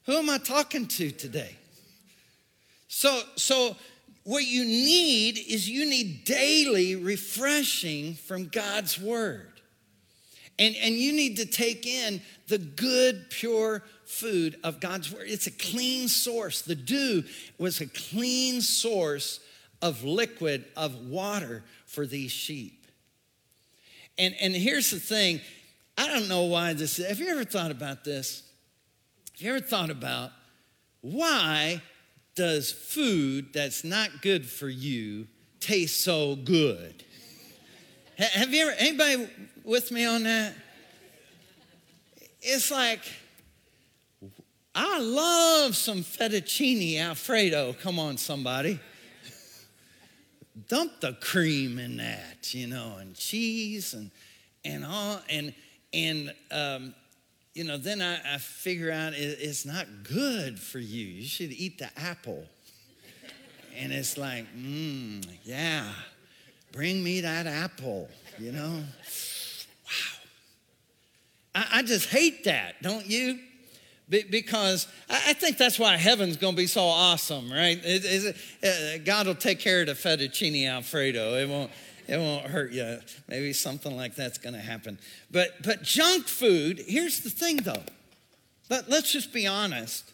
Who 0.07 0.17
am 0.17 0.31
I 0.31 0.39
talking 0.39 0.87
to 0.87 1.11
today? 1.11 1.57
So, 2.87 3.21
so 3.37 3.77
what 4.25 4.47
you 4.47 4.65
need 4.65 5.39
is 5.39 5.69
you 5.69 5.89
need 5.89 6.25
daily 6.25 6.97
refreshing 6.97 8.15
from 8.15 8.49
God's 8.49 8.99
word. 8.99 9.58
And, 10.59 10.75
and 10.77 10.95
you 10.95 11.13
need 11.13 11.37
to 11.37 11.47
take 11.47 11.87
in 11.87 12.21
the 12.49 12.59
good, 12.59 13.31
pure 13.31 13.85
food 14.05 14.59
of 14.65 14.81
God's 14.81 15.13
word. 15.13 15.27
It's 15.27 15.47
a 15.47 15.53
clean 15.53 16.09
source. 16.09 16.63
The 16.63 16.75
dew 16.75 17.23
was 17.59 17.81
a 17.81 17.87
clean 17.87 18.61
source 18.61 19.41
of 19.81 20.03
liquid, 20.03 20.65
of 20.77 21.07
water 21.07 21.63
for 21.87 22.07
these 22.07 22.33
sheep. 22.33 22.87
And, 24.19 24.35
and 24.41 24.55
here's 24.55 24.91
the 24.91 24.99
thing 24.99 25.41
I 25.97 26.07
don't 26.09 26.29
know 26.29 26.45
why 26.45 26.73
this 26.73 26.99
is. 26.99 27.07
Have 27.07 27.21
you 27.21 27.29
ever 27.29 27.45
thought 27.45 27.71
about 27.71 28.05
this? 28.05 28.43
Have 29.35 29.43
you 29.43 29.51
ever 29.51 29.65
thought 29.65 29.91
about 29.91 30.31
why 31.01 31.83
does 32.35 32.73
food 32.73 33.53
that's 33.53 33.85
not 33.85 34.23
good 34.23 34.49
for 34.49 34.69
you 34.69 35.27
taste 35.61 36.03
so 36.03 36.35
good? 36.37 37.05
Have 38.19 38.53
you 38.53 38.63
ever, 38.63 38.75
anybody 38.79 39.29
with 39.63 39.93
me 39.93 40.05
on 40.05 40.25
that? 40.25 40.53
It's 42.43 42.69
like, 42.69 43.01
I 44.75 44.99
love 44.99 45.77
some 45.77 45.99
fettuccine 45.99 46.99
alfredo. 46.99 47.77
Come 47.81 48.01
on, 48.01 48.17
somebody. 48.17 48.81
Dump 50.69 51.01
the 51.01 51.13
cream 51.21 51.79
in 51.79 51.99
that, 51.99 52.53
you 52.53 52.67
know, 52.67 52.97
and 52.99 53.15
cheese 53.15 53.95
and 53.95 54.11
and 54.65 54.85
all 54.85 55.21
and 55.31 55.55
and 55.93 56.35
um, 56.51 56.95
you 57.55 57.63
know. 57.63 57.77
Then 57.77 58.03
I, 58.03 58.35
I 58.35 58.39
figure 58.39 58.91
out 58.91 59.13
it, 59.13 59.39
it's 59.41 59.65
not 59.65 59.87
good 60.03 60.59
for 60.59 60.81
you. 60.81 61.07
You 61.07 61.25
should 61.25 61.53
eat 61.53 61.79
the 61.79 61.89
apple. 61.97 62.45
And 63.77 63.93
it's 63.93 64.19
like, 64.19 64.45
mmm, 64.57 65.25
yeah, 65.45 65.93
bring 66.79 67.03
me 67.03 67.23
that 67.23 67.49
apple 67.49 68.09
you 68.39 68.53
know? 68.53 68.71
Wow. 68.71 68.83
I, 71.55 71.67
I 71.73 71.83
just 71.83 72.09
hate 72.09 72.45
that, 72.45 72.81
don't 72.83 73.05
you? 73.07 73.41
Be, 74.09 74.23
because 74.23 74.87
I, 75.11 75.33
think 75.33 75.59
that's 75.59 75.79
why 75.79 75.97
heaven's 75.97 76.37
to 76.55 76.57
be 76.57 76.69
so 76.69 76.83
awesome, 76.83 77.51
right? 77.51 77.79
It, 77.85 78.37
it, 78.63 78.97
uh, 78.97 79.03
God 79.05 79.27
will 79.27 79.35
take 79.35 79.59
care 79.59 79.81
of 79.81 79.89
the 79.89 79.95
fettuccine 79.95 80.69
alfredo. 80.71 81.35
It 81.35 81.49
won't. 81.49 81.71
It 82.07 82.17
won't 82.17 82.47
hurt 82.47 82.73
you. 82.73 83.01
Maybe 83.29 83.53
something 83.53 83.95
like 83.95 84.15
that's 84.15 84.39
to 84.55 84.61
happen. 84.61 84.99
But 85.31 85.63
but 85.63 85.83
junk 85.83 86.27
food. 86.27 86.83
Here's 86.87 87.21
the 87.21 87.29
thing, 87.29 87.59
though. 87.59 87.83
Let, 88.71 88.89
let's 88.89 89.13
just 89.13 89.31
be 89.31 89.47
honest. 89.47 90.11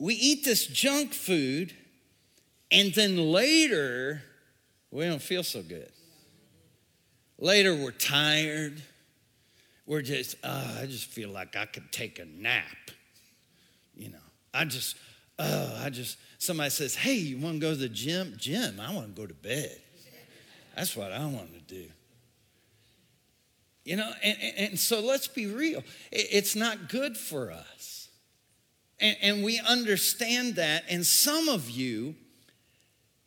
We 0.00 0.14
eat 0.14 0.44
this 0.44 0.66
junk 0.66 1.12
food, 1.12 1.72
and 2.72 2.92
then 2.94 3.16
later 3.30 4.22
we 4.90 5.04
don't 5.04 5.22
feel 5.22 5.42
so 5.42 5.62
good. 5.62 5.90
Later, 7.38 7.74
we're 7.74 7.92
tired. 7.92 8.82
We're 9.86 10.02
just, 10.02 10.36
uh, 10.42 10.78
I 10.82 10.86
just 10.86 11.06
feel 11.06 11.30
like 11.30 11.56
I 11.56 11.66
could 11.66 11.90
take 11.92 12.18
a 12.18 12.24
nap. 12.24 12.64
You 13.94 14.10
know, 14.10 14.18
I 14.52 14.64
just, 14.64 14.96
oh, 15.38 15.80
I 15.82 15.90
just, 15.90 16.18
somebody 16.38 16.70
says, 16.70 16.94
hey, 16.94 17.14
you 17.14 17.38
want 17.38 17.54
to 17.54 17.60
go 17.60 17.70
to 17.70 17.76
the 17.76 17.88
gym? 17.88 18.34
Gym, 18.36 18.80
I 18.80 18.94
want 18.94 19.14
to 19.14 19.20
go 19.20 19.26
to 19.26 19.34
bed. 19.34 19.80
That's 20.74 20.96
what 20.96 21.10
I 21.12 21.24
want 21.26 21.52
to 21.54 21.74
do. 21.74 21.86
You 23.84 23.96
know, 23.96 24.12
and, 24.22 24.36
and 24.58 24.78
so 24.78 25.00
let's 25.00 25.28
be 25.28 25.46
real. 25.46 25.82
It's 26.12 26.54
not 26.54 26.88
good 26.88 27.16
for 27.16 27.50
us. 27.50 28.08
And, 29.00 29.16
and 29.22 29.44
we 29.44 29.58
understand 29.60 30.56
that. 30.56 30.84
And 30.90 31.06
some 31.06 31.48
of 31.48 31.70
you, 31.70 32.14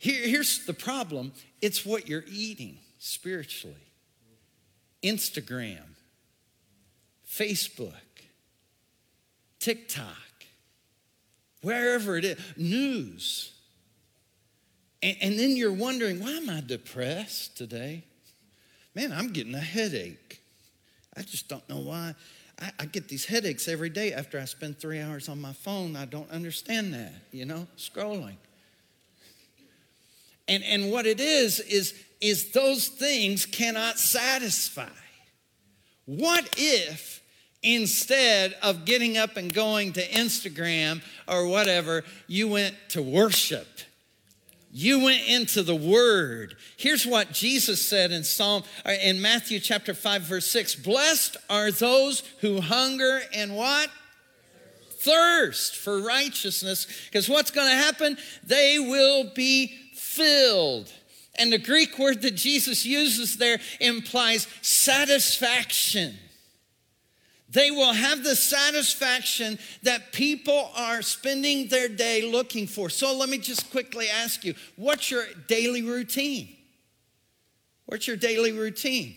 here, 0.01 0.27
here's 0.27 0.65
the 0.65 0.73
problem 0.73 1.31
it's 1.61 1.85
what 1.85 2.09
you're 2.09 2.25
eating 2.27 2.79
spiritually. 2.97 3.75
Instagram, 5.03 5.83
Facebook, 7.29 7.93
TikTok, 9.59 10.07
wherever 11.61 12.17
it 12.17 12.25
is, 12.25 12.39
news. 12.57 13.53
And, 15.03 15.17
and, 15.21 15.39
then 15.39 15.55
you're 15.55 15.71
wondering, 15.71 16.19
why 16.19 16.31
am 16.31 16.49
I 16.49 16.63
depressed 16.65 17.55
today? 17.55 18.03
Man, 18.95 19.11
I'm 19.11 19.31
getting 19.31 19.53
a 19.53 19.59
headache. 19.59 20.41
I 21.15 21.21
just 21.21 21.47
don't 21.47 21.67
know 21.69 21.77
why. 21.77 22.15
I, 22.59 22.71
I 22.79 22.85
get 22.85 23.07
these 23.07 23.25
headaches 23.25 23.67
every 23.67 23.89
day 23.89 24.13
after 24.13 24.39
I 24.39 24.45
spend 24.45 24.79
three 24.79 24.99
hours 24.99 25.29
on 25.29 25.39
my 25.39 25.53
phone. 25.53 25.95
I 25.95 26.05
don't 26.05 26.29
understand 26.31 26.91
that, 26.95 27.13
you 27.31 27.45
know, 27.45 27.67
scrolling. 27.77 28.37
And, 30.47 30.63
and 30.63 30.91
what 30.91 31.05
it 31.05 31.19
is, 31.19 31.59
is 31.59 31.93
is 32.21 32.51
those 32.51 32.87
things 32.87 33.45
cannot 33.45 33.97
satisfy. 33.97 34.87
What 36.05 36.55
if 36.57 37.21
instead 37.63 38.55
of 38.61 38.85
getting 38.85 39.17
up 39.17 39.37
and 39.37 39.53
going 39.53 39.93
to 39.93 40.07
Instagram 40.07 41.01
or 41.27 41.47
whatever, 41.47 42.03
you 42.27 42.47
went 42.47 42.75
to 42.89 43.01
worship? 43.01 43.67
You 44.73 45.03
went 45.03 45.27
into 45.27 45.63
the 45.63 45.75
word. 45.75 46.55
Here's 46.77 47.05
what 47.05 47.33
Jesus 47.33 47.85
said 47.85 48.11
in 48.11 48.23
Psalm 48.23 48.63
uh, 48.85 48.91
in 48.91 49.21
Matthew 49.21 49.59
chapter 49.59 49.93
5 49.93 50.21
verse 50.21 50.49
6. 50.49 50.75
Blessed 50.75 51.35
are 51.49 51.71
those 51.71 52.23
who 52.39 52.61
hunger 52.61 53.21
and 53.33 53.55
what? 53.57 53.89
Thirst 54.99 55.75
for 55.75 56.01
righteousness. 56.01 56.87
Because 57.07 57.27
what's 57.27 57.51
going 57.51 57.69
to 57.69 57.75
happen? 57.75 58.17
They 58.45 58.79
will 58.79 59.31
be 59.35 59.77
filled. 60.11 60.91
And 61.39 61.51
the 61.51 61.57
Greek 61.57 61.97
word 61.97 62.21
that 62.23 62.35
Jesus 62.35 62.85
uses 62.85 63.37
there 63.37 63.59
implies 63.79 64.47
satisfaction. 64.61 66.15
They 67.49 67.69
will 67.69 67.91
have 67.91 68.23
the 68.23 68.35
satisfaction 68.35 69.59
that 69.83 70.13
people 70.13 70.71
are 70.75 71.01
spending 71.01 71.67
their 71.67 71.89
day 71.89 72.21
looking 72.21 72.65
for. 72.65 72.89
So 72.89 73.15
let 73.15 73.27
me 73.27 73.37
just 73.37 73.71
quickly 73.71 74.07
ask 74.09 74.45
you 74.45 74.55
what's 74.75 75.11
your 75.11 75.25
daily 75.47 75.81
routine? 75.81 76.49
What's 77.85 78.07
your 78.07 78.15
daily 78.15 78.53
routine? 78.53 79.15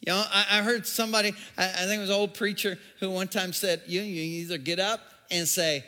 You 0.00 0.12
know, 0.12 0.24
I, 0.30 0.58
I 0.58 0.62
heard 0.62 0.86
somebody, 0.86 1.34
I, 1.58 1.64
I, 1.64 1.86
think 1.86 1.98
it 1.98 2.00
was 2.00 2.10
an 2.10 2.16
old 2.16 2.32
preacher 2.32 2.78
who 3.00 3.10
one 3.10 3.28
time 3.28 3.52
said, 3.52 3.82
you, 3.86 4.00
you 4.00 4.22
either 4.42 4.56
get 4.56 4.78
up 4.78 5.00
and 5.30 5.46
say, 5.46 5.84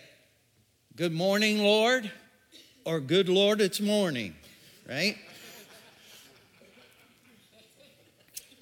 Good 0.96 1.12
morning, 1.12 1.60
Lord, 1.60 2.10
or 2.84 3.00
Good 3.00 3.28
Lord, 3.28 3.60
it's 3.60 3.80
morning 3.80 4.34
right? 4.88 5.16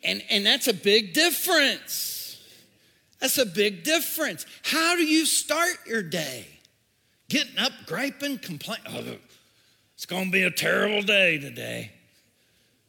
And, 0.04 0.22
and 0.30 0.44
that's 0.44 0.68
a 0.68 0.74
big 0.74 1.14
difference. 1.14 2.40
That's 3.18 3.38
a 3.38 3.46
big 3.46 3.82
difference. 3.82 4.46
How 4.62 4.94
do 4.94 5.04
you 5.04 5.26
start 5.26 5.78
your 5.86 6.02
day? 6.02 6.46
getting 7.28 7.58
up, 7.58 7.72
griping, 7.86 8.38
complaining. 8.38 8.84
Oh, 8.88 9.16
it's 9.94 10.06
going 10.06 10.26
to 10.26 10.30
be 10.30 10.44
a 10.44 10.50
terrible 10.50 11.02
day 11.02 11.38
today. 11.38 11.92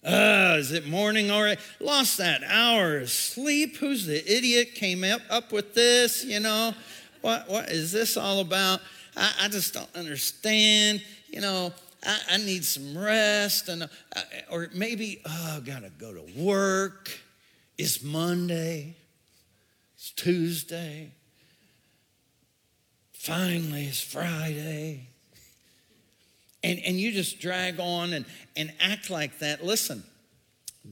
Uh, 0.04 0.56
is 0.58 0.72
it 0.72 0.88
morning 0.88 1.30
already? 1.30 1.60
Lost 1.80 2.18
that 2.20 2.42
hour 2.46 3.00
of 3.00 3.10
sleep. 3.10 3.78
Who's 3.78 4.06
the 4.06 4.20
idiot 4.32 4.76
came 4.76 5.04
up, 5.04 5.22
up 5.30 5.52
with 5.52 5.74
this? 5.74 6.24
You 6.24 6.40
know, 6.40 6.74
what, 7.20 7.50
what 7.50 7.70
is 7.70 7.92
this 7.92 8.16
all 8.16 8.40
about? 8.40 8.80
I, 9.18 9.34
I 9.42 9.48
just 9.50 9.74
don't 9.74 9.94
understand. 9.94 11.04
You 11.30 11.42
know, 11.42 11.74
I, 12.06 12.20
I 12.32 12.38
need 12.38 12.66
some 12.66 12.98
rest. 12.98 13.70
and 13.70 13.84
uh, 13.84 13.88
Or 14.52 14.70
maybe, 14.74 15.22
oh, 15.26 15.58
I 15.58 15.60
got 15.60 15.84
to 15.84 15.90
go 15.90 16.14
to 16.14 16.26
work. 16.36 17.12
It's 17.78 18.04
Monday. 18.04 18.96
It's 19.96 20.12
Tuesday. 20.12 21.12
Finally, 23.14 23.86
it's 23.86 24.02
Friday 24.02 25.10
and, 26.64 26.80
and 26.86 27.00
you 27.00 27.12
just 27.12 27.40
drag 27.40 27.80
on 27.80 28.14
and, 28.14 28.26
and 28.56 28.74
act 28.80 29.10
like 29.10 29.40
that. 29.40 29.64
Listen, 29.64 30.04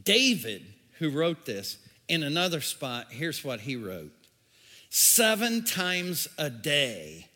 David, 0.04 0.66
who 1.00 1.10
wrote 1.10 1.46
this, 1.46 1.78
in 2.08 2.24
another 2.24 2.62
spot, 2.62 3.08
here's 3.10 3.44
what 3.44 3.62
he 3.62 3.76
wrote 3.76 4.12
Seven 4.90 5.66
times 5.66 6.28
a 6.38 6.50
day 6.50 7.28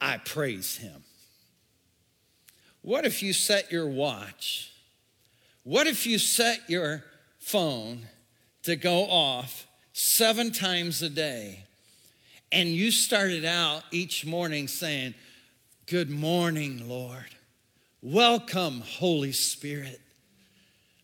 I 0.00 0.18
praise 0.18 0.76
him. 0.76 1.04
What 2.88 3.04
if 3.04 3.22
you 3.22 3.34
set 3.34 3.70
your 3.70 3.86
watch? 3.86 4.72
What 5.62 5.86
if 5.86 6.06
you 6.06 6.18
set 6.18 6.70
your 6.70 7.04
phone 7.38 8.06
to 8.62 8.76
go 8.76 9.02
off 9.02 9.66
seven 9.92 10.52
times 10.52 11.02
a 11.02 11.10
day 11.10 11.64
and 12.50 12.70
you 12.70 12.90
started 12.90 13.44
out 13.44 13.82
each 13.90 14.24
morning 14.24 14.68
saying, 14.68 15.12
Good 15.84 16.08
morning, 16.08 16.88
Lord. 16.88 17.26
Welcome, 18.00 18.80
Holy 18.80 19.32
Spirit. 19.32 20.00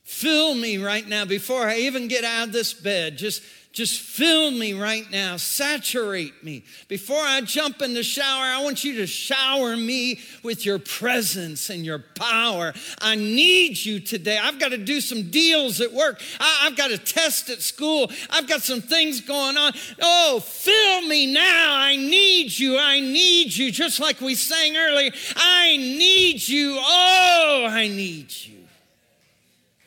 Fill 0.05 0.55
me 0.55 0.79
right 0.79 1.07
now 1.07 1.27
before 1.27 1.69
I 1.69 1.81
even 1.81 2.09
get 2.09 2.25
out 2.25 2.47
of 2.47 2.53
this 2.55 2.73
bed. 2.73 3.19
Just, 3.19 3.43
just 3.75 4.01
fill 4.01 4.53
me 4.53 4.73
right 4.73 5.11
now. 5.11 5.37
Saturate 5.37 6.45
me. 6.45 6.63
Before 6.87 7.21
I 7.21 7.41
jump 7.41 7.83
in 7.83 7.93
the 7.93 8.05
shower, 8.05 8.45
I 8.45 8.63
want 8.63 8.85
you 8.85 8.99
to 8.99 9.07
shower 9.09 9.77
me 9.77 10.21
with 10.45 10.65
your 10.65 10.79
presence 10.79 11.71
and 11.71 11.85
your 11.85 11.99
power. 11.99 12.73
I 13.01 13.17
need 13.17 13.85
you 13.85 13.99
today. 13.99 14.39
I've 14.41 14.61
got 14.61 14.69
to 14.69 14.79
do 14.79 15.01
some 15.01 15.29
deals 15.29 15.81
at 15.81 15.93
work. 15.93 16.23
I, 16.39 16.67
have 16.67 16.77
got 16.77 16.93
a 16.93 16.99
test 16.99 17.51
at 17.51 17.63
school. 17.63 18.13
I've 18.31 18.47
got 18.47 18.63
some 18.63 18.81
things 18.81 19.21
going 19.21 19.57
on. 19.57 19.73
Oh, 20.01 20.39
fill 20.39 21.09
me 21.09 21.33
now. 21.35 21.75
I 21.75 21.97
need 21.97 22.57
you. 22.57 22.79
I 22.79 23.01
need 23.01 23.57
you. 23.57 23.73
Just 23.73 23.99
like 23.99 24.21
we 24.21 24.37
sang 24.37 24.77
earlier, 24.77 25.11
I 25.35 25.77
need 25.77 26.47
you. 26.47 26.77
Oh, 26.79 27.67
I 27.69 27.89
need 27.89 28.33
you. 28.33 28.55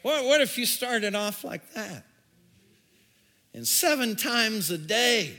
What, 0.02 0.26
what 0.26 0.41
if 0.41 0.58
you 0.58 0.65
started 0.65 1.15
off 1.15 1.45
like 1.45 1.73
that? 1.73 2.07
And 3.58 3.67
seven 3.67 4.15
times 4.15 4.70
a 4.70 4.78
day, 4.78 5.34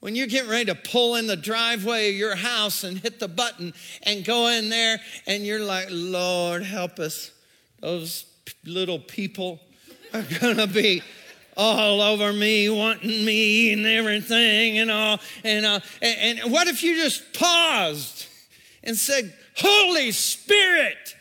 when 0.00 0.16
you're 0.16 0.26
getting 0.26 0.48
ready 0.48 0.64
to 0.64 0.74
pull 0.74 1.16
in 1.16 1.26
the 1.26 1.36
driveway 1.36 2.08
of 2.08 2.14
your 2.14 2.34
house 2.34 2.82
and 2.82 2.96
hit 2.96 3.20
the 3.20 3.28
button 3.28 3.74
and 4.04 4.24
go 4.24 4.46
in 4.46 4.70
there, 4.70 4.98
and 5.26 5.44
you're 5.44 5.60
like, 5.60 5.88
Lord, 5.90 6.62
help 6.62 6.98
us. 6.98 7.30
Those 7.80 8.24
little 8.64 8.98
people 8.98 9.60
are 10.14 10.22
to 10.54 10.66
be 10.66 11.02
all 11.58 12.00
over 12.00 12.32
me, 12.32 12.70
wanting 12.70 13.22
me 13.26 13.70
and 13.74 13.84
everything 13.84 14.78
and 14.78 14.90
all. 14.90 15.20
And, 15.44 15.66
uh, 15.66 15.80
and, 16.00 16.38
and 16.38 16.50
what 16.50 16.68
if 16.68 16.82
you 16.82 16.96
just 16.96 17.34
paused 17.34 18.28
and 18.82 18.96
said, 18.96 19.34
Holy 19.58 20.10
Spirit, 20.10 21.14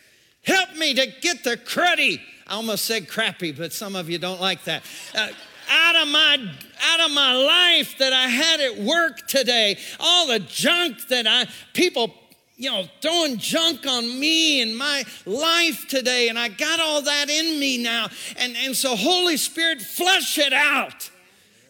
help 0.46 0.78
me 0.78 0.94
to 0.94 1.08
get 1.20 1.44
the 1.44 1.58
cruddy 1.58 2.22
I 2.48 2.54
almost 2.54 2.86
said 2.86 3.10
crappy, 3.10 3.52
but 3.52 3.74
some 3.74 3.96
of 3.96 4.08
you 4.08 4.20
don't 4.20 4.40
like 4.40 4.64
that. 4.66 4.84
Uh, 5.16 5.30
out 5.70 5.96
of 5.96 6.08
my 6.08 6.38
out 6.82 7.00
of 7.00 7.12
my 7.12 7.34
life 7.34 7.98
that 7.98 8.14
I 8.14 8.28
had 8.28 8.60
at 8.60 8.78
work 8.78 9.28
today, 9.28 9.78
all 10.00 10.28
the 10.28 10.40
junk 10.40 11.08
that 11.08 11.26
I 11.28 11.48
people 11.74 12.14
you 12.58 12.72
know 12.72 12.86
throwing 13.02 13.38
junk 13.38 13.86
on 13.86 14.20
me 14.20 14.62
and 14.62 14.78
my 14.78 15.04
life 15.26 15.88
today. 15.88 16.30
And 16.30 16.38
I 16.38 16.50
got 16.50 16.80
all 16.80 17.02
that 17.02 17.30
in 17.30 17.60
me 17.60 17.82
now. 17.82 18.08
And 18.38 18.56
and 18.58 18.76
so 18.76 18.96
Holy 18.96 19.38
Spirit 19.38 19.82
flush 19.82 20.38
it 20.38 20.54
out. 20.54 21.10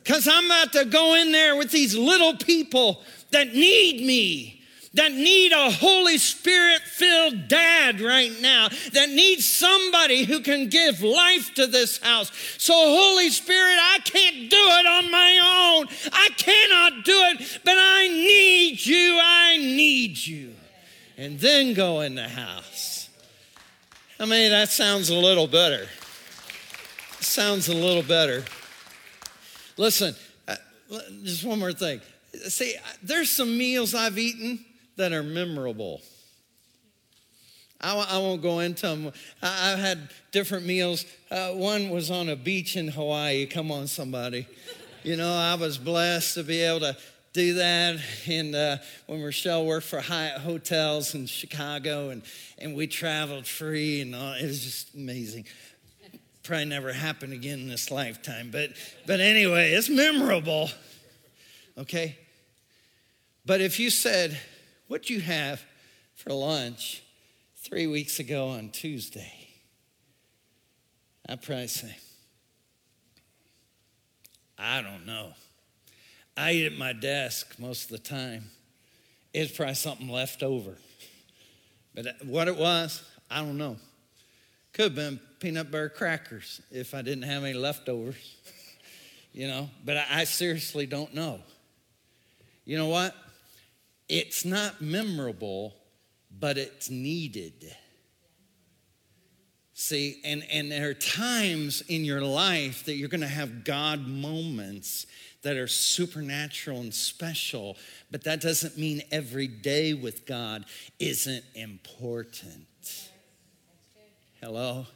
Cuz 0.04 0.28
I'm 0.28 0.46
about 0.46 0.74
to 0.74 0.86
go 0.86 1.16
in 1.16 1.32
there 1.32 1.56
with 1.56 1.72
these 1.72 1.96
little 1.96 2.36
people 2.36 3.02
that 3.32 3.54
need 3.54 4.06
me 4.06 4.55
that 4.96 5.12
need 5.12 5.52
a 5.52 5.70
Holy 5.70 6.18
Spirit 6.18 6.82
filled 6.82 7.48
dad 7.48 8.02
right 8.02 8.32
now, 8.42 8.70
that 8.94 9.10
needs 9.10 9.48
somebody 9.48 10.24
who 10.24 10.40
can 10.40 10.70
give 10.70 11.02
life 11.02 11.54
to 11.56 11.68
this 11.68 12.00
house. 12.00 12.32
So, 12.58 12.74
Holy 12.74 13.30
Spirit, 13.30 13.78
I 13.80 14.00
can't 14.04 14.50
do 14.50 14.58
it 14.58 14.88
on 14.88 15.12
my 15.12 15.78
own. 15.78 15.88
I 16.12 16.30
cannot 16.38 17.06
do 17.06 17.14
it, 17.14 17.60
but 17.64 17.76
I 17.78 18.08
need 18.08 18.86
you. 18.86 19.20
I 19.22 19.58
need 19.58 20.18
you. 20.18 20.54
And 21.18 21.40
then 21.40 21.74
go 21.74 22.02
in 22.02 22.16
the 22.16 22.28
house. 22.28 23.10
I 24.20 24.26
mean, 24.26 24.52
that 24.52 24.70
sounds 24.70 25.10
a 25.10 25.16
little 25.16 25.48
better. 25.48 25.88
Sounds 27.20 27.68
a 27.68 27.76
little 27.76 28.04
better. 28.04 28.46
Listen, 29.76 30.16
uh, 30.48 30.56
just 31.24 31.44
one 31.44 31.60
more 31.60 31.74
thing. 31.74 32.00
See, 32.48 32.76
there's 33.04 33.30
some 33.30 33.58
meals 33.58 33.94
I've 33.94 34.18
eaten 34.18 34.64
that 34.98 35.14
are 35.14 35.24
memorable. 35.24 36.02
I, 37.82 37.96
I 37.96 38.18
won't 38.18 38.42
go 38.42 38.60
into 38.60 38.88
them. 38.88 39.12
I, 39.42 39.70
have 39.72 39.80
had 39.80 40.10
different 40.32 40.66
meals. 40.66 41.06
Uh, 41.30 41.52
one 41.52 41.90
was 41.90 42.10
on 42.10 42.30
a 42.30 42.36
beach 42.36 42.76
in 42.76 42.88
Hawaii. 42.88 43.46
Come 43.46 43.72
on, 43.72 43.88
somebody. 43.88 44.48
You 45.04 45.18
know, 45.18 45.32
I 45.32 45.56
was 45.56 45.78
blessed 45.78 46.36
to 46.36 46.44
be 46.44 46.62
able 46.62 46.80
to 46.80 46.98
do 47.34 47.56
that. 47.56 48.00
And 48.28 48.56
uh, 48.56 48.78
when 49.06 49.22
Rochelle 49.22 49.66
worked 49.66 49.86
for 49.86 50.00
Hyatt 50.00 50.42
Hotels 50.42 51.14
in 51.14 51.28
Chicago, 51.28 52.10
and, 52.10 52.24
and 52.58 52.76
we 52.76 52.88
traveled 52.88 53.46
free, 53.46 54.02
and 54.02 54.16
all, 54.16 54.34
it 54.34 54.44
was 54.44 54.64
just 54.64 54.96
amazing. 54.96 55.46
Probably 56.44 56.66
never 56.66 56.94
happen 56.94 57.34
again 57.34 57.60
in 57.60 57.70
this 57.70 57.90
lifetime, 57.90 58.50
but 58.52 58.70
but 59.08 59.20
anyway, 59.20 59.72
it's 59.72 59.90
memorable. 59.90 60.70
Okay. 61.76 62.18
But 63.46 63.62
if 63.62 63.80
you 63.80 63.90
said, 63.90 64.40
What'd 64.88 65.10
you 65.10 65.20
have 65.22 65.64
for 66.14 66.32
lunch 66.32 67.04
three 67.58 67.88
weeks 67.88 68.20
ago 68.20 68.50
on 68.50 68.70
Tuesday? 68.70 69.34
I'd 71.28 71.42
probably 71.42 71.68
say, 71.68 71.98
I 74.60 74.84
don't 74.84 75.08
know. 75.08 75.34
I 76.38 76.52
eat 76.52 76.66
at 76.68 76.78
my 76.78 76.94
desk 76.94 77.56
most 77.58 77.86
of 77.86 77.90
the 77.90 77.98
time. 77.98 78.52
It's 79.34 79.56
probably 79.56 79.74
something 79.74 80.08
left 80.08 80.44
over. 80.44 80.76
But 81.96 82.06
what 82.24 82.48
it 82.48 82.56
was, 82.56 83.02
I 83.30 83.40
don't 83.40 83.58
know. 83.58 83.78
Could 84.72 84.84
have 84.84 84.96
been 84.96 85.20
peanut 85.40 85.72
butter 85.72 85.90
crackers 85.90 86.62
if 86.70 86.94
I 86.94 87.02
didn't 87.02 87.24
have 87.24 87.44
any 87.44 87.54
leftovers, 87.54 88.36
you 89.34 89.48
know, 89.48 89.70
but 89.84 89.98
I, 89.98 90.06
I 90.12 90.24
seriously 90.26 90.86
don't 90.86 91.14
know. 91.16 91.40
You 92.66 92.78
know 92.78 92.88
what? 92.88 93.16
It's 94.08 94.46
not 94.46 94.82
memorable, 94.82 95.76
but 96.40 96.58
it's 96.58 96.90
needed. 96.90 97.76
See, 99.78 100.22
and, 100.24 100.44
and 100.50 100.72
there 100.72 100.90
are 100.90 100.94
times 100.94 101.82
in 101.90 102.06
your 102.06 102.22
life 102.22 102.86
that 102.86 102.96
you're 102.96 103.10
going 103.10 103.22
to 103.22 103.28
have 103.28 103.66
God 103.66 104.08
moments 104.08 105.06
that 105.42 105.58
are 105.58 105.68
supernatural 105.68 106.80
and 106.80 106.94
special, 106.94 107.76
but 108.10 108.24
that 108.24 108.40
doesn't 108.40 108.78
mean 108.78 109.02
every 109.12 109.48
day 109.48 109.94
with 109.94 110.26
God 110.26 110.66
isn't 110.98 111.44
important. 111.56 113.10
Hello? 114.42 114.88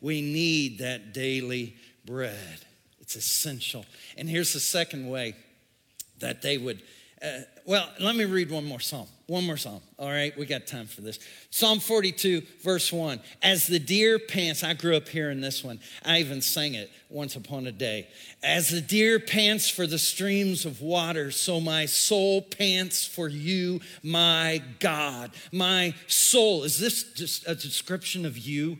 We 0.00 0.22
need 0.22 0.78
that 0.78 1.12
daily 1.12 1.74
bread, 2.06 2.60
it's 3.00 3.16
essential. 3.16 3.84
And 4.16 4.28
here's 4.28 4.52
the 4.52 4.60
second 4.60 5.08
way 5.08 5.34
that 6.20 6.40
they 6.40 6.56
would 6.56 6.82
uh, 7.22 7.40
well, 7.66 7.88
let 8.00 8.16
me 8.16 8.24
read 8.24 8.50
one 8.50 8.64
more 8.64 8.80
psalm. 8.80 9.06
One 9.26 9.44
more 9.44 9.56
psalm. 9.56 9.80
All 9.98 10.08
right, 10.08 10.36
we 10.36 10.46
got 10.46 10.66
time 10.66 10.86
for 10.86 11.02
this. 11.02 11.18
Psalm 11.50 11.78
42, 11.78 12.42
verse 12.62 12.92
1. 12.92 13.20
As 13.42 13.66
the 13.66 13.78
deer 13.78 14.18
pants, 14.18 14.64
I 14.64 14.74
grew 14.74 14.96
up 14.96 15.06
hearing 15.06 15.40
this 15.40 15.62
one. 15.62 15.78
I 16.04 16.18
even 16.18 16.40
sang 16.40 16.74
it 16.74 16.90
once 17.10 17.36
upon 17.36 17.66
a 17.66 17.72
day. 17.72 18.08
As 18.42 18.70
the 18.70 18.80
deer 18.80 19.20
pants 19.20 19.68
for 19.68 19.86
the 19.86 19.98
streams 19.98 20.64
of 20.64 20.80
water, 20.80 21.30
so 21.30 21.60
my 21.60 21.86
soul 21.86 22.42
pants 22.42 23.06
for 23.06 23.28
you, 23.28 23.80
my 24.02 24.62
God. 24.78 25.30
My 25.52 25.94
soul. 26.06 26.64
Is 26.64 26.78
this 26.78 27.12
just 27.12 27.46
a 27.46 27.54
description 27.54 28.26
of 28.26 28.38
you? 28.38 28.78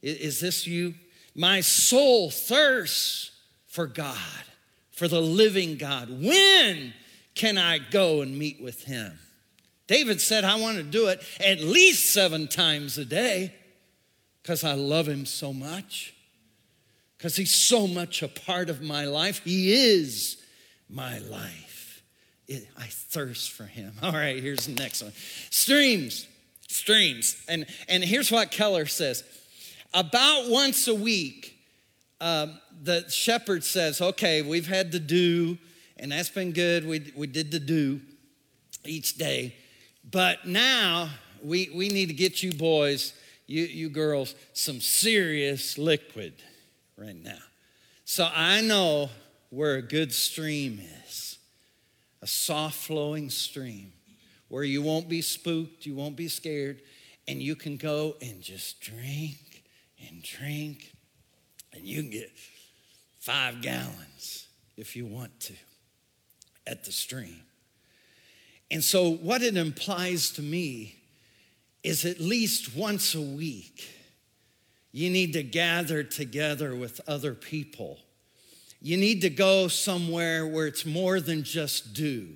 Is 0.00 0.40
this 0.40 0.66
you? 0.66 0.94
My 1.34 1.60
soul 1.60 2.30
thirsts 2.30 3.32
for 3.66 3.86
God, 3.86 4.16
for 4.92 5.08
the 5.08 5.20
living 5.20 5.76
God. 5.76 6.08
When? 6.08 6.94
Can 7.34 7.58
I 7.58 7.78
go 7.78 8.22
and 8.22 8.38
meet 8.38 8.62
with 8.62 8.84
him? 8.84 9.18
David 9.86 10.20
said, 10.20 10.44
I 10.44 10.56
want 10.56 10.78
to 10.78 10.82
do 10.82 11.08
it 11.08 11.22
at 11.40 11.60
least 11.60 12.12
seven 12.12 12.48
times 12.48 12.96
a 12.96 13.04
day 13.04 13.54
because 14.42 14.64
I 14.64 14.74
love 14.74 15.06
him 15.06 15.26
so 15.26 15.52
much, 15.52 16.14
because 17.16 17.36
he's 17.36 17.54
so 17.54 17.86
much 17.86 18.22
a 18.22 18.28
part 18.28 18.70
of 18.70 18.82
my 18.82 19.04
life. 19.04 19.42
He 19.44 19.72
is 19.72 20.42
my 20.88 21.18
life. 21.18 22.02
It, 22.46 22.68
I 22.78 22.86
thirst 22.86 23.52
for 23.52 23.64
him. 23.64 23.94
All 24.02 24.12
right, 24.12 24.42
here's 24.42 24.66
the 24.66 24.74
next 24.74 25.02
one 25.02 25.12
streams. 25.50 26.28
Streams. 26.68 27.42
And, 27.48 27.66
and 27.88 28.02
here's 28.02 28.32
what 28.32 28.50
Keller 28.50 28.86
says 28.86 29.22
about 29.94 30.50
once 30.50 30.88
a 30.88 30.94
week, 30.94 31.56
um, 32.20 32.58
the 32.82 33.08
shepherd 33.08 33.62
says, 33.64 34.00
Okay, 34.00 34.42
we've 34.42 34.66
had 34.66 34.90
the 34.90 34.98
dew, 34.98 35.56
and 35.96 36.12
that's 36.12 36.30
been 36.30 36.52
good. 36.52 36.86
We, 36.86 37.12
we 37.16 37.26
did 37.26 37.50
the 37.50 37.60
dew 37.60 38.00
each 38.84 39.16
day. 39.16 39.54
But 40.10 40.46
now 40.46 41.08
we, 41.42 41.70
we 41.74 41.88
need 41.88 42.06
to 42.06 42.14
get 42.14 42.42
you 42.42 42.52
boys, 42.52 43.14
you, 43.46 43.64
you 43.64 43.88
girls, 43.88 44.34
some 44.52 44.80
serious 44.80 45.78
liquid 45.78 46.34
right 46.96 47.16
now. 47.16 47.38
So 48.04 48.28
I 48.34 48.60
know 48.60 49.10
where 49.50 49.76
a 49.76 49.82
good 49.82 50.12
stream 50.12 50.80
is 51.06 51.38
a 52.20 52.26
soft 52.26 52.76
flowing 52.76 53.30
stream 53.30 53.92
where 54.48 54.64
you 54.64 54.82
won't 54.82 55.08
be 55.08 55.20
spooked, 55.20 55.86
you 55.86 55.94
won't 55.94 56.16
be 56.16 56.28
scared, 56.28 56.80
and 57.28 57.42
you 57.42 57.54
can 57.54 57.76
go 57.76 58.16
and 58.20 58.40
just 58.40 58.80
drink 58.80 59.64
and 60.06 60.22
drink, 60.22 60.92
and 61.72 61.84
you 61.84 62.02
can 62.02 62.10
get 62.10 62.30
five 63.20 63.60
gallons 63.62 64.48
if 64.76 64.96
you 64.96 65.06
want 65.06 65.38
to 65.40 65.54
at 66.66 66.84
the 66.84 66.92
stream. 66.92 67.42
And 68.70 68.82
so, 68.82 69.10
what 69.10 69.42
it 69.42 69.56
implies 69.56 70.30
to 70.32 70.42
me 70.42 70.96
is 71.82 72.04
at 72.04 72.18
least 72.18 72.74
once 72.74 73.14
a 73.14 73.20
week, 73.20 73.88
you 74.90 75.10
need 75.10 75.32
to 75.34 75.42
gather 75.42 76.02
together 76.02 76.74
with 76.74 77.00
other 77.06 77.34
people. 77.34 77.98
You 78.80 78.96
need 78.96 79.20
to 79.22 79.30
go 79.30 79.68
somewhere 79.68 80.46
where 80.46 80.66
it's 80.66 80.86
more 80.86 81.20
than 81.20 81.42
just 81.42 81.94
dew. 81.94 82.28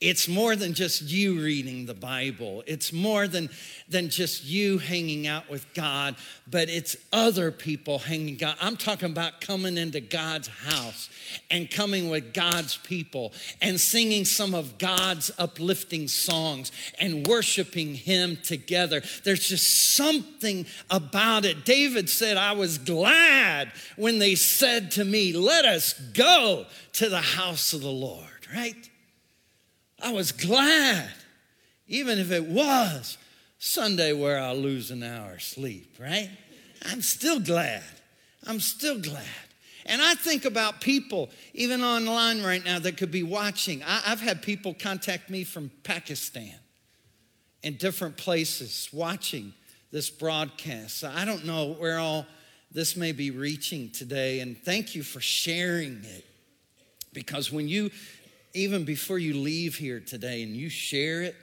It's 0.00 0.28
more 0.28 0.56
than 0.56 0.72
just 0.72 1.02
you 1.02 1.42
reading 1.42 1.84
the 1.84 1.92
Bible. 1.92 2.64
It's 2.66 2.90
more 2.90 3.28
than, 3.28 3.50
than 3.86 4.08
just 4.08 4.44
you 4.44 4.78
hanging 4.78 5.26
out 5.26 5.50
with 5.50 5.66
God, 5.74 6.16
but 6.50 6.70
it's 6.70 6.96
other 7.12 7.50
people 7.52 7.98
hanging 7.98 8.42
out. 8.42 8.56
I'm 8.62 8.78
talking 8.78 9.10
about 9.10 9.42
coming 9.42 9.76
into 9.76 10.00
God's 10.00 10.48
house 10.48 11.10
and 11.50 11.70
coming 11.70 12.08
with 12.08 12.32
God's 12.32 12.78
people 12.78 13.34
and 13.60 13.78
singing 13.78 14.24
some 14.24 14.54
of 14.54 14.78
God's 14.78 15.30
uplifting 15.38 16.08
songs 16.08 16.72
and 16.98 17.26
worshiping 17.26 17.94
Him 17.94 18.38
together. 18.42 19.02
There's 19.24 19.48
just 19.48 19.94
something 19.96 20.64
about 20.90 21.44
it. 21.44 21.66
David 21.66 22.08
said, 22.08 22.38
I 22.38 22.52
was 22.52 22.78
glad 22.78 23.70
when 23.96 24.18
they 24.18 24.34
said 24.34 24.92
to 24.92 25.04
me, 25.04 25.34
Let 25.34 25.66
us 25.66 25.92
go 25.92 26.64
to 26.94 27.10
the 27.10 27.20
house 27.20 27.74
of 27.74 27.82
the 27.82 27.90
Lord, 27.90 28.48
right? 28.54 28.89
I 30.02 30.12
was 30.12 30.32
glad, 30.32 31.10
even 31.86 32.18
if 32.18 32.30
it 32.30 32.44
was 32.44 33.18
Sunday 33.58 34.12
where 34.12 34.38
I'll 34.38 34.56
lose 34.56 34.90
an 34.90 35.02
hour's 35.02 35.44
sleep, 35.44 35.96
right? 35.98 36.30
I'm 36.86 37.02
still 37.02 37.40
glad. 37.40 37.82
I'm 38.46 38.60
still 38.60 38.98
glad. 38.98 39.24
And 39.86 40.00
I 40.00 40.14
think 40.14 40.44
about 40.44 40.80
people, 40.80 41.30
even 41.52 41.82
online 41.82 42.42
right 42.42 42.64
now, 42.64 42.78
that 42.78 42.96
could 42.96 43.10
be 43.10 43.22
watching. 43.22 43.82
I, 43.82 43.98
have 44.00 44.20
had 44.20 44.42
people 44.42 44.74
contact 44.74 45.30
me 45.30 45.44
from 45.44 45.70
Pakistan 45.82 46.54
and 47.62 47.78
different 47.78 48.16
places 48.16 48.88
watching 48.92 49.52
this 49.90 50.08
broadcast. 50.08 50.98
So 50.98 51.12
I 51.14 51.24
don't 51.24 51.44
know 51.44 51.72
where 51.72 51.98
all 51.98 52.26
this 52.70 52.96
may 52.96 53.12
be 53.12 53.30
reaching 53.30 53.90
today. 53.90 54.40
And 54.40 54.56
thank 54.56 54.94
you 54.94 55.02
for 55.02 55.20
sharing 55.20 56.04
it. 56.04 56.24
Because 57.12 57.50
when 57.50 57.68
you 57.68 57.90
even 58.54 58.84
before 58.84 59.18
you 59.18 59.34
leave 59.34 59.76
here 59.76 60.00
today 60.00 60.42
and 60.42 60.56
you 60.56 60.68
share 60.68 61.22
it 61.22 61.36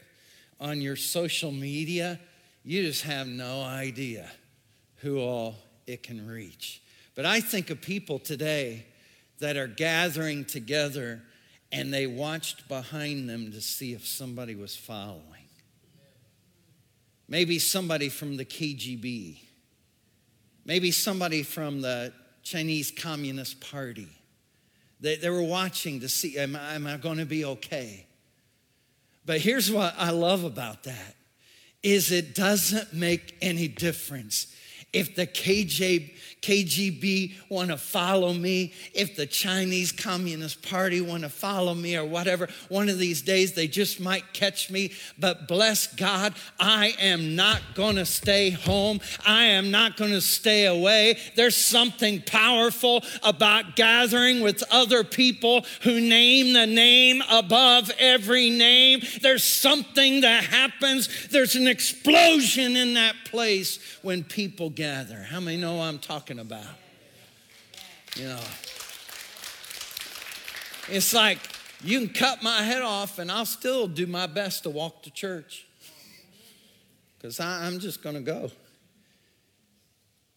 on 0.59 0.81
your 0.81 0.95
social 0.95 1.51
media, 1.51 2.19
you 2.63 2.83
just 2.83 3.03
have 3.03 3.27
no 3.27 3.61
idea 3.61 4.29
who 4.97 5.19
all 5.19 5.55
it 5.85 6.03
can 6.03 6.27
reach. 6.27 6.81
But 7.15 7.25
I 7.25 7.39
think 7.39 7.69
of 7.69 7.81
people 7.81 8.19
today 8.19 8.85
that 9.39 9.57
are 9.57 9.67
gathering 9.67 10.45
together 10.45 11.21
and 11.71 11.93
they 11.93 12.07
watched 12.07 12.67
behind 12.67 13.29
them 13.29 13.51
to 13.51 13.61
see 13.61 13.93
if 13.93 14.05
somebody 14.05 14.55
was 14.55 14.75
following. 14.75 15.23
Maybe 17.29 17.59
somebody 17.59 18.09
from 18.09 18.37
the 18.37 18.45
KGB, 18.45 19.39
maybe 20.65 20.91
somebody 20.91 21.43
from 21.43 21.81
the 21.81 22.13
Chinese 22.41 22.91
Communist 22.91 23.59
Party 23.59 24.07
they, 24.99 25.15
they 25.15 25.29
were 25.29 25.43
watching 25.43 25.99
to 26.01 26.09
see, 26.09 26.37
am 26.37 26.55
I, 26.55 26.73
am 26.73 26.87
I 26.87 26.97
going 26.97 27.17
to 27.17 27.25
be 27.25 27.45
okay? 27.45 28.05
But 29.25 29.41
here's 29.41 29.71
what 29.71 29.93
I 29.97 30.11
love 30.11 30.43
about 30.43 30.83
that 30.83 31.15
is 31.83 32.11
it 32.11 32.33
doesn't 32.33 32.93
make 32.93 33.37
any 33.41 33.67
difference 33.67 34.53
if 34.97 35.13
the 35.13 35.27
KJ, 35.27 36.11
KGB 36.41 37.33
want 37.49 37.69
to 37.69 37.77
follow 37.77 38.33
me, 38.33 38.73
if 38.93 39.15
the 39.15 39.27
Chinese 39.27 39.91
Communist 39.91 40.67
Party 40.67 41.01
want 41.01 41.21
to 41.21 41.29
follow 41.29 41.75
me 41.75 41.95
or 41.95 42.03
whatever, 42.03 42.47
one 42.69 42.89
of 42.89 42.97
these 42.97 43.21
days 43.21 43.53
they 43.53 43.67
just 43.67 43.99
might 43.99 44.33
catch 44.33 44.71
me. 44.71 44.91
But 45.19 45.47
bless 45.47 45.85
God, 45.85 46.33
I 46.59 46.95
am 46.99 47.35
not 47.35 47.61
going 47.75 47.97
to 47.97 48.05
stay 48.05 48.49
home. 48.49 48.99
I 49.23 49.43
am 49.43 49.69
not 49.69 49.97
going 49.97 50.11
to 50.11 50.21
stay 50.21 50.65
away. 50.65 51.19
There's 51.35 51.55
something 51.55 52.23
powerful 52.23 53.03
about 53.21 53.75
gathering 53.75 54.41
with 54.41 54.63
other 54.71 55.03
people 55.03 55.63
who 55.83 56.01
name 56.01 56.53
the 56.53 56.65
name 56.65 57.21
above 57.29 57.91
every 57.99 58.49
name. 58.49 59.01
There's 59.21 59.43
something 59.43 60.21
that 60.21 60.45
happens, 60.45 61.27
there's 61.27 61.55
an 61.55 61.67
explosion 61.67 62.75
in 62.75 62.95
that 62.95 63.15
place 63.25 63.79
when 64.01 64.23
people 64.23 64.69
gather. 64.87 65.21
How 65.21 65.41
many 65.41 65.57
know 65.57 65.81
I'm 65.81 65.99
talking 65.99 66.39
about? 66.39 66.63
You 68.15 68.23
know, 68.23 68.39
it's 70.87 71.13
like 71.13 71.39
you 71.83 71.99
can 71.99 72.07
cut 72.07 72.41
my 72.41 72.61
head 72.61 72.81
off 72.81 73.19
and 73.19 73.29
I'll 73.29 73.45
still 73.45 73.89
do 73.89 74.07
my 74.07 74.27
best 74.27 74.63
to 74.63 74.69
walk 74.69 75.03
to 75.03 75.11
church 75.11 75.67
because 77.17 77.37
I'm 77.37 77.79
just 77.79 78.01
going 78.01 78.15
to 78.15 78.21
go. 78.21 78.49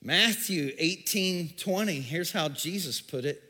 Matthew 0.02 0.72
18 0.76 1.50
20, 1.50 2.00
here's 2.00 2.32
how 2.32 2.48
Jesus 2.48 3.00
put 3.00 3.24
it. 3.24 3.40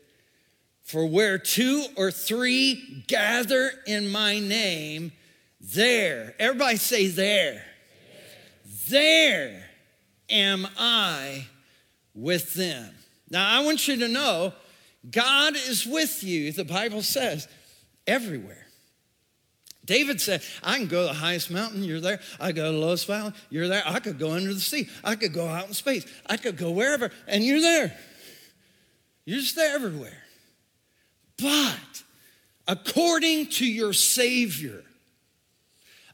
For 0.83 1.07
where 1.07 1.39
two 1.39 1.83
or 1.97 2.11
three 2.11 3.03
gather 3.07 3.71
in 3.87 4.11
my 4.11 4.37
name, 4.39 5.13
there, 5.59 6.35
everybody 6.37 6.77
say 6.77 7.07
there, 7.07 7.63
there 8.87 9.70
am 10.31 10.67
I 10.77 11.45
with 12.15 12.53
them. 12.55 12.95
Now, 13.29 13.47
I 13.47 13.63
want 13.63 13.87
you 13.87 13.97
to 13.97 14.07
know 14.07 14.53
God 15.09 15.55
is 15.55 15.85
with 15.85 16.23
you, 16.23 16.51
the 16.51 16.65
Bible 16.65 17.01
says, 17.01 17.47
everywhere. 18.07 18.67
David 19.83 20.21
said, 20.21 20.43
I 20.63 20.77
can 20.77 20.87
go 20.87 21.01
to 21.01 21.07
the 21.07 21.19
highest 21.19 21.49
mountain, 21.49 21.83
you're 21.83 21.99
there. 21.99 22.19
I 22.39 22.51
go 22.51 22.65
to 22.65 22.71
the 22.71 22.77
lowest 22.77 23.07
valley, 23.07 23.33
you're 23.49 23.67
there. 23.67 23.83
I 23.85 23.99
could 23.99 24.19
go 24.19 24.31
under 24.31 24.53
the 24.53 24.59
sea. 24.59 24.87
I 25.03 25.15
could 25.15 25.33
go 25.33 25.47
out 25.47 25.67
in 25.67 25.73
space. 25.73 26.05
I 26.27 26.37
could 26.37 26.55
go 26.55 26.71
wherever, 26.71 27.11
and 27.27 27.43
you're 27.43 27.61
there. 27.61 27.97
You're 29.25 29.39
just 29.39 29.55
there 29.55 29.75
everywhere. 29.75 30.17
But 31.41 32.03
according 32.67 33.47
to 33.47 33.65
your 33.65 33.93
Savior, 33.93 34.83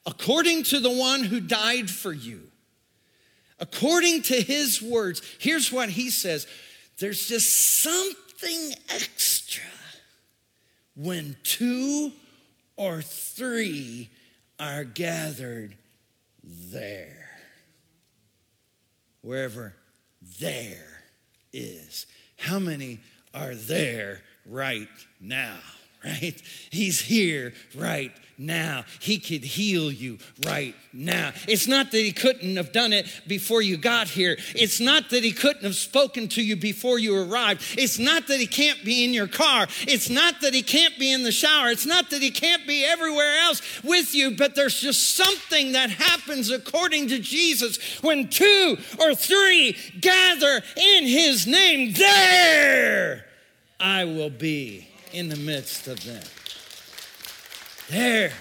according 0.05 0.63
to 0.63 0.79
the 0.79 0.91
one 0.91 1.23
who 1.23 1.41
died 1.41 1.89
for 1.89 2.13
you, 2.13 2.46
According 3.59 4.23
to 4.23 4.41
his 4.41 4.81
words, 4.81 5.21
here's 5.39 5.71
what 5.71 5.89
he 5.89 6.09
says 6.09 6.47
there's 6.99 7.27
just 7.27 7.81
something 7.81 8.73
extra 8.89 9.63
when 10.95 11.35
two 11.43 12.11
or 12.75 13.01
three 13.01 14.09
are 14.59 14.83
gathered 14.83 15.75
there. 16.43 17.29
Wherever 19.21 19.75
there 20.39 21.03
is. 21.51 22.05
How 22.37 22.59
many 22.59 22.99
are 23.33 23.55
there 23.55 24.21
right 24.45 24.87
now? 25.19 25.59
Right? 26.07 26.41
He's 26.69 26.99
here 27.01 27.53
right 27.75 28.11
now. 28.37 28.85
He 28.99 29.17
could 29.17 29.43
heal 29.43 29.91
you 29.91 30.19
right 30.45 30.75
now. 30.93 31.31
It's 31.47 31.67
not 31.67 31.91
that 31.91 31.97
he 31.97 32.11
couldn't 32.11 32.55
have 32.55 32.71
done 32.71 32.93
it 32.93 33.07
before 33.25 33.61
you 33.61 33.77
got 33.77 34.07
here. 34.07 34.37
It's 34.55 34.79
not 34.79 35.09
that 35.09 35.23
he 35.23 35.31
couldn't 35.31 35.63
have 35.63 35.75
spoken 35.75 36.27
to 36.29 36.43
you 36.43 36.55
before 36.55 36.99
you 36.99 37.17
arrived. 37.17 37.63
It's 37.77 37.97
not 37.97 38.27
that 38.27 38.39
he 38.39 38.45
can't 38.45 38.83
be 38.85 39.03
in 39.03 39.13
your 39.13 39.27
car. 39.27 39.67
It's 39.81 40.09
not 40.09 40.41
that 40.41 40.53
he 40.53 40.61
can't 40.61 40.97
be 40.99 41.11
in 41.11 41.23
the 41.23 41.31
shower. 41.31 41.69
It's 41.69 41.85
not 41.85 42.11
that 42.11 42.21
he 42.21 42.29
can't 42.29 42.67
be 42.67 42.85
everywhere 42.85 43.37
else 43.39 43.83
with 43.83 44.13
you, 44.13 44.31
but 44.31 44.55
there's 44.55 44.79
just 44.79 45.15
something 45.15 45.71
that 45.71 45.89
happens 45.89 46.51
according 46.51 47.07
to 47.09 47.19
Jesus 47.19 48.01
when 48.03 48.29
two 48.29 48.77
or 48.99 49.15
three 49.15 49.75
gather 49.99 50.61
in 50.75 51.07
his 51.07 51.47
name. 51.47 51.93
There 51.93 53.25
I 53.79 54.05
will 54.05 54.29
be 54.29 54.87
in 55.13 55.29
the 55.29 55.37
midst 55.37 55.87
of 55.87 56.03
them 56.03 56.23
there. 57.89 58.31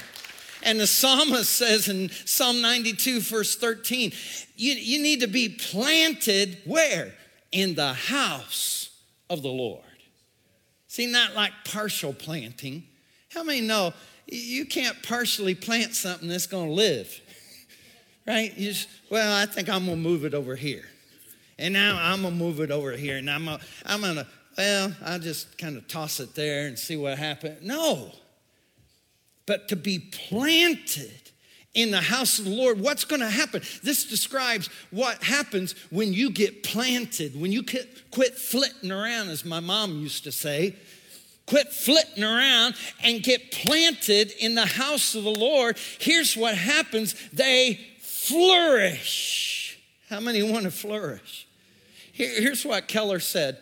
And 0.62 0.80
the 0.80 0.86
psalmist 0.86 1.50
says 1.50 1.88
in 1.88 2.10
Psalm 2.24 2.60
92, 2.60 3.20
verse 3.20 3.56
13, 3.56 4.12
you, 4.56 4.72
you 4.72 5.02
need 5.02 5.20
to 5.20 5.28
be 5.28 5.48
planted 5.48 6.58
where? 6.64 7.12
In 7.52 7.74
the 7.74 7.92
house 7.92 8.90
of 9.30 9.42
the 9.42 9.48
Lord. 9.48 9.82
See, 10.88 11.06
not 11.06 11.34
like 11.34 11.52
partial 11.64 12.12
planting. 12.12 12.84
How 13.32 13.44
many 13.44 13.60
know 13.60 13.92
you 14.26 14.66
can't 14.66 15.00
partially 15.02 15.54
plant 15.54 15.94
something 15.94 16.28
that's 16.28 16.46
going 16.46 16.68
to 16.68 16.74
live? 16.74 17.20
Right? 18.28 18.58
You 18.58 18.72
just, 18.72 18.88
well, 19.08 19.40
I 19.40 19.46
think 19.46 19.68
I'm 19.68 19.86
going 19.86 20.02
to 20.02 20.02
move 20.02 20.24
it 20.24 20.34
over 20.34 20.56
here. 20.56 20.82
And 21.60 21.72
now 21.72 21.96
I'm 21.96 22.22
going 22.22 22.34
to 22.34 22.36
move 22.36 22.58
it 22.58 22.72
over 22.72 22.90
here. 22.90 23.18
And 23.18 23.30
I'm 23.30 23.44
going 23.44 23.60
I'm 23.84 24.00
to, 24.00 24.26
well, 24.56 24.92
I'll 25.04 25.18
just 25.18 25.58
kind 25.58 25.76
of 25.76 25.86
toss 25.88 26.20
it 26.20 26.34
there 26.34 26.66
and 26.66 26.78
see 26.78 26.96
what 26.96 27.18
happens. 27.18 27.62
No 27.62 28.12
but 29.46 29.68
to 29.68 29.76
be 29.76 30.00
planted 30.00 31.22
in 31.72 31.90
the 31.90 32.00
house 32.00 32.38
of 32.38 32.46
the 32.46 32.50
Lord, 32.50 32.80
what's 32.80 33.04
going 33.04 33.20
to 33.20 33.30
happen? 33.30 33.62
This 33.82 34.04
describes 34.04 34.68
what 34.90 35.22
happens 35.22 35.74
when 35.90 36.12
you 36.12 36.30
get 36.30 36.62
planted, 36.62 37.40
when 37.40 37.52
you 37.52 37.62
quit 38.10 38.38
flitting 38.38 38.90
around, 38.90 39.28
as 39.28 39.44
my 39.44 39.60
mom 39.60 40.00
used 40.00 40.24
to 40.24 40.32
say. 40.32 40.74
Quit 41.46 41.68
flitting 41.68 42.24
around 42.24 42.74
and 43.04 43.22
get 43.22 43.52
planted 43.52 44.32
in 44.40 44.56
the 44.56 44.66
house 44.66 45.14
of 45.14 45.22
the 45.22 45.30
Lord. 45.30 45.78
Here's 46.00 46.36
what 46.36 46.56
happens 46.56 47.14
they 47.32 47.78
flourish. 48.00 49.78
How 50.08 50.18
many 50.18 50.42
want 50.42 50.64
to 50.64 50.72
flourish? 50.72 51.46
Here's 52.12 52.64
what 52.64 52.88
Keller 52.88 53.20
said. 53.20 53.58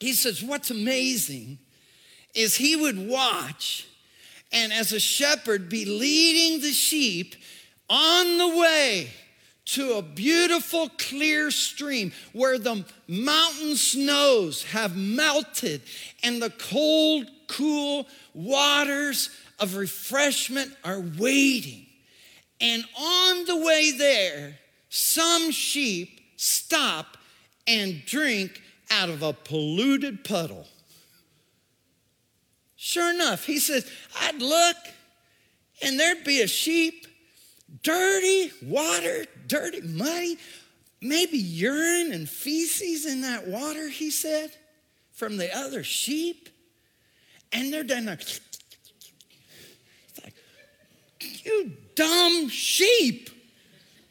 He 0.00 0.14
says, 0.14 0.42
What's 0.42 0.70
amazing 0.70 1.58
is 2.34 2.56
he 2.56 2.74
would 2.74 2.98
watch 3.08 3.86
and 4.52 4.72
as 4.72 4.92
a 4.92 5.00
shepherd 5.00 5.68
be 5.68 5.84
leading 5.84 6.60
the 6.60 6.72
sheep 6.72 7.36
on 7.88 8.38
the 8.38 8.56
way 8.56 9.10
to 9.66 9.94
a 9.94 10.02
beautiful 10.02 10.90
clear 10.98 11.50
stream 11.50 12.12
where 12.32 12.58
the 12.58 12.84
mountain 13.06 13.76
snows 13.76 14.64
have 14.64 14.96
melted 14.96 15.82
and 16.24 16.42
the 16.42 16.50
cold, 16.50 17.30
cool 17.46 18.06
waters 18.34 19.30
of 19.60 19.76
refreshment 19.76 20.72
are 20.82 21.00
waiting. 21.18 21.86
And 22.60 22.84
on 22.98 23.44
the 23.44 23.56
way 23.56 23.92
there, 23.92 24.58
some 24.88 25.52
sheep 25.52 26.20
stop 26.36 27.16
and 27.66 28.04
drink 28.06 28.60
out 28.90 29.08
of 29.08 29.22
a 29.22 29.32
polluted 29.32 30.24
puddle. 30.24 30.66
Sure 32.76 33.10
enough, 33.10 33.44
he 33.44 33.58
says, 33.58 33.90
I'd 34.20 34.40
look 34.40 34.76
and 35.82 35.98
there'd 35.98 36.24
be 36.24 36.42
a 36.42 36.46
sheep, 36.46 37.06
dirty 37.82 38.50
water, 38.62 39.24
dirty, 39.46 39.80
muddy, 39.82 40.38
maybe 41.00 41.38
urine 41.38 42.12
and 42.12 42.28
feces 42.28 43.06
in 43.06 43.22
that 43.22 43.46
water, 43.46 43.88
he 43.88 44.10
said, 44.10 44.50
from 45.12 45.36
the 45.36 45.54
other 45.56 45.82
sheep. 45.82 46.48
And 47.52 47.72
they're 47.72 47.84
down 47.84 48.04
there. 48.04 48.18
like, 50.22 50.34
you 51.20 51.72
dumb 51.94 52.48
sheep. 52.48 53.30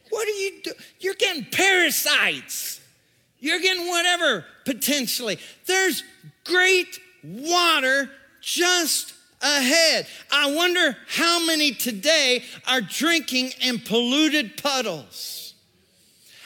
What 0.10 0.28
are 0.28 0.32
you 0.32 0.62
doing? 0.64 0.78
You're 1.00 1.14
getting 1.14 1.46
parasites. 1.46 2.82
You're 3.40 3.60
getting 3.60 3.88
whatever 3.88 4.46
potentially. 4.70 5.40
There's 5.66 6.04
great 6.44 7.00
water 7.24 8.08
just 8.40 9.16
ahead. 9.42 10.06
I 10.32 10.54
wonder 10.54 10.96
how 11.08 11.44
many 11.44 11.72
today 11.72 12.44
are 12.68 12.80
drinking 12.80 13.54
in 13.62 13.80
polluted 13.80 14.62
puddles. 14.62 15.56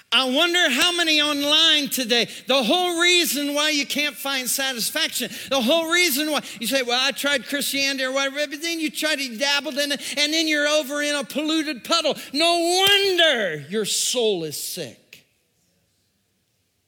I 0.10 0.30
wonder 0.30 0.70
how 0.70 0.96
many 0.96 1.22
online 1.22 1.90
today. 1.90 2.30
The 2.48 2.64
whole 2.64 3.02
reason 3.02 3.56
why 3.56 3.72
you 3.72 3.86
can't 3.86 4.16
find 4.16 4.48
satisfaction, 4.48 5.30
the 5.50 5.60
whole 5.60 5.92
reason 5.92 6.32
why 6.32 6.44
you 6.62 6.68
say, 6.68 6.82
Well, 6.84 7.00
I 7.02 7.12
tried 7.12 7.48
Christianity 7.48 8.06
or 8.06 8.14
whatever, 8.14 8.48
but 8.48 8.62
then 8.62 8.80
you 8.80 8.90
try 8.90 9.16
to 9.16 9.38
dabble 9.38 9.78
in 9.80 9.92
it, 9.92 10.18
and 10.18 10.32
then 10.32 10.48
you're 10.48 10.68
over 10.68 11.02
in 11.02 11.16
a 11.16 11.26
polluted 11.26 11.84
puddle. 11.84 12.16
No 12.32 12.86
wonder 12.88 13.66
your 13.70 13.86
soul 13.86 14.46
is 14.46 14.56
sick. 14.56 15.03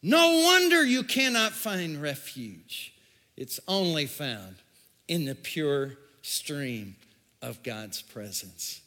No 0.07 0.43
wonder 0.43 0.85
you 0.85 1.01
cannot 1.01 1.53
find 1.53 1.99
refuge. 1.99 2.93
It's 3.35 3.59
only 3.67 4.05
found 4.05 4.57
in 5.07 5.25
the 5.25 5.33
pure 5.33 5.93
stream 6.21 6.95
of 7.41 7.63
God's 7.63 8.03
presence. 8.03 8.81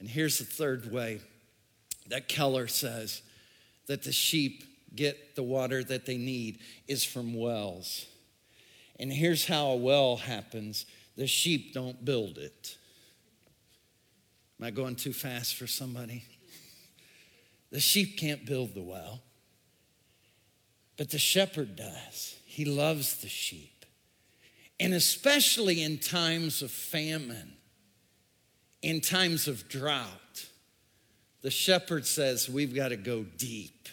And 0.00 0.08
here's 0.08 0.38
the 0.38 0.44
third 0.44 0.90
way 0.90 1.20
that 2.08 2.26
Keller 2.26 2.66
says 2.66 3.22
that 3.86 4.02
the 4.02 4.10
sheep 4.10 4.64
get 4.92 5.36
the 5.36 5.42
water 5.44 5.84
that 5.84 6.04
they 6.04 6.16
need 6.16 6.58
is 6.88 7.04
from 7.04 7.32
wells. 7.32 8.04
And 8.98 9.12
here's 9.12 9.46
how 9.46 9.66
a 9.66 9.76
well 9.76 10.16
happens 10.16 10.84
the 11.14 11.28
sheep 11.28 11.74
don't 11.74 12.04
build 12.04 12.38
it. 12.38 12.76
Am 14.58 14.66
I 14.66 14.70
going 14.72 14.96
too 14.96 15.12
fast 15.12 15.54
for 15.54 15.68
somebody? 15.68 16.24
The 17.70 17.78
sheep 17.78 18.18
can't 18.18 18.44
build 18.44 18.74
the 18.74 18.82
well, 18.82 19.20
but 20.96 21.10
the 21.10 21.18
shepherd 21.18 21.76
does. 21.76 22.36
He 22.44 22.64
loves 22.64 23.18
the 23.18 23.28
sheep. 23.28 23.84
And 24.78 24.94
especially 24.94 25.82
in 25.82 25.98
times 25.98 26.62
of 26.62 26.70
famine, 26.70 27.54
in 28.82 29.00
times 29.00 29.48
of 29.48 29.68
drought, 29.68 30.46
the 31.42 31.50
shepherd 31.50 32.06
says, 32.06 32.48
We've 32.48 32.74
got 32.74 32.88
to 32.88 32.96
go 32.96 33.24
deep. 33.36 33.88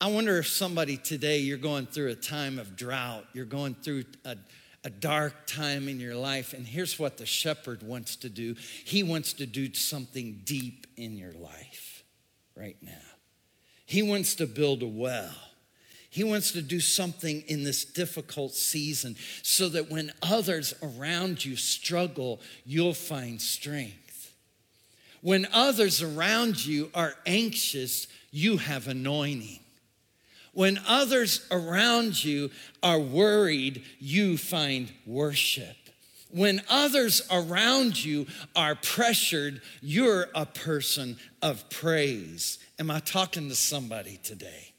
I 0.00 0.08
wonder 0.08 0.38
if 0.38 0.48
somebody 0.48 0.98
today, 0.98 1.38
you're 1.38 1.56
going 1.56 1.86
through 1.86 2.10
a 2.10 2.14
time 2.14 2.58
of 2.58 2.76
drought, 2.76 3.24
you're 3.32 3.44
going 3.46 3.74
through 3.74 4.04
a, 4.24 4.36
a 4.84 4.90
dark 4.90 5.46
time 5.46 5.88
in 5.88 5.98
your 5.98 6.14
life, 6.14 6.52
and 6.52 6.66
here's 6.66 6.98
what 6.98 7.16
the 7.16 7.26
shepherd 7.26 7.82
wants 7.82 8.16
to 8.16 8.28
do 8.28 8.54
He 8.84 9.02
wants 9.02 9.32
to 9.34 9.46
do 9.46 9.72
something 9.74 10.42
deep 10.44 10.86
in 10.96 11.16
your 11.16 11.32
life 11.32 12.04
right 12.54 12.76
now. 12.82 12.92
He 13.86 14.02
wants 14.02 14.34
to 14.36 14.46
build 14.46 14.82
a 14.82 14.86
well. 14.86 15.34
He 16.16 16.24
wants 16.24 16.52
to 16.52 16.62
do 16.62 16.80
something 16.80 17.42
in 17.46 17.62
this 17.62 17.84
difficult 17.84 18.54
season 18.54 19.16
so 19.42 19.68
that 19.68 19.90
when 19.90 20.14
others 20.22 20.72
around 20.82 21.44
you 21.44 21.56
struggle, 21.56 22.40
you'll 22.64 22.94
find 22.94 23.38
strength. 23.38 24.32
When 25.20 25.46
others 25.52 26.02
around 26.02 26.64
you 26.64 26.88
are 26.94 27.12
anxious, 27.26 28.06
you 28.30 28.56
have 28.56 28.88
anointing. 28.88 29.60
When 30.54 30.80
others 30.88 31.46
around 31.50 32.24
you 32.24 32.50
are 32.82 32.98
worried, 32.98 33.84
you 33.98 34.38
find 34.38 34.90
worship. 35.04 35.76
When 36.30 36.62
others 36.70 37.28
around 37.30 38.02
you 38.02 38.26
are 38.56 38.74
pressured, 38.74 39.60
you're 39.82 40.28
a 40.34 40.46
person 40.46 41.18
of 41.42 41.68
praise. 41.68 42.58
Am 42.78 42.90
I 42.90 43.00
talking 43.00 43.50
to 43.50 43.54
somebody 43.54 44.18
today? 44.22 44.72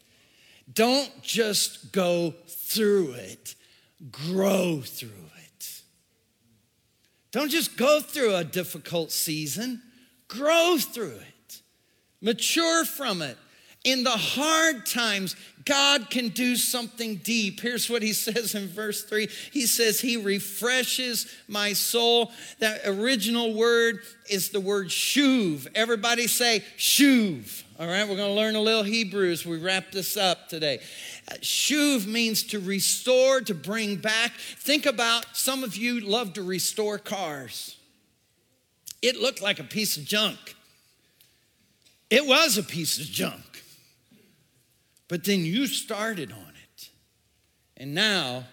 Don't 0.71 1.11
just 1.21 1.91
go 1.91 2.33
through 2.47 3.13
it, 3.13 3.55
grow 4.11 4.81
through 4.81 5.09
it. 5.09 5.81
Don't 7.31 7.49
just 7.49 7.77
go 7.77 8.01
through 8.01 8.35
a 8.35 8.43
difficult 8.43 9.11
season, 9.11 9.81
grow 10.27 10.77
through 10.77 11.17
it, 11.17 11.61
mature 12.21 12.83
from 12.83 13.21
it, 13.21 13.37
In 13.83 14.03
the 14.03 14.09
hard 14.09 14.85
times, 14.85 15.35
God 15.63 16.09
can 16.09 16.29
do 16.29 16.55
something 16.55 17.17
deep. 17.17 17.59
Here's 17.61 17.89
what 17.89 18.01
he 18.01 18.11
says 18.25 18.55
in 18.55 18.67
verse 18.67 19.03
3 19.03 19.29
He 19.51 19.65
says, 19.67 20.01
He 20.01 20.17
refreshes 20.17 21.33
my 21.47 21.73
soul. 21.73 22.31
That 22.59 22.81
original 22.85 23.53
word 23.53 23.99
is 24.29 24.49
the 24.49 24.59
word 24.59 24.87
shuv. 24.87 25.67
Everybody 25.75 26.27
say 26.27 26.63
shuv. 26.77 27.63
All 27.79 27.85
right, 27.85 28.09
we're 28.09 28.15
going 28.15 28.29
to 28.29 28.33
learn 28.33 28.55
a 28.55 28.59
little 28.59 28.81
Hebrew 28.81 29.29
as 29.29 29.45
we 29.45 29.59
wrap 29.59 29.91
this 29.91 30.17
up 30.17 30.49
today. 30.49 30.79
Uh, 31.31 31.35
shuv 31.35 32.07
means 32.07 32.41
to 32.45 32.59
restore, 32.59 33.39
to 33.41 33.53
bring 33.53 33.97
back. 33.97 34.31
Think 34.31 34.87
about 34.87 35.37
some 35.37 35.63
of 35.63 35.77
you 35.77 35.99
love 35.99 36.33
to 36.33 36.41
restore 36.41 36.97
cars. 36.97 37.77
It 39.03 39.17
looked 39.17 39.43
like 39.43 39.59
a 39.59 39.63
piece 39.63 39.95
of 39.95 40.05
junk. 40.05 40.55
It 42.09 42.25
was 42.25 42.57
a 42.57 42.63
piece 42.63 42.97
of 42.97 43.05
junk. 43.05 43.61
But 45.07 45.25
then 45.25 45.45
you 45.45 45.67
started 45.67 46.31
on 46.31 46.53
it. 46.63 46.89
And 47.77 47.93
now 47.93 48.45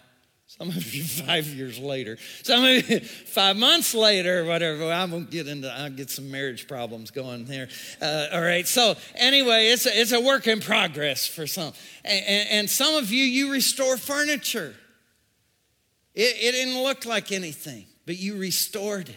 some 0.58 0.68
of 0.68 0.94
you 0.94 1.02
five 1.26 1.46
years 1.46 1.78
later, 1.78 2.16
some 2.42 2.64
of 2.64 2.88
you 2.88 3.00
five 3.26 3.56
months 3.56 3.94
later, 3.94 4.44
whatever. 4.44 4.84
I 4.92 5.04
won't 5.04 5.30
get 5.30 5.48
into. 5.48 5.70
I'll 5.72 5.90
get 5.90 6.10
some 6.10 6.30
marriage 6.30 6.68
problems 6.68 7.10
going 7.10 7.44
there. 7.46 7.68
Uh, 8.00 8.28
all 8.32 8.42
right. 8.42 8.66
So 8.66 8.94
anyway, 9.16 9.68
it's 9.68 9.86
a, 9.86 10.00
it's 10.00 10.12
a 10.12 10.20
work 10.20 10.46
in 10.46 10.60
progress 10.60 11.26
for 11.26 11.46
some, 11.46 11.72
and, 12.04 12.24
and, 12.26 12.48
and 12.50 12.70
some 12.70 12.94
of 12.94 13.10
you 13.10 13.24
you 13.24 13.50
restore 13.50 13.96
furniture. 13.96 14.74
It, 16.14 16.36
it 16.40 16.52
didn't 16.52 16.80
look 16.80 17.04
like 17.04 17.32
anything, 17.32 17.86
but 18.06 18.16
you 18.16 18.36
restored 18.36 19.08
it. 19.08 19.16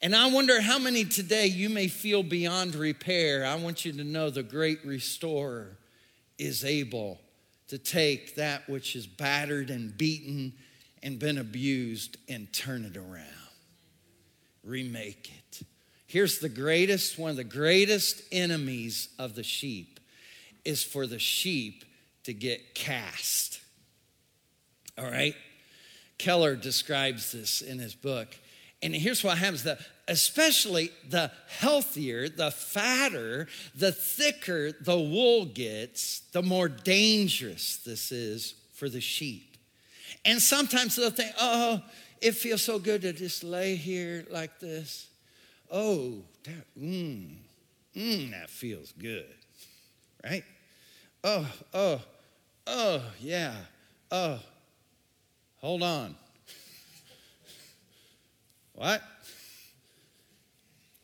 And 0.00 0.16
I 0.16 0.32
wonder 0.32 0.60
how 0.60 0.78
many 0.78 1.04
today 1.04 1.46
you 1.46 1.68
may 1.68 1.86
feel 1.86 2.22
beyond 2.22 2.74
repair. 2.74 3.44
I 3.44 3.54
want 3.56 3.84
you 3.84 3.92
to 3.92 4.04
know 4.04 4.30
the 4.30 4.42
great 4.42 4.84
restorer 4.84 5.76
is 6.38 6.64
able 6.64 7.20
to 7.72 7.78
take 7.78 8.34
that 8.34 8.68
which 8.68 8.94
is 8.94 9.06
battered 9.06 9.70
and 9.70 9.96
beaten 9.96 10.52
and 11.02 11.18
been 11.18 11.38
abused 11.38 12.18
and 12.28 12.52
turn 12.52 12.84
it 12.84 12.98
around, 12.98 13.24
remake 14.62 15.32
it. 15.34 15.62
Here's 16.06 16.38
the 16.38 16.50
greatest, 16.50 17.18
one 17.18 17.30
of 17.30 17.38
the 17.38 17.44
greatest 17.44 18.20
enemies 18.30 19.08
of 19.18 19.34
the 19.34 19.42
sheep 19.42 20.00
is 20.66 20.84
for 20.84 21.06
the 21.06 21.18
sheep 21.18 21.86
to 22.24 22.34
get 22.34 22.74
cast. 22.74 23.58
All 24.98 25.10
right? 25.10 25.34
Keller 26.18 26.56
describes 26.56 27.32
this 27.32 27.62
in 27.62 27.78
his 27.78 27.94
book. 27.94 28.36
And 28.82 28.94
here's 28.94 29.24
what 29.24 29.38
happens 29.38 29.62
the, 29.62 29.78
especially 30.08 30.90
the 31.08 31.30
healthier, 31.58 32.28
the 32.28 32.50
fatter, 32.50 33.46
the 33.74 33.92
thicker 33.92 34.72
the 34.72 34.98
wool 34.98 35.46
gets, 35.46 36.20
the 36.32 36.42
more 36.42 36.68
dangerous 36.68 37.76
this 37.78 38.10
is 38.10 38.54
for 38.74 38.88
the 38.88 39.00
sheep. 39.00 39.56
And 40.24 40.40
sometimes 40.40 40.96
they'll 40.96 41.10
think, 41.10 41.32
oh, 41.40 41.80
it 42.20 42.32
feels 42.32 42.62
so 42.62 42.78
good 42.78 43.02
to 43.02 43.12
just 43.12 43.42
lay 43.42 43.74
here 43.74 44.24
like 44.30 44.60
this. 44.60 45.08
Oh, 45.70 46.22
that, 46.44 46.66
mmm, 46.78 47.36
that 47.94 48.50
feels 48.50 48.92
good, 48.92 49.34
right? 50.24 50.44
Oh, 51.24 51.46
oh, 51.72 52.00
oh, 52.66 53.02
yeah, 53.20 53.54
oh, 54.10 54.40
hold 55.58 55.82
on. 55.82 56.16
What? 58.74 59.02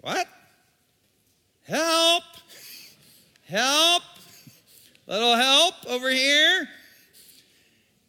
What? 0.09 0.27
Help! 1.65 2.23
Help! 3.47 4.03
Little 5.07 5.37
help 5.37 5.75
over 5.87 6.09
here. 6.09 6.67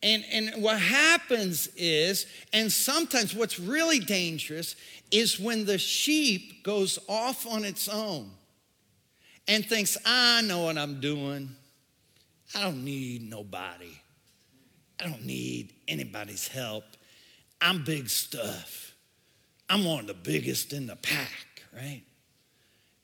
And, 0.02 0.24
and 0.32 0.64
what 0.64 0.80
happens 0.80 1.68
is, 1.76 2.26
and 2.54 2.72
sometimes 2.72 3.36
what's 3.36 3.60
really 3.60 4.00
dangerous 4.00 4.78
is 5.12 5.42
when 5.42 5.66
the 5.66 5.78
sheep 5.78 6.64
goes 6.64 7.00
off 7.10 7.46
on 7.46 7.66
its 7.66 7.90
own 7.90 8.32
and 9.50 9.66
thinks, 9.66 9.98
I 10.06 10.42
know 10.44 10.64
what 10.64 10.78
I'm 10.78 11.02
doing. 11.02 11.50
I 12.56 12.62
don't 12.62 12.86
need 12.86 13.30
nobody. 13.30 14.00
I 15.02 15.04
don't 15.04 15.26
need 15.26 15.74
anybody's 15.86 16.48
help. 16.48 16.86
I'm 17.60 17.84
big 17.84 18.08
stuff. 18.08 18.90
I'm 19.70 19.84
one 19.84 20.00
of 20.00 20.08
the 20.08 20.14
biggest 20.14 20.74
in 20.74 20.88
the 20.88 20.96
pack, 20.96 21.49
right? 21.74 22.04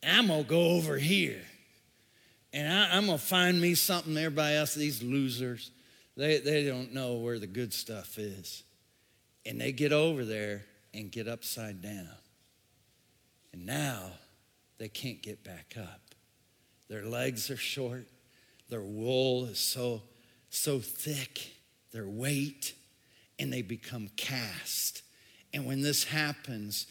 I'm 0.03 0.28
gonna 0.28 0.43
go 0.43 0.72
over 0.72 0.97
here 0.97 1.41
and 2.53 2.72
I, 2.72 2.97
am 2.97 3.07
gonna 3.07 3.18
find 3.18 3.59
me 3.59 3.76
something 3.76 4.16
everybody 4.18 4.55
else, 4.55 4.76
these 4.76 5.01
losers, 5.01 5.72
they, 6.16 6.39
they 6.39 6.66
don't 6.66 6.93
know 6.93 7.16
where 7.16 7.39
the 7.39 7.47
good 7.47 7.74
stuff 7.74 8.18
is. 8.18 8.63
And 9.45 9.59
they 9.59 9.72
get 9.72 9.91
over 9.91 10.24
there 10.24 10.63
and 10.93 11.11
get 11.11 11.28
upside 11.28 11.82
down. 11.82 12.07
And 13.53 13.66
now 13.66 14.11
they 14.78 14.88
can't 14.88 15.22
get 15.22 15.43
back 15.43 15.76
up. 15.78 16.01
Their 16.88 17.05
legs 17.05 17.49
are 17.49 17.57
short, 17.57 18.05
their 18.70 18.82
wool 18.82 19.45
is 19.45 19.59
so, 19.59 20.03
so 20.49 20.80
thick, 20.80 21.51
their 21.91 22.07
weight, 22.07 22.74
and 23.38 23.51
they 23.51 23.61
become 23.61 24.09
cast 24.16 25.01
and 25.55 25.66
when 25.66 25.82
this 25.82 26.03
happens, 26.03 26.86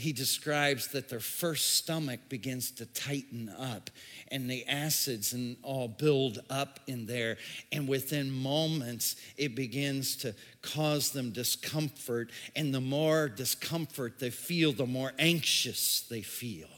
he 0.00 0.12
describes 0.12 0.88
that 0.88 1.08
their 1.08 1.20
first 1.20 1.76
stomach 1.76 2.20
begins 2.28 2.70
to 2.72 2.86
tighten 2.86 3.48
up 3.50 3.90
and 4.28 4.48
the 4.48 4.66
acids 4.66 5.32
and 5.32 5.56
all 5.62 5.88
build 5.88 6.40
up 6.48 6.80
in 6.86 7.06
there. 7.06 7.36
And 7.72 7.86
within 7.88 8.30
moments 8.30 9.16
it 9.36 9.54
begins 9.54 10.16
to 10.16 10.34
cause 10.62 11.10
them 11.10 11.30
discomfort. 11.30 12.30
And 12.56 12.74
the 12.74 12.80
more 12.80 13.28
discomfort 13.28 14.18
they 14.18 14.30
feel 14.30 14.72
the 14.72 14.86
more 14.86 15.12
anxious 15.18 16.02
they 16.08 16.22
feel. 16.22 16.68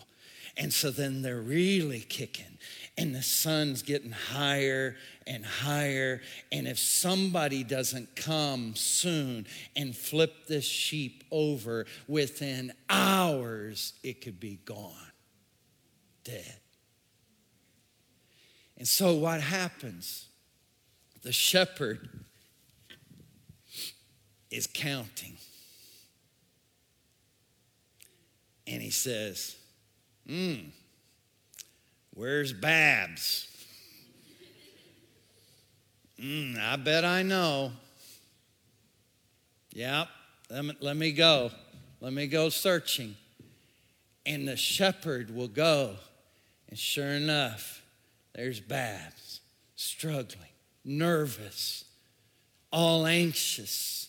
And 0.56 0.72
so 0.72 0.90
then 0.90 1.22
they're 1.22 1.40
really 1.40 2.00
kicking 2.00 2.58
and 2.98 3.14
the 3.14 3.22
sun's 3.22 3.82
getting 3.82 4.12
higher 4.12 4.96
and 5.26 5.44
higher. 5.44 6.20
And 6.50 6.68
if 6.68 6.78
somebody 6.78 7.64
doesn't 7.64 8.14
come 8.16 8.74
soon 8.76 9.46
and 9.74 9.96
flip 9.96 10.46
this 10.46 10.64
sheep 10.64 11.24
over 11.30 11.86
within 12.06 12.72
hours, 12.90 13.94
it 14.02 14.20
could 14.20 14.38
be 14.38 14.58
gone, 14.64 14.92
dead. 16.24 16.58
And 18.76 18.86
so 18.86 19.14
what 19.14 19.40
happens? 19.40 20.26
The 21.22 21.32
shepherd 21.32 22.08
is 24.50 24.66
counting. 24.66 25.36
And 28.66 28.82
he 28.82 28.90
says, 28.90 29.56
Hmm, 30.26 30.70
where's 32.14 32.52
Babs? 32.52 33.48
Mm, 36.20 36.58
I 36.58 36.76
bet 36.76 37.04
I 37.04 37.22
know. 37.22 37.72
Yep, 39.74 40.08
let 40.50 40.64
me, 40.64 40.76
let 40.80 40.96
me 40.96 41.12
go. 41.12 41.50
Let 42.00 42.12
me 42.12 42.26
go 42.26 42.48
searching. 42.48 43.16
And 44.24 44.46
the 44.46 44.56
shepherd 44.56 45.34
will 45.34 45.48
go. 45.48 45.96
And 46.68 46.78
sure 46.78 47.08
enough, 47.08 47.82
there's 48.34 48.60
Babs, 48.60 49.40
struggling, 49.76 50.48
nervous, 50.84 51.84
all 52.72 53.06
anxious, 53.06 54.08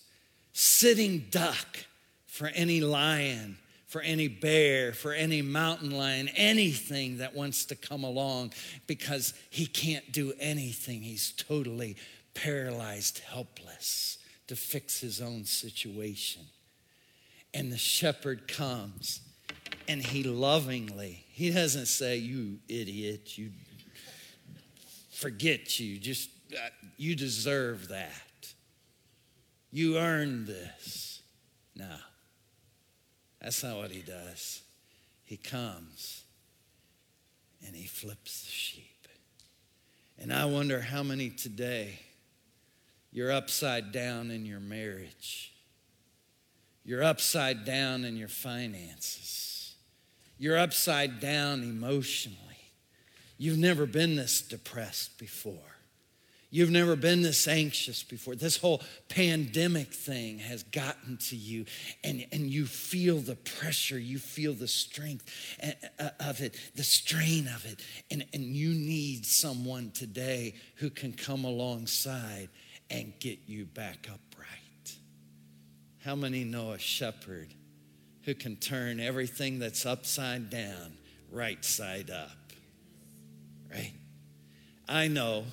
sitting 0.53 1.25
duck 1.29 1.85
for 2.25 2.47
any 2.47 2.79
lion 2.79 3.57
for 3.93 4.01
any 4.01 4.27
bear, 4.27 4.91
for 4.91 5.13
any 5.13 5.43
mountain 5.43 5.91
lion, 5.91 6.27
anything 6.35 7.19
that 7.19 7.35
wants 7.35 7.65
to 7.65 7.75
come 7.75 8.03
along 8.03 8.51
because 8.87 9.35
he 9.51 9.67
can't 9.67 10.11
do 10.11 10.33
anything. 10.39 11.03
He's 11.03 11.31
totally 11.33 11.95
paralyzed, 12.33 13.19
helpless 13.19 14.17
to 14.47 14.55
fix 14.55 14.99
his 14.99 15.21
own 15.21 15.45
situation. 15.45 16.41
And 17.53 17.71
the 17.71 17.77
shepherd 17.77 18.47
comes 18.47 19.21
and 19.87 20.01
he 20.01 20.23
lovingly, 20.23 21.23
he 21.29 21.51
doesn't 21.51 21.85
say, 21.85 22.17
You 22.17 22.57
idiot, 22.67 23.37
you 23.37 23.51
forget 25.11 25.79
you, 25.79 25.99
just 25.99 26.31
uh, 26.51 26.69
you 26.97 27.15
deserve 27.15 27.89
that. 27.89 28.53
You 29.69 29.99
earned 29.99 30.47
this. 30.47 31.21
No. 31.75 31.95
That's 33.43 33.61
not 33.61 33.77
what 33.77 33.91
he 33.91 34.01
does. 34.01 34.61
He 35.25 35.37
comes 35.37 36.23
and 37.65 37.75
he 37.75 37.85
flips 37.85 38.45
the 38.45 38.51
sheep. 38.51 39.07
And 40.17 40.31
I 40.31 40.45
wonder 40.45 40.79
how 40.79 41.03
many 41.03 41.29
today 41.29 41.99
you're 43.11 43.31
upside 43.31 43.91
down 43.91 44.31
in 44.31 44.45
your 44.45 44.59
marriage. 44.59 45.53
You're 46.85 47.03
upside 47.03 47.65
down 47.65 48.05
in 48.05 48.15
your 48.15 48.27
finances. 48.27 49.75
You're 50.37 50.57
upside 50.57 51.19
down 51.19 51.63
emotionally. 51.63 52.37
You've 53.37 53.57
never 53.57 53.85
been 53.85 54.15
this 54.15 54.41
depressed 54.41 55.17
before. 55.17 55.72
You've 56.53 56.69
never 56.69 56.95
been 56.95 57.23
this 57.23 57.47
anxious 57.47 58.03
before. 58.03 58.35
This 58.35 58.57
whole 58.57 58.83
pandemic 59.09 59.91
thing 59.91 60.37
has 60.37 60.61
gotten 60.61 61.17
to 61.29 61.35
you, 61.35 61.65
and, 62.03 62.27
and 62.31 62.43
you 62.43 62.67
feel 62.67 63.17
the 63.17 63.37
pressure, 63.37 63.97
you 63.97 64.19
feel 64.19 64.53
the 64.53 64.67
strength 64.67 65.25
uh, 65.97 66.09
of 66.19 66.41
it, 66.41 66.55
the 66.75 66.83
strain 66.83 67.47
of 67.47 67.65
it. 67.65 67.83
And, 68.11 68.23
and 68.35 68.43
you 68.43 68.69
need 68.69 69.25
someone 69.25 69.89
today 69.95 70.53
who 70.75 70.91
can 70.91 71.13
come 71.13 71.43
alongside 71.43 72.49
and 72.91 73.13
get 73.19 73.39
you 73.47 73.65
back 73.65 74.07
upright. 74.07 74.95
How 76.05 76.13
many 76.13 76.43
know 76.43 76.73
a 76.73 76.77
shepherd 76.77 77.51
who 78.25 78.35
can 78.35 78.57
turn 78.57 78.99
everything 78.99 79.57
that's 79.57 79.87
upside 79.87 80.51
down 80.51 80.97
right 81.31 81.65
side 81.65 82.11
up? 82.11 82.53
Right? 83.71 83.93
I 84.87 85.07
know 85.07 85.45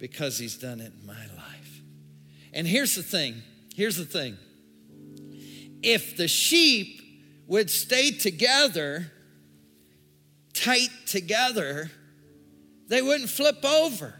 because 0.00 0.38
he's 0.38 0.56
done 0.56 0.80
it 0.80 0.92
in 0.98 1.06
my 1.06 1.26
life. 1.36 1.82
And 2.52 2.66
here's 2.66 2.96
the 2.96 3.02
thing 3.04 3.42
here's 3.76 3.96
the 3.96 4.04
thing. 4.04 4.36
If 5.82 6.16
the 6.16 6.26
sheep 6.26 7.00
would 7.46 7.70
stay 7.70 8.10
together, 8.10 9.10
tight 10.52 10.90
together, 11.06 11.90
they 12.88 13.00
wouldn't 13.00 13.30
flip 13.30 13.64
over. 13.64 14.14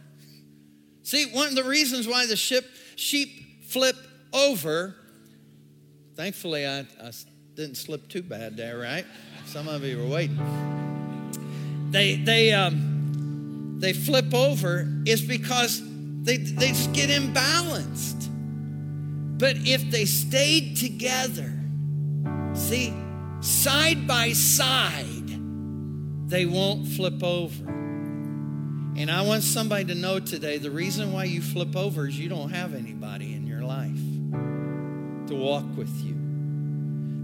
See, 1.03 1.27
one 1.33 1.49
of 1.49 1.55
the 1.55 1.65
reasons 1.65 2.07
why 2.07 2.27
the 2.27 2.37
ship, 2.37 2.65
sheep 2.97 3.65
flip 3.67 3.97
over, 4.33 4.95
thankfully 6.15 6.67
I, 6.67 6.81
I 7.03 7.11
didn't 7.55 7.77
slip 7.77 8.09
too 8.09 8.23
bad 8.23 8.57
there, 8.57 8.79
right? 8.79 9.05
Some 9.47 9.69
of 9.69 9.83
you 9.85 9.99
were 9.99 10.07
waiting. 10.07 10.39
They, 11.91 12.15
they, 12.17 12.53
um, 12.53 13.00
they 13.81 13.95
flip 13.95 14.35
over 14.35 14.87
is 15.07 15.23
because 15.23 15.83
they, 16.23 16.37
they 16.37 16.69
just 16.69 16.93
get 16.93 17.09
imbalanced. 17.09 18.29
But 19.39 19.57
if 19.57 19.91
they 19.91 20.05
stayed 20.05 20.77
together, 20.77 21.51
see, 22.53 22.93
side 23.41 24.07
by 24.07 24.33
side, 24.35 25.31
they 26.29 26.45
won't 26.45 26.89
flip 26.89 27.25
over. 27.25 27.65
And 28.97 29.11
I 29.11 29.23
want 29.23 29.43
somebody 29.45 29.87
to 29.87 29.95
know 29.95 30.21
today 30.21 30.59
the 30.59 30.71
reason 30.71 31.15
why 31.15 31.25
you 31.25 31.41
flip 31.41 31.75
over 31.75 32.07
is 32.07 32.19
you 32.19 32.29
don't 32.29 32.51
have 32.51 32.75
anybody 32.75 33.33
in 33.33 33.47
your 33.47 33.63
life 33.63 33.97
to 35.29 35.35
walk 35.35 35.65
with 35.75 36.05
you. 36.05 36.15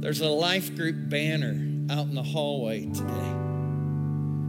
There's 0.01 0.23
a 0.23 0.29
life 0.29 0.75
group 0.75 1.11
banner 1.11 1.51
out 1.95 2.07
in 2.07 2.15
the 2.15 2.23
hallway 2.23 2.87
today. 2.87 3.35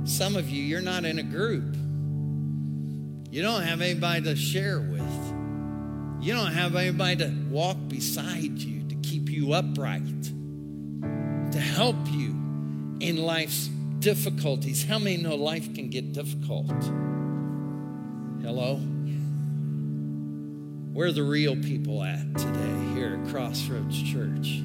Some 0.06 0.38
of 0.38 0.50
you, 0.50 0.64
you're 0.64 0.80
not 0.80 1.04
in 1.04 1.20
a 1.20 1.24
group. 1.24 1.76
You 3.38 3.44
don't 3.44 3.62
have 3.62 3.82
anybody 3.82 4.24
to 4.24 4.36
share 4.36 4.80
with. 4.80 5.00
You 6.20 6.34
don't 6.34 6.54
have 6.54 6.76
anybody 6.76 7.18
to 7.18 7.32
walk 7.52 7.78
beside 7.88 8.58
you, 8.58 8.82
to 8.90 8.96
keep 9.08 9.30
you 9.30 9.54
upright, 9.54 10.24
to 11.52 11.60
help 11.60 11.98
you 12.08 12.30
in 13.00 13.18
life's 13.18 13.68
difficulties. 14.00 14.84
How 14.84 14.98
many 14.98 15.18
know 15.18 15.36
life 15.36 15.72
can 15.76 15.92
get 15.92 16.14
difficult? 16.14 16.72
Hello? 18.42 18.78
Where 20.94 21.10
are 21.10 21.12
the 21.12 21.22
real 21.22 21.56
people 21.58 22.02
at 22.02 22.40
today 22.40 22.96
here 22.96 23.22
at 23.22 23.30
Crossroads 23.30 24.02
Church? 24.02 24.64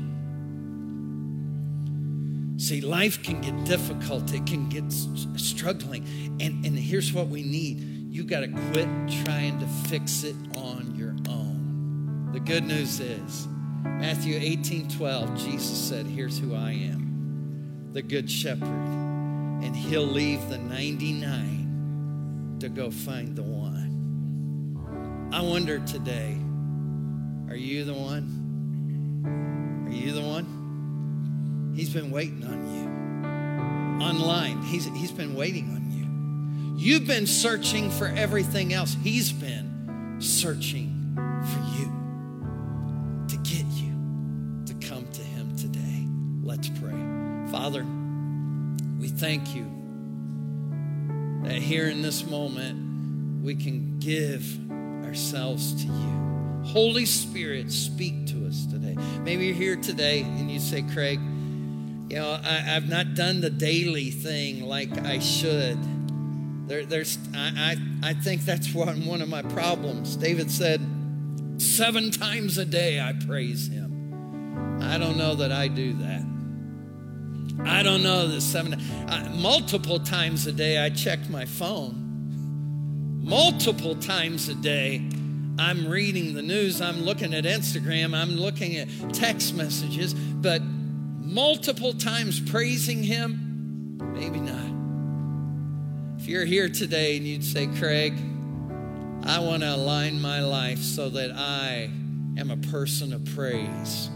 See, 2.57 2.81
life 2.81 3.23
can 3.23 3.43
get 3.43 3.67
difficult, 3.67 4.33
it 4.33 4.47
can 4.47 4.71
get 4.71 4.91
struggling. 4.91 6.07
And, 6.41 6.65
and 6.65 6.79
here's 6.79 7.13
what 7.13 7.29
we 7.29 7.43
need 7.43 7.92
you 8.13 8.23
got 8.25 8.41
to 8.41 8.49
quit 8.49 8.89
trying 9.25 9.59
to 9.59 9.67
fix 9.89 10.23
it 10.23 10.37
on 10.55 10.95
your 10.95 11.15
own. 11.31 12.29
The 12.35 12.41
good 12.41 12.63
news 12.63 13.01
is, 13.01 13.49
Matthew 13.85 14.39
18 14.39 14.91
12, 14.91 15.39
Jesus 15.39 15.89
said, 15.89 16.05
Here's 16.05 16.39
who 16.39 16.55
I 16.55 16.73
am, 16.73 17.89
the 17.95 18.03
good 18.03 18.31
shepherd, 18.31 18.69
and 18.69 19.75
he'll 19.75 20.03
leave 20.03 20.47
the 20.51 20.59
99 20.59 22.59
to 22.61 22.69
go 22.69 22.91
find 22.91 23.35
the 23.35 23.43
one. 23.43 25.31
I 25.33 25.41
wonder 25.41 25.79
today, 25.79 26.37
are 27.49 27.57
you 27.57 27.87
the 27.87 27.95
one? 27.95 29.87
Are 29.89 29.91
you 29.91 30.13
the 30.13 30.21
one? 30.21 31.73
He's 31.75 31.89
been 31.89 32.11
waiting 32.11 32.45
on 32.45 32.75
you. 32.75 32.83
Online, 34.05 34.61
he's, 34.65 34.85
he's 34.85 35.13
been 35.13 35.35
waiting 35.35 35.71
on 35.71 35.77
you. 35.77 35.82
You've 36.77 37.07
been 37.07 37.27
searching 37.27 37.91
for 37.91 38.07
everything 38.07 38.73
else. 38.73 38.97
He's 39.03 39.33
been 39.33 40.17
searching 40.21 41.15
for 41.15 41.61
you 41.79 41.93
to 43.29 43.37
get 43.49 43.67
you 43.67 43.93
to 44.67 44.75
come 44.87 45.07
to 45.13 45.23
Him 45.23 45.57
today. 45.57 46.07
Let's 46.43 46.69
pray. 46.69 46.95
Father, 47.51 47.87
we 48.99 49.09
thank 49.09 49.55
you 49.55 49.67
that 51.45 51.57
here 51.57 51.89
in 51.89 52.03
this 52.03 52.25
moment 52.27 53.45
we 53.45 53.55
can 53.55 53.99
give 53.99 54.45
ourselves 55.05 55.83
to 55.83 55.89
you. 55.89 56.63
Holy 56.65 57.05
Spirit, 57.05 57.71
speak 57.73 58.27
to 58.29 58.47
us 58.47 58.67
today. 58.67 58.97
Maybe 59.23 59.47
you're 59.47 59.55
here 59.55 59.77
today 59.77 60.23
and 60.23 60.51
you 60.51 60.61
say, 60.61 60.83
Craig, 60.83 61.19
you 62.09 62.19
know, 62.19 62.39
I, 62.43 62.55
have 62.55 62.89
not 62.89 63.15
done 63.15 63.41
the 63.41 63.51
daily 63.51 64.11
thing 64.11 64.65
like 64.65 65.05
I 65.05 65.19
should. 65.19 65.79
There, 66.73 66.87
there's, 66.87 67.19
I, 67.35 67.77
I, 68.03 68.09
I 68.09 68.15
think 68.15 68.47
that's 68.47 68.73
one, 68.73 69.05
one 69.05 69.21
of 69.21 69.29
my 69.29 69.43
problems. 69.43 70.17
David 70.17 70.51
said, 70.51 70.81
Seven 71.59 72.11
times 72.11 72.57
a 72.57 72.65
day 72.65 72.99
I 72.99 73.13
praise 73.13 73.69
him. 73.69 74.79
I 74.81 74.97
don't 74.97 75.19
know 75.19 75.35
that 75.35 75.53
I 75.53 75.69
do 75.69 75.93
that. 75.93 76.23
I 77.67 77.83
don't 77.83 78.03
know 78.03 78.27
that 78.27 78.41
seven, 78.41 78.73
uh, 78.73 79.31
multiple 79.35 80.01
times 80.01 80.47
a 80.47 80.53
day 80.53 80.83
I 80.83 80.89
check 80.89 81.29
my 81.29 81.45
phone. 81.45 83.21
Multiple 83.23 83.95
times 83.97 84.49
a 84.49 84.55
day 84.55 85.11
I'm 85.59 85.87
reading 85.87 86.33
the 86.33 86.41
news, 86.41 86.81
I'm 86.81 87.03
looking 87.03 87.35
at 87.35 87.45
Instagram, 87.45 88.17
I'm 88.17 88.31
looking 88.31 88.79
at 88.79 88.89
text 89.13 89.55
messages, 89.55 90.15
but 90.15 90.63
multiple 90.63 91.93
times 91.93 92.41
praising 92.41 93.03
him, 93.03 93.99
maybe 94.15 94.41
not. 94.41 94.82
If 96.23 96.29
you're 96.29 96.45
here 96.45 96.69
today 96.69 97.17
and 97.17 97.27
you'd 97.27 97.43
say, 97.43 97.67
Craig, 97.67 98.15
I 99.25 99.41
want 99.41 99.65
to 99.65 99.75
align 99.75 100.21
my 100.21 100.41
life 100.41 100.79
so 100.79 101.09
that 101.09 101.33
I 101.33 101.91
am 102.39 102.49
a 102.49 102.57
person 102.71 103.13
of 103.13 103.25
praise, 103.35 104.09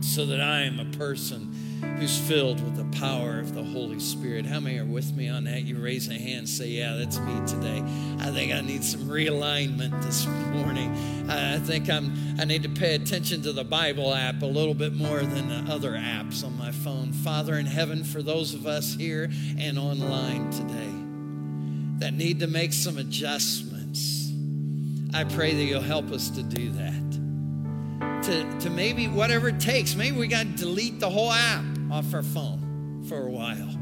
so 0.00 0.24
that 0.24 0.40
I 0.40 0.62
am 0.62 0.80
a 0.80 0.86
person 0.96 1.54
who's 1.98 2.18
filled 2.18 2.64
with 2.64 2.76
the 2.76 2.98
power 2.98 3.40
of 3.40 3.54
the 3.54 3.62
Holy 3.62 4.00
Spirit. 4.00 4.46
How 4.46 4.58
many 4.58 4.78
are 4.78 4.86
with 4.86 5.12
me 5.12 5.28
on 5.28 5.44
that? 5.44 5.64
You 5.64 5.76
raise 5.76 6.08
a 6.08 6.14
hand 6.14 6.48
say, 6.48 6.68
Yeah, 6.68 6.94
that's 6.94 7.18
me 7.18 7.38
today. 7.46 7.84
I 8.20 8.30
think 8.30 8.54
I 8.54 8.62
need 8.62 8.82
some 8.82 9.02
realignment 9.02 10.02
this 10.02 10.26
morning. 10.26 10.96
I 11.28 11.58
think 11.58 11.90
I'm 11.90 12.10
I 12.40 12.46
need 12.46 12.62
to 12.62 12.70
pay 12.70 12.94
attention 12.94 13.42
to 13.42 13.52
the 13.52 13.64
Bible 13.64 14.14
app 14.14 14.40
a 14.40 14.46
little 14.46 14.72
bit 14.72 14.94
more 14.94 15.20
than 15.20 15.50
the 15.50 15.70
other 15.70 15.92
apps 15.92 16.42
on 16.42 16.56
my 16.56 16.72
phone. 16.72 17.12
Father 17.12 17.56
in 17.56 17.66
heaven, 17.66 18.02
for 18.02 18.22
those 18.22 18.54
of 18.54 18.66
us 18.66 18.94
here 18.94 19.28
and 19.58 19.78
online 19.78 20.50
today 20.50 21.07
that 21.98 22.14
need 22.14 22.40
to 22.40 22.46
make 22.46 22.72
some 22.72 22.98
adjustments, 22.98 24.32
I 25.14 25.24
pray 25.24 25.54
that 25.54 25.64
you'll 25.64 25.80
help 25.80 26.10
us 26.10 26.30
to 26.30 26.42
do 26.42 26.70
that. 26.70 28.24
To, 28.24 28.60
to 28.60 28.70
maybe 28.70 29.08
whatever 29.08 29.48
it 29.48 29.60
takes. 29.60 29.94
Maybe 29.94 30.16
we 30.16 30.28
got 30.28 30.46
to 30.46 30.52
delete 30.52 31.00
the 31.00 31.08
whole 31.08 31.32
app 31.32 31.64
off 31.90 32.12
our 32.12 32.22
phone 32.22 33.04
for 33.08 33.26
a 33.26 33.30
while. 33.30 33.74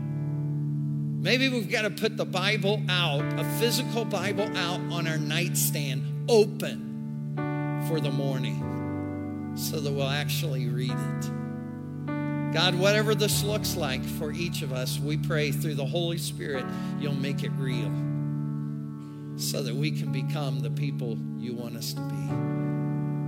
Maybe 1.21 1.49
we've 1.49 1.69
got 1.69 1.83
to 1.83 1.91
put 1.91 2.17
the 2.17 2.25
Bible 2.25 2.81
out, 2.89 3.25
a 3.41 3.45
physical 3.59 4.05
Bible 4.05 4.45
out 4.57 4.81
on 4.93 5.09
our 5.09 5.19
nightstand, 5.19 6.05
open 6.29 7.35
for 7.89 7.99
the 7.99 8.11
morning, 8.11 9.55
so 9.57 9.81
that 9.81 9.93
we'll 9.93 10.09
actually 10.09 10.69
read 10.69 10.93
it. 10.93 11.31
God, 12.53 12.77
whatever 12.77 13.15
this 13.15 13.43
looks 13.43 13.77
like 13.77 14.05
for 14.05 14.31
each 14.31 14.63
of 14.63 14.73
us, 14.73 15.01
we 15.01 15.17
pray 15.17 15.51
through 15.51 15.75
the 15.75 15.85
Holy 15.85 16.19
Spirit, 16.19 16.65
you'll 17.01 17.15
make 17.15 17.43
it 17.43 17.51
real 17.59 17.91
so 19.37 19.63
that 19.63 19.75
we 19.75 19.91
can 19.91 20.13
become 20.13 20.61
the 20.61 20.71
people 20.71 21.19
you 21.39 21.55
want 21.55 21.77
us 21.77 21.93
to 21.93 22.01
be. 22.01 22.15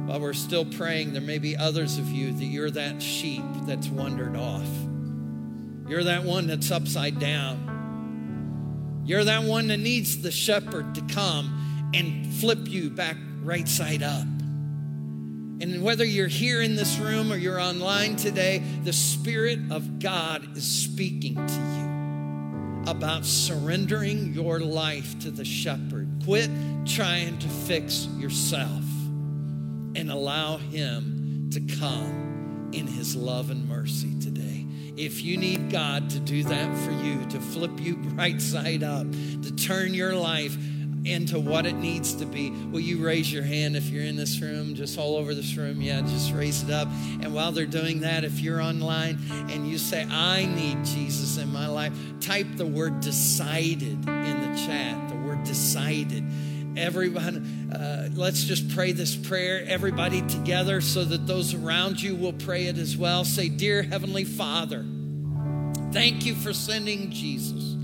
While 0.08 0.20
we're 0.20 0.32
still 0.32 0.64
praying, 0.64 1.12
there 1.12 1.20
may 1.20 1.38
be 1.38 1.56
others 1.56 1.98
of 1.98 2.08
you 2.08 2.32
that 2.32 2.44
you're 2.44 2.70
that 2.70 3.02
sheep 3.02 3.44
that's 3.66 3.88
wandered 3.88 4.36
off. 4.36 4.68
You're 5.86 6.04
that 6.04 6.24
one 6.24 6.46
that's 6.46 6.70
upside 6.70 7.18
down. 7.18 9.02
You're 9.04 9.24
that 9.24 9.44
one 9.44 9.68
that 9.68 9.80
needs 9.80 10.22
the 10.22 10.30
shepherd 10.30 10.94
to 10.94 11.02
come 11.12 11.90
and 11.94 12.26
flip 12.34 12.68
you 12.68 12.90
back 12.90 13.16
right 13.42 13.68
side 13.68 14.02
up. 14.02 14.26
And 15.60 15.82
whether 15.82 16.04
you're 16.04 16.28
here 16.28 16.62
in 16.62 16.76
this 16.76 16.98
room 16.98 17.32
or 17.32 17.36
you're 17.36 17.60
online 17.60 18.16
today, 18.16 18.62
the 18.84 18.92
Spirit 18.92 19.58
of 19.70 19.98
God 19.98 20.56
is 20.56 20.64
speaking 20.64 21.34
to 21.34 21.54
you. 21.54 21.87
About 22.88 23.24
surrendering 23.26 24.32
your 24.32 24.60
life 24.60 25.18
to 25.18 25.30
the 25.30 25.44
shepherd. 25.44 26.08
Quit 26.24 26.50
trying 26.86 27.38
to 27.38 27.48
fix 27.48 28.06
yourself 28.16 28.84
and 29.94 30.10
allow 30.10 30.56
him 30.56 31.50
to 31.52 31.60
come 31.78 32.70
in 32.72 32.86
his 32.86 33.14
love 33.14 33.50
and 33.50 33.68
mercy 33.68 34.18
today. 34.20 34.66
If 34.96 35.22
you 35.22 35.36
need 35.36 35.70
God 35.70 36.08
to 36.10 36.18
do 36.18 36.42
that 36.44 36.76
for 36.78 36.90
you, 36.90 37.24
to 37.26 37.40
flip 37.40 37.78
you 37.78 37.94
right 38.14 38.40
side 38.40 38.82
up, 38.82 39.06
to 39.10 39.54
turn 39.54 39.92
your 39.92 40.14
life 40.14 40.56
into 41.04 41.38
what 41.38 41.66
it 41.66 41.74
needs 41.74 42.14
to 42.14 42.26
be. 42.26 42.50
Will 42.50 42.80
you 42.80 43.04
raise 43.04 43.32
your 43.32 43.42
hand 43.42 43.76
if 43.76 43.88
you're 43.88 44.04
in 44.04 44.16
this 44.16 44.40
room, 44.40 44.74
just 44.74 44.98
all 44.98 45.16
over 45.16 45.34
this 45.34 45.56
room? 45.56 45.80
Yeah, 45.80 46.00
just 46.02 46.32
raise 46.32 46.62
it 46.62 46.70
up. 46.70 46.88
And 47.20 47.34
while 47.34 47.52
they're 47.52 47.66
doing 47.66 48.00
that, 48.00 48.24
if 48.24 48.40
you're 48.40 48.60
online 48.60 49.18
and 49.30 49.68
you 49.68 49.78
say, 49.78 50.06
I 50.10 50.46
need 50.46 50.84
Jesus 50.84 51.38
in 51.38 51.52
my 51.52 51.66
life, 51.66 51.92
type 52.20 52.46
the 52.56 52.66
word 52.66 53.00
decided 53.00 53.82
in 53.82 54.06
the 54.06 54.58
chat. 54.66 55.08
The 55.08 55.16
word 55.16 55.44
decided. 55.44 56.24
Everyone, 56.76 57.72
uh, 57.72 58.08
let's 58.14 58.44
just 58.44 58.68
pray 58.70 58.92
this 58.92 59.16
prayer, 59.16 59.64
everybody 59.66 60.22
together, 60.22 60.80
so 60.80 61.04
that 61.04 61.26
those 61.26 61.54
around 61.54 62.00
you 62.00 62.14
will 62.14 62.34
pray 62.34 62.66
it 62.66 62.78
as 62.78 62.96
well. 62.96 63.24
Say, 63.24 63.48
Dear 63.48 63.82
Heavenly 63.82 64.24
Father, 64.24 64.84
thank 65.90 66.24
you 66.24 66.36
for 66.36 66.52
sending 66.52 67.10
Jesus 67.10 67.74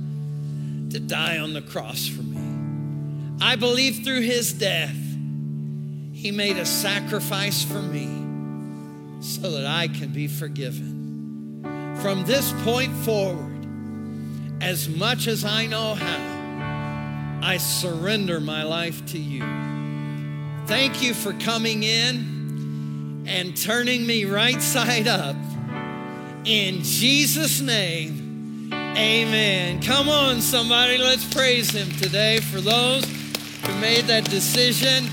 to 0.90 1.00
die 1.00 1.38
on 1.38 1.54
the 1.54 1.62
cross 1.62 2.06
for 2.06 2.22
me. 2.22 2.33
I 3.44 3.56
believe 3.56 4.02
through 4.04 4.22
his 4.22 4.54
death, 4.54 4.96
he 6.12 6.30
made 6.32 6.56
a 6.56 6.64
sacrifice 6.64 7.62
for 7.62 7.82
me 7.82 8.08
so 9.20 9.50
that 9.50 9.66
I 9.66 9.88
can 9.88 10.14
be 10.14 10.28
forgiven. 10.28 11.60
From 12.00 12.24
this 12.24 12.50
point 12.64 12.94
forward, 13.04 13.66
as 14.62 14.88
much 14.88 15.26
as 15.26 15.44
I 15.44 15.66
know 15.66 15.92
how, 15.94 17.40
I 17.42 17.58
surrender 17.58 18.40
my 18.40 18.62
life 18.62 19.04
to 19.08 19.18
you. 19.18 19.42
Thank 20.66 21.02
you 21.02 21.12
for 21.12 21.34
coming 21.34 21.82
in 21.82 23.26
and 23.28 23.54
turning 23.54 24.06
me 24.06 24.24
right 24.24 24.62
side 24.62 25.06
up. 25.06 25.36
In 26.46 26.82
Jesus' 26.82 27.60
name, 27.60 28.70
amen. 28.72 29.82
Come 29.82 30.08
on, 30.08 30.40
somebody, 30.40 30.96
let's 30.96 31.30
praise 31.34 31.70
him 31.72 31.90
today 31.98 32.40
for 32.40 32.62
those 32.62 33.23
who 33.66 33.80
made 33.80 34.04
that 34.04 34.24
decision. 34.24 35.08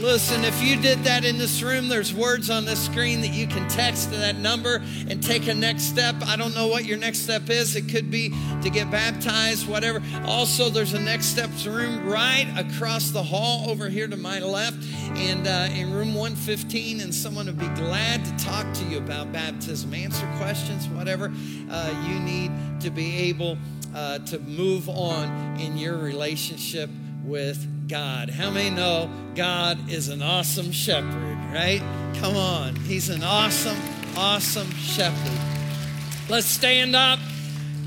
Listen, 0.00 0.44
if 0.44 0.62
you 0.62 0.76
did 0.76 1.02
that 1.04 1.24
in 1.24 1.38
this 1.38 1.62
room, 1.62 1.88
there's 1.88 2.12
words 2.12 2.50
on 2.50 2.64
the 2.64 2.76
screen 2.76 3.20
that 3.22 3.32
you 3.32 3.46
can 3.46 3.66
text 3.68 4.10
to 4.12 4.16
that 4.18 4.36
number 4.36 4.82
and 5.08 5.22
take 5.22 5.48
a 5.48 5.54
next 5.54 5.84
step. 5.84 6.14
I 6.26 6.36
don't 6.36 6.54
know 6.54 6.66
what 6.66 6.84
your 6.84 6.98
next 6.98 7.20
step 7.20 7.48
is. 7.48 7.74
It 7.74 7.88
could 7.88 8.10
be 8.10 8.34
to 8.62 8.70
get 8.70 8.90
baptized, 8.90 9.66
whatever. 9.66 10.02
Also, 10.26 10.68
there's 10.68 10.92
a 10.92 11.00
next 11.00 11.26
steps 11.26 11.66
room 11.66 12.06
right 12.06 12.46
across 12.56 13.10
the 13.10 13.22
hall 13.22 13.70
over 13.70 13.88
here 13.88 14.06
to 14.06 14.16
my 14.16 14.40
left 14.40 14.76
and 15.16 15.46
uh, 15.46 15.68
in 15.72 15.92
room 15.94 16.14
115. 16.14 17.00
And 17.00 17.14
someone 17.14 17.46
would 17.46 17.58
be 17.58 17.68
glad 17.68 18.24
to 18.24 18.44
talk 18.44 18.70
to 18.74 18.84
you 18.84 18.98
about 18.98 19.32
baptism, 19.32 19.94
answer 19.94 20.28
questions, 20.36 20.86
whatever 20.88 21.32
uh, 21.70 22.06
you 22.08 22.20
need 22.20 22.50
to 22.80 22.90
be 22.90 23.16
able 23.28 23.56
uh, 23.94 24.18
to 24.18 24.38
move 24.40 24.88
on 24.88 25.58
in 25.58 25.78
your 25.78 25.96
relationship 25.96 26.90
with 27.24 27.88
God. 27.88 28.30
How 28.30 28.50
many 28.50 28.70
know 28.70 29.10
God 29.34 29.90
is 29.90 30.08
an 30.08 30.22
awesome 30.22 30.72
shepherd, 30.72 31.38
right? 31.52 31.82
Come 32.14 32.36
on. 32.36 32.76
He's 32.76 33.08
an 33.08 33.22
awesome, 33.22 33.76
awesome 34.16 34.70
shepherd. 34.72 35.38
Let's 36.28 36.46
stand 36.46 36.94
up. 36.94 37.18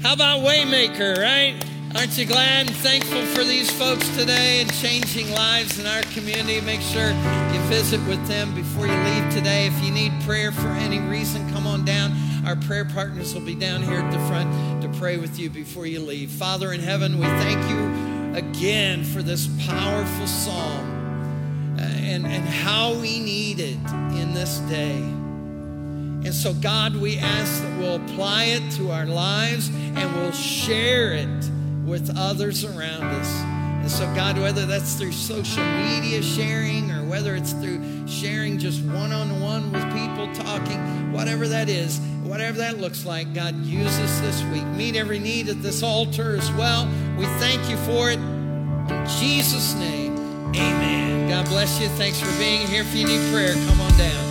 How 0.04 0.14
about 0.14 0.42
Waymaker, 0.42 1.18
right? 1.18 1.56
Aren't 1.96 2.18
you 2.18 2.26
glad 2.26 2.68
and 2.68 2.76
thankful 2.78 3.26
for 3.28 3.44
these 3.44 3.72
folks 3.72 4.08
today 4.16 4.62
and 4.62 4.72
changing 4.76 5.32
lives 5.32 5.80
in 5.80 5.88
our 5.88 6.02
community? 6.14 6.62
Make 6.62 6.82
sure 6.82 7.10
you 7.10 7.60
visit 7.62 8.00
with 8.08 8.26
them 8.28 8.54
before 8.54 8.86
you 8.86 8.94
leave 8.94 9.34
today. 9.34 9.68
If 9.68 9.84
you 9.84 9.92
need 9.92 10.12
prayer 10.22 10.52
for 10.52 10.68
any 10.68 11.00
reason, 11.00 11.50
come 11.52 11.66
on 11.66 11.86
down. 11.86 12.14
Our 12.46 12.56
prayer 12.56 12.86
partners 12.86 13.34
will 13.34 13.42
be 13.42 13.56
down 13.56 13.82
here 13.82 14.00
at 14.00 14.12
the 14.12 14.20
front 14.28 14.82
to 14.84 14.90
pray 15.00 15.18
with 15.18 15.40
you 15.40 15.50
before 15.50 15.86
you 15.86 16.00
leave. 16.00 16.30
Father 16.30 16.72
in 16.74 16.82
heaven, 16.82 17.18
we 17.18 17.26
thank 17.26 17.68
you 17.70 18.07
again 18.38 19.04
for 19.04 19.24
this 19.24 19.50
powerful 19.66 20.28
psalm 20.28 21.76
uh, 21.80 21.82
and, 21.82 22.26
and 22.28 22.46
how 22.46 22.94
we 22.94 23.20
need 23.20 23.60
it 23.60 23.78
in 24.14 24.34
this 24.34 24.60
day. 24.70 24.98
And 24.98 26.34
so, 26.34 26.54
God, 26.54 26.96
we 26.96 27.18
ask 27.18 27.64
that 27.64 27.80
we'll 27.80 27.96
apply 27.96 28.46
it 28.46 28.72
to 28.74 28.92
our 28.92 29.08
lives 29.08 29.70
and 29.70 30.16
we'll 30.16 30.32
share 30.32 31.14
it 31.14 31.50
with 31.84 32.16
others 32.16 32.64
around 32.64 33.06
us. 33.06 33.57
And 33.88 33.96
so, 33.96 34.16
God, 34.16 34.38
whether 34.38 34.66
that's 34.66 34.96
through 34.96 35.14
social 35.14 35.64
media 35.64 36.22
sharing 36.22 36.92
or 36.92 37.06
whether 37.06 37.38
it's 37.38 37.54
through 37.54 38.06
sharing 38.06 38.60
just 38.60 38.84
one 38.84 39.14
on 39.14 39.40
one 39.40 39.72
with 39.72 39.82
people 39.94 40.30
talking, 40.34 41.14
whatever 41.14 41.48
that 41.48 41.70
is, 41.70 41.98
whatever 42.22 42.58
that 42.58 42.80
looks 42.80 43.06
like, 43.06 43.34
God, 43.34 43.56
use 43.64 43.98
us 44.00 44.20
this 44.20 44.44
week. 44.52 44.66
Meet 44.76 44.98
every 44.98 45.20
need 45.20 45.48
at 45.48 45.64
this 45.64 45.84
altar 45.84 46.36
as 46.36 46.52
well. 46.52 46.86
We 47.18 47.28
thank 47.40 47.70
you 47.70 47.78
for 47.78 48.12
it. 48.12 48.20
In 48.20 49.08
Jesus' 49.22 49.74
name, 49.76 50.18
amen. 50.50 51.30
God 51.30 51.46
bless 51.46 51.80
you. 51.80 51.88
Thanks 51.88 52.20
for 52.20 52.38
being 52.40 52.68
here. 52.68 52.82
If 52.82 52.94
you 52.94 53.08
need 53.08 53.32
prayer, 53.32 53.54
come 53.54 53.80
on 53.80 53.98
down. 53.98 54.27